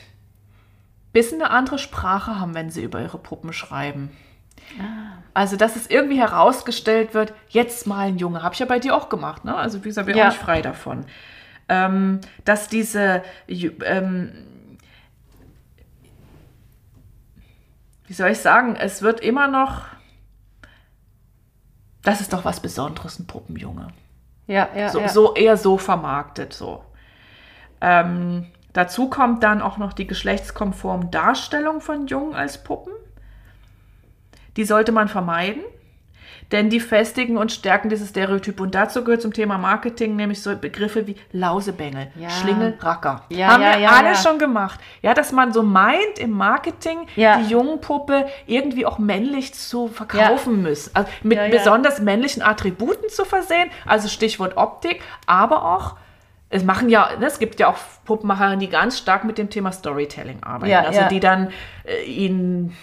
[1.13, 4.11] bisschen eine andere Sprache haben, wenn sie über ihre Puppen schreiben.
[5.33, 8.43] Also, dass es irgendwie herausgestellt wird, jetzt mal ein Junge.
[8.43, 9.55] Habe ich ja bei dir auch gemacht, ne?
[9.55, 10.25] Also, wie gesagt, wir Ja.
[10.25, 11.05] auch nicht frei davon.
[11.69, 14.33] Ähm, dass diese, ähm,
[18.07, 19.85] wie soll ich sagen, es wird immer noch,
[22.03, 23.87] das ist doch was Besonderes, ein Puppenjunge.
[24.47, 25.09] Ja, ja, So, ja.
[25.09, 26.83] so eher so vermarktet, so.
[27.81, 32.93] Ähm, dazu kommt dann auch noch die geschlechtskonforme Darstellung von Jungen als Puppen.
[34.55, 35.63] Die sollte man vermeiden,
[36.51, 38.59] denn die festigen und stärken dieses Stereotyp.
[38.59, 42.29] Und dazu gehört zum Thema Marketing nämlich so Begriffe wie Lausebengel, Ja.
[42.29, 43.23] Schlingel, Racker.
[43.29, 44.79] Ja, Haben ja, wir ja, alle schon gemacht.
[45.01, 50.91] Ja, dass man so meint, im Marketing die Jungenpuppe irgendwie auch männlich zu verkaufen müssen.
[50.93, 55.95] Also mit besonders männlichen Attributen zu versehen, also Stichwort Optik, aber auch
[56.49, 59.71] es machen ja, ne, es gibt ja auch Puppenmacherinnen, die ganz stark mit dem Thema
[59.71, 60.71] Storytelling arbeiten.
[60.71, 61.07] Ja, also ja.
[61.09, 61.51] die dann
[61.83, 62.75] äh, ihnen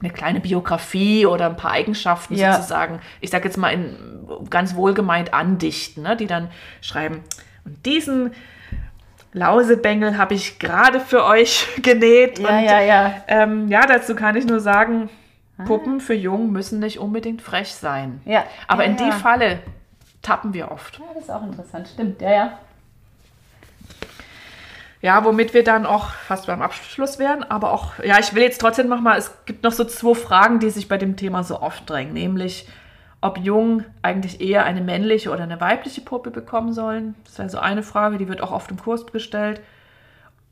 [0.00, 2.54] eine kleine Biografie oder ein paar Eigenschaften Ja.
[2.54, 3.96] sozusagen, ich sage jetzt mal in,
[4.50, 6.50] ganz wohlgemeint andichten, ne, die dann
[6.80, 7.22] schreiben,
[7.64, 8.32] und diesen
[9.32, 12.38] Lausebengel habe ich gerade für euch genäht.
[12.38, 13.14] Ja, und, ja, ja.
[13.26, 15.10] Ähm, ja, dazu kann ich nur sagen,
[15.66, 18.20] Puppen für Jungen müssen nicht unbedingt frech sein.
[18.24, 18.44] Ja.
[18.68, 19.10] Aber ja, in die ja.
[19.10, 19.58] Falle
[20.22, 20.98] tappen wir oft.
[20.98, 21.88] Ja, das ist auch interessant.
[21.88, 22.58] Stimmt, ja, ja.
[25.00, 28.60] Ja, womit wir dann auch fast beim Abschluss wären, aber auch, ja, ich will jetzt
[28.60, 31.62] trotzdem noch mal, es gibt noch so zwei Fragen, die sich bei dem Thema so
[31.62, 32.68] oft drängen, nämlich,
[33.20, 37.14] ob Jungen eigentlich eher eine männliche oder eine weibliche Puppe bekommen sollen.
[37.24, 39.60] Das wäre so eine Frage, die wird auch oft im Kurs gestellt.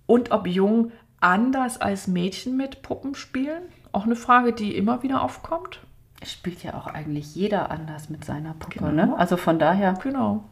[0.06, 3.62] Und ob Jungen anders als Mädchen mit Puppen spielen.
[3.92, 5.80] Auch eine Frage, die immer wieder aufkommt.
[6.20, 8.90] Es spielt ja auch eigentlich jeder anders mit seiner Puppe, Genau.
[9.06, 9.14] ne?
[9.18, 9.94] Also von daher.
[10.02, 10.44] Genau.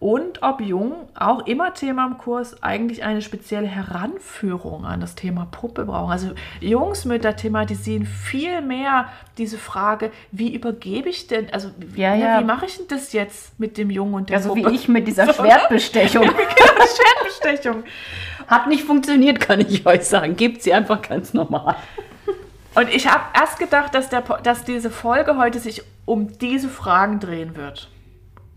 [0.00, 5.46] Und ob Jung, auch immer Thema im Kurs, eigentlich eine spezielle Heranführung an das Thema
[5.50, 6.10] Puppe brauchen.
[6.10, 12.40] Also Jungsmütter thematisieren viel mehr diese Frage, wie übergebe ich denn, also wie, Ja, ja.
[12.40, 14.74] wie mache ich denn das jetzt mit dem Jungen und der Ja, so wie Puppe?
[14.74, 15.50] ich mit dieser So, ne?
[15.50, 16.24] Schwertbestechung.
[16.30, 17.84] Schwertbestechung.
[18.46, 20.34] Hat nicht funktioniert, kann ich euch sagen.
[20.34, 21.76] Gebt sie einfach ganz normal.
[22.74, 27.20] Und ich habe erst gedacht, dass, der, dass diese Folge heute sich um diese Fragen
[27.20, 27.90] drehen wird.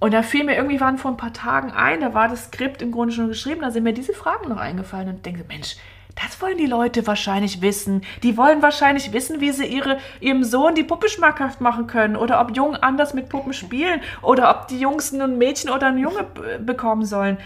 [0.04, 2.82] Und da fiel mir irgendwie, waren vor ein paar Tagen ein, da war das Skript
[2.82, 5.78] im Grunde schon geschrieben, da sind mir diese Fragen noch eingefallen und denke, Mensch,
[6.22, 8.02] das wollen die Leute wahrscheinlich wissen.
[8.22, 12.42] Die wollen wahrscheinlich wissen, wie sie ihre, ihrem Sohn die Puppe schmackhaft machen können oder
[12.42, 16.26] ob Jungen anders mit Puppen spielen oder ob die Jungs ein Mädchen oder ein Junge
[16.60, 17.38] bekommen sollen.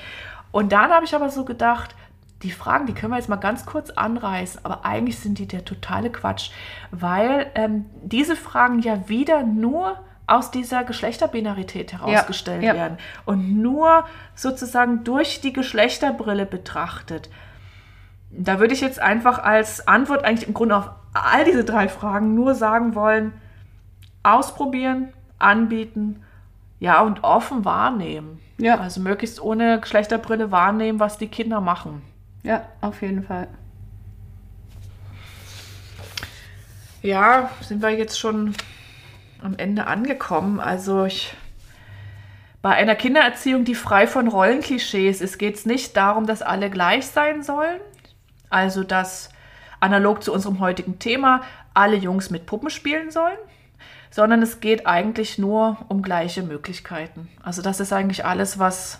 [0.51, 1.93] Und dann habe ich aber so gedacht,
[2.41, 5.63] die Fragen, die können wir jetzt mal ganz kurz anreißen, aber eigentlich sind die der
[5.63, 6.49] totale Quatsch,
[6.89, 12.73] weil ähm, diese Fragen ja wieder nur aus dieser Geschlechterbinarität herausgestellt ja.
[12.73, 14.05] werden und nur
[14.35, 17.29] sozusagen durch die Geschlechterbrille betrachtet.
[18.29, 22.35] Da würde ich jetzt einfach als Antwort eigentlich im Grunde auf all diese drei Fragen
[22.35, 23.33] nur sagen wollen,
[24.21, 26.23] ausprobieren, anbieten,
[26.79, 28.39] ja und offen wahrnehmen.
[28.57, 28.79] Ja.
[28.79, 32.01] Also möglichst ohne Geschlechterbrille wahrnehmen, was die Kinder machen.
[32.43, 33.47] Ja, auf jeden Fall.
[37.01, 38.53] Ja, sind wir jetzt schon
[39.41, 40.59] am Ende angekommen.
[40.59, 41.33] Also ich,
[42.61, 47.07] bei einer Kindererziehung, die frei von Rollenklischees ist, geht es nicht darum, dass alle gleich
[47.07, 47.79] sein sollen.
[48.49, 49.29] Also dass
[49.79, 51.41] analog zu unserem heutigen Thema
[51.73, 53.37] alle Jungs mit Puppen spielen sollen,
[54.09, 57.29] sondern es geht eigentlich nur um gleiche Möglichkeiten.
[57.43, 58.99] Also das ist eigentlich alles, was,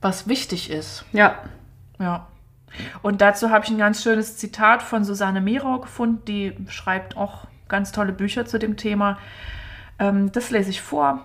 [0.00, 1.04] was wichtig ist.
[1.12, 1.38] Ja.
[1.98, 2.26] Ja.
[3.02, 7.46] Und dazu habe ich ein ganz schönes Zitat von Susanne Mirau gefunden, die schreibt auch
[7.68, 9.18] ganz tolle Bücher zu dem Thema.
[9.98, 11.24] Ähm, das lese ich vor.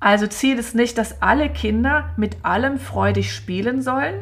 [0.00, 4.14] Also Ziel ist nicht, dass alle Kinder mit allem freudig spielen sollen,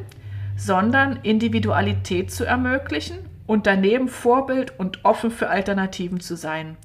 [0.57, 6.77] sondern Individualität zu ermöglichen und daneben Vorbild und offen für Alternativen zu sein.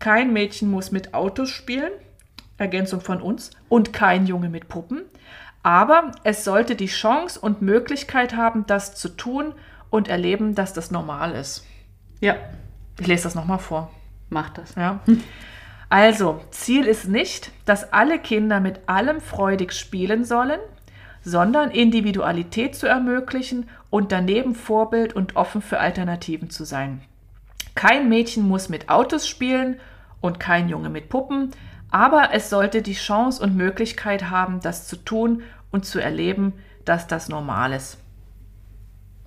[0.00, 1.92] Kein Mädchen muss mit Autos spielen,
[2.58, 5.02] Ergänzung von uns, und kein Junge mit Puppen.
[5.62, 9.54] Aber es sollte die Chance und Möglichkeit haben, das zu tun
[9.90, 11.64] und erleben, dass das normal ist.
[12.20, 12.34] Ja.
[13.00, 13.90] Ich lese das nochmal vor.
[14.34, 14.74] Macht das.
[14.74, 15.00] Ja.
[15.88, 20.58] Also, Ziel ist nicht, dass alle Kinder mit allem freudig spielen sollen,
[21.22, 27.00] sondern Individualität zu ermöglichen und daneben Vorbild und offen für Alternativen zu sein.
[27.76, 29.78] Kein Mädchen muss mit Autos spielen
[30.20, 31.52] und kein Junge mit Puppen,
[31.90, 36.54] aber es sollte die Chance und Möglichkeit haben, das zu tun und zu erleben,
[36.84, 37.98] dass das normal ist.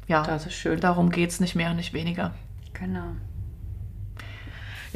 [0.07, 0.79] Ja, Das ist schön.
[0.81, 2.33] darum geht es nicht mehr und nicht weniger.
[2.73, 3.15] Genau.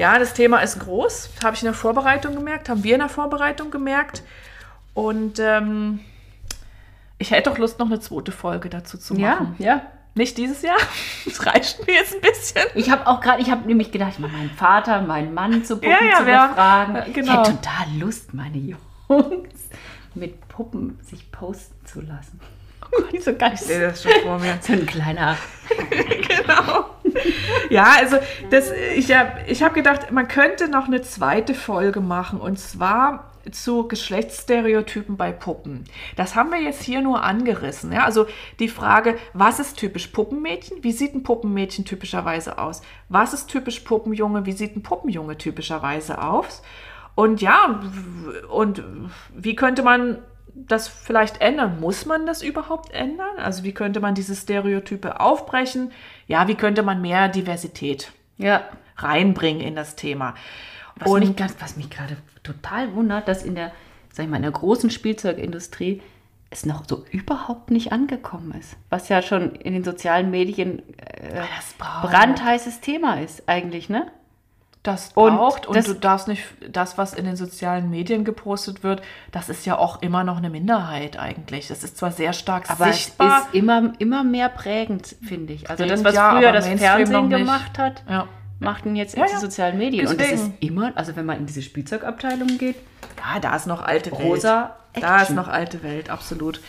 [0.02, 1.30] Ja, das Thema ist groß.
[1.44, 4.23] Habe ich in der Vorbereitung gemerkt, haben wir in der Vorbereitung gemerkt.
[4.95, 5.99] Und ähm,
[7.19, 9.56] ich hätte doch Lust, noch eine zweite Folge dazu zu Ja, machen.
[9.60, 9.82] ja.
[10.15, 10.78] Nicht dieses Jahr.
[11.26, 12.64] Das reicht mir jetzt ein bisschen.
[12.76, 15.91] Ich habe auch gerade, ich habe nämlich gedacht, mal meinen Vater, meinen Mann zu Puppen
[15.91, 16.95] Ja, ja, zu befragen.
[16.95, 17.40] äh, Ich genau.
[17.45, 18.57] hätte total Lust, meine
[19.07, 19.69] Jungs
[20.15, 22.40] mit Puppen sich posten zu lassen.
[23.22, 24.57] So ganz Ich sehe das schon vor mir.
[24.61, 25.38] so ein kleiner.
[25.89, 26.85] genau.
[27.69, 28.18] Ja, also
[28.49, 33.31] das, ich habe ich hab gedacht, man könnte noch eine zweite Folge machen und zwar
[33.49, 35.85] zu Geschlechtsstereotypen bei Puppen.
[36.15, 37.91] Das haben wir jetzt hier nur angerissen.
[37.91, 38.05] Ja?
[38.05, 38.27] Also
[38.59, 40.84] die Frage, was ist typisch Puppenmädchen?
[40.84, 42.81] Wie sieht ein Puppenmädchen typischerweise aus?
[43.09, 44.45] Was ist typisch Puppenjunge?
[44.45, 46.61] Wie sieht ein Puppenjunge typischerweise aus?
[47.15, 47.81] Und ja,
[48.49, 48.84] und
[49.35, 50.19] wie könnte man
[50.53, 51.80] das vielleicht ändern?
[51.80, 53.38] Muss man das überhaupt ändern?
[53.38, 55.91] Also wie könnte man diese Stereotype aufbrechen?
[56.27, 58.63] Ja, wie könnte man mehr Diversität Ja.
[58.97, 60.35] reinbringen in das Thema?
[60.95, 63.72] Was Und- mich, was mich gerade total wundert, dass in der,
[64.11, 66.01] sag ich mal, in der großen Spielzeugindustrie
[66.49, 68.76] es noch so überhaupt nicht angekommen ist.
[68.89, 71.43] Was ja schon in den sozialen Medien äh,
[71.77, 74.11] brandheißes Thema ist eigentlich, ne?
[74.84, 76.41] Das Und braucht und, das- du darfst nicht,
[76.72, 80.49] das, was in den sozialen Medien gepostet wird, das ist ja auch immer noch eine
[80.49, 81.68] Minderheit eigentlich.
[81.68, 83.41] Das ist zwar sehr stark Aber sichtbar.
[83.41, 85.70] es ist immer, immer mehr prägend, finde ich.
[85.70, 88.28] Also das, was ja, früher aber das Mainstream Fernsehen gemacht hat, ja.
[88.60, 90.08] machten jetzt Ja, die sozialen Medien.
[90.08, 90.58] Und das ist Deswegen.
[90.74, 92.78] immer, also wenn man in diese Spielzeugabteilung geht,
[93.18, 94.22] ja, da ist noch alte Welt.
[94.24, 96.60] rosa Da ist noch alte Welt, absolut.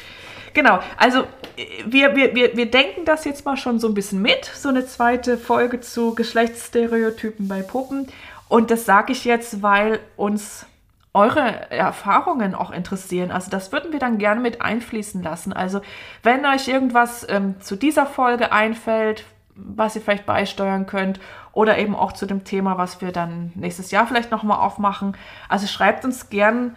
[0.54, 1.22] Genau, also
[1.56, 4.68] äh, wir, wir, wir, wir denken das jetzt mal schon so ein bisschen mit, so
[4.68, 8.08] eine zweite Folge zu Geschlechtsstereotypen bei Puppen.
[8.48, 10.66] Und das sage ich jetzt, weil uns
[11.14, 13.30] eure Erfahrungen auch interessieren.
[13.30, 15.52] Also das würden wir dann gerne mit einfließen lassen.
[15.52, 15.82] Also
[16.22, 19.24] wenn euch irgendwas ähm, zu dieser Folge einfällt,
[19.54, 21.20] was ihr vielleicht beisteuern könnt
[21.52, 25.14] oder eben auch zu dem Thema, was wir dann nächstes Jahr vielleicht nochmal aufmachen.
[25.50, 26.74] Also schreibt uns gern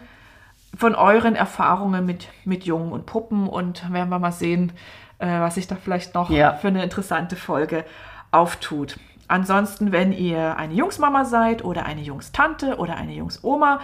[0.76, 4.72] von euren Erfahrungen mit, mit Jungen und Puppen und werden wir mal sehen,
[5.18, 6.52] äh, was sich da vielleicht noch Ja.
[6.54, 7.84] für eine interessante Folge
[8.30, 8.96] auftut.
[9.28, 13.80] Ansonsten, wenn ihr eine Jungsmama seid oder eine Jungstante oder eine Jungsoma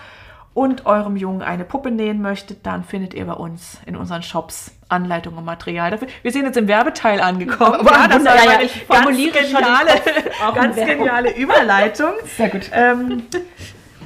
[0.54, 4.70] und eurem Jungen eine Puppe nähen möchtet, dann findet ihr bei uns in unseren Shops
[4.90, 6.08] Anleitungen und Material dafür.
[6.20, 7.76] Wir sind jetzt im Werbeteil angekommen.
[7.80, 12.10] Aber das wunder- war ja, ja, meine ich formuliere ganz geniale, ganz geniale Überleitung.
[12.36, 12.70] Sehr gut.
[12.72, 13.22] Ähm,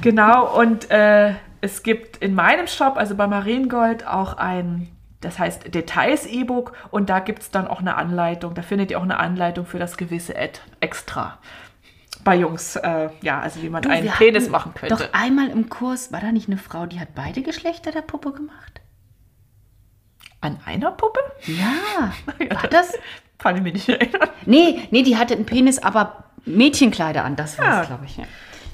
[0.01, 4.89] genau, und äh, es gibt in meinem Shop, also bei Mariengold, auch ein,
[5.21, 8.53] das heißt Details-E-Book und da gibt es dann auch eine Anleitung.
[8.53, 11.37] Da findet ihr auch eine Anleitung für das gewisse Ad Extra.
[12.23, 14.95] Bei Jungs, äh, ja, also wie man Du, einen Penis machen könnte.
[14.95, 18.33] Doch einmal im Kurs, war da nicht eine Frau, die hat beide Geschlechter der Puppe
[18.33, 18.81] gemacht?
[20.41, 21.19] An einer Puppe?
[21.45, 22.11] Ja,
[22.61, 22.93] war das?
[23.37, 24.29] Kann ich mich nicht erinnern.
[24.45, 27.35] Nee, nee, die hatte einen Penis, aber Mädchenkleider an.
[27.35, 27.81] Das war Ja.
[27.81, 28.17] es, glaube ich.
[28.17, 28.23] Ja.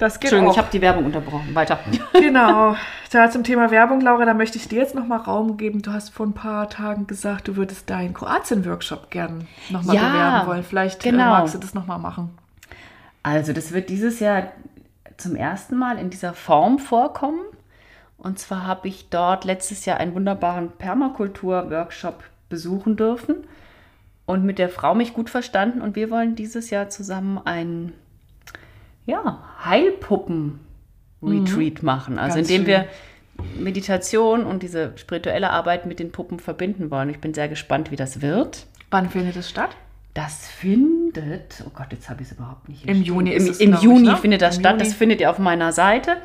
[0.04, 0.52] Das geht Entschuldigung, auch.
[0.52, 1.54] ich habe die Werbung unterbrochen.
[1.54, 1.78] Weiter.
[2.12, 2.76] Genau.
[3.10, 5.80] Da zum Thema Werbung, Laura, da möchte ich dir jetzt nochmal Raum geben.
[5.80, 10.46] Du hast vor ein paar Tagen gesagt, du würdest deinen Kroatien-Workshop gern nochmal Ja, bewerben
[10.48, 10.62] wollen.
[10.62, 11.22] Vielleicht genau.
[11.24, 12.36] äh, magst du das nochmal machen.
[13.22, 14.48] Also, das wird dieses Jahr
[15.16, 17.40] zum ersten Mal in dieser Form vorkommen.
[18.18, 23.36] Und zwar habe ich dort letztes Jahr einen wunderbaren Permakultur-Workshop besuchen dürfen
[24.26, 25.80] und mit der Frau mich gut verstanden.
[25.80, 27.92] Und wir wollen dieses Jahr zusammen einen
[29.06, 32.18] ja, Heilpuppen-Retreat machen.
[32.18, 32.40] Also, Mhm.
[32.40, 32.66] Ganz indem schön.
[32.66, 32.86] wir
[33.58, 37.10] Meditation und diese spirituelle Arbeit mit den Puppen verbinden wollen.
[37.10, 38.66] Ich bin sehr gespannt, wie das wird.
[38.90, 39.70] Wann findet es statt?
[40.14, 42.86] Das findet, oh Gott, jetzt habe ich es überhaupt nicht.
[42.86, 43.02] Im.
[43.02, 44.16] Juni Im, ist es, Im glaub ich, Juni ne?
[44.16, 44.72] findet das Im statt.
[44.74, 44.84] Juni.
[44.84, 46.18] Das findet ihr auf meiner Seite.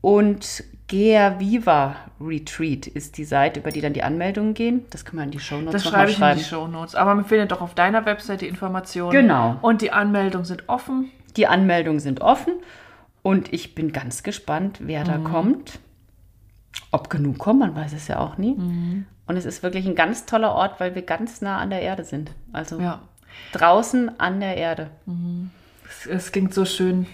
[0.00, 4.84] Und Gea Viva Retreat ist die Seite, über die dann die Anmeldungen gehen.
[4.90, 6.38] Das können wir in die Show Notes Das nochmal schreibe ich in schreiben.
[6.40, 6.94] die Shownotes.
[6.96, 9.12] Aber man findet doch auf deiner Website die Informationen.
[9.12, 9.56] Genau.
[9.62, 11.10] Und die Anmeldungen sind offen.
[11.36, 12.54] Die Anmeldungen sind offen
[13.22, 15.24] und ich bin ganz gespannt, wer da Mhm.
[15.24, 15.78] kommt.
[16.90, 18.54] Ob genug kommen, man weiß es ja auch nie.
[18.54, 19.06] Mhm.
[19.26, 22.04] Und es ist wirklich ein ganz toller Ort, weil wir ganz nah an der Erde
[22.04, 22.32] sind.
[22.52, 23.00] Also Ja.
[23.52, 24.90] draußen an der Erde.
[25.88, 27.06] Es, es klingt so schön.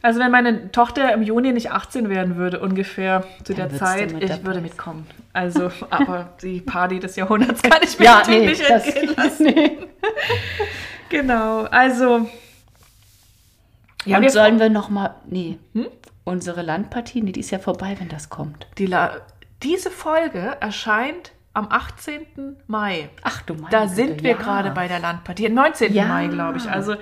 [0.00, 3.84] Also wenn meine Tochter im Juni nicht 18 werden würde, ungefähr zu der würdest du
[3.84, 5.06] Zeit, ich dabei würde mitkommen.
[5.32, 9.44] Also, aber die Party des Jahrhunderts kann ich mir Ja, natürlich nee, nicht entgehen lassen.
[9.44, 9.78] nee.
[11.08, 12.28] Genau, also...
[14.04, 15.86] Ja, und wir sollen wir noch mal, nee, Hm?
[16.24, 18.66] unsere Landpartie, nee, die ist ja vorbei, wenn das kommt.
[18.78, 18.94] die
[19.62, 22.56] diese Folge erscheint am 18.
[22.68, 23.08] Mai.
[23.22, 24.36] Ach du meine Da Güte, sind wir ja.
[24.36, 25.46] gerade bei der Landpartie.
[25.46, 25.92] Am 19.
[25.92, 26.04] Ja.
[26.04, 26.70] Mai, glaube ich.
[26.70, 26.94] Also,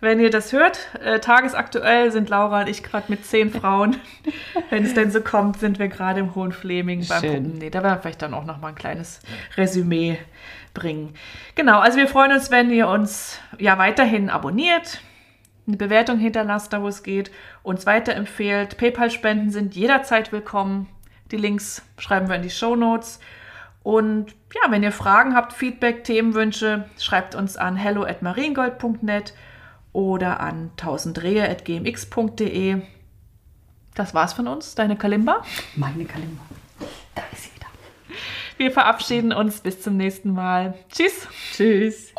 [0.00, 3.96] wenn ihr das hört, äh, tagesaktuell sind Laura und ich gerade mit zehn Frauen.
[4.70, 7.54] wenn es denn so kommt, sind wir gerade im Hohen Fleming beim Schön.
[7.58, 9.20] Nee, da werden wir vielleicht dann auch noch mal ein kleines
[9.56, 10.18] Resümee
[10.74, 11.14] bringen.
[11.54, 15.00] Genau, also wir freuen uns, wenn ihr uns ja weiterhin abonniert,
[15.66, 17.30] eine Bewertung hinterlasst, da wo es geht,
[17.62, 18.76] uns weiterempfehlt.
[18.76, 20.88] PayPal-Spenden sind jederzeit willkommen.
[21.30, 23.18] Die Links schreiben wir in die Show Notes.
[23.82, 29.34] Und ja, wenn ihr Fragen habt, Feedback, Themenwünsche, schreibt uns an hello at mariengold.net
[29.92, 32.82] oder an 1000rehe.gmx.de.
[33.94, 34.74] Das war's von uns.
[34.74, 35.44] Deine Kalimba.
[35.76, 36.42] Meine Kalimba.
[37.14, 37.66] Da ist sie wieder.
[38.56, 40.74] Wir verabschieden uns bis zum nächsten Mal.
[40.90, 41.28] Tschüss.
[41.52, 42.13] Tschüss.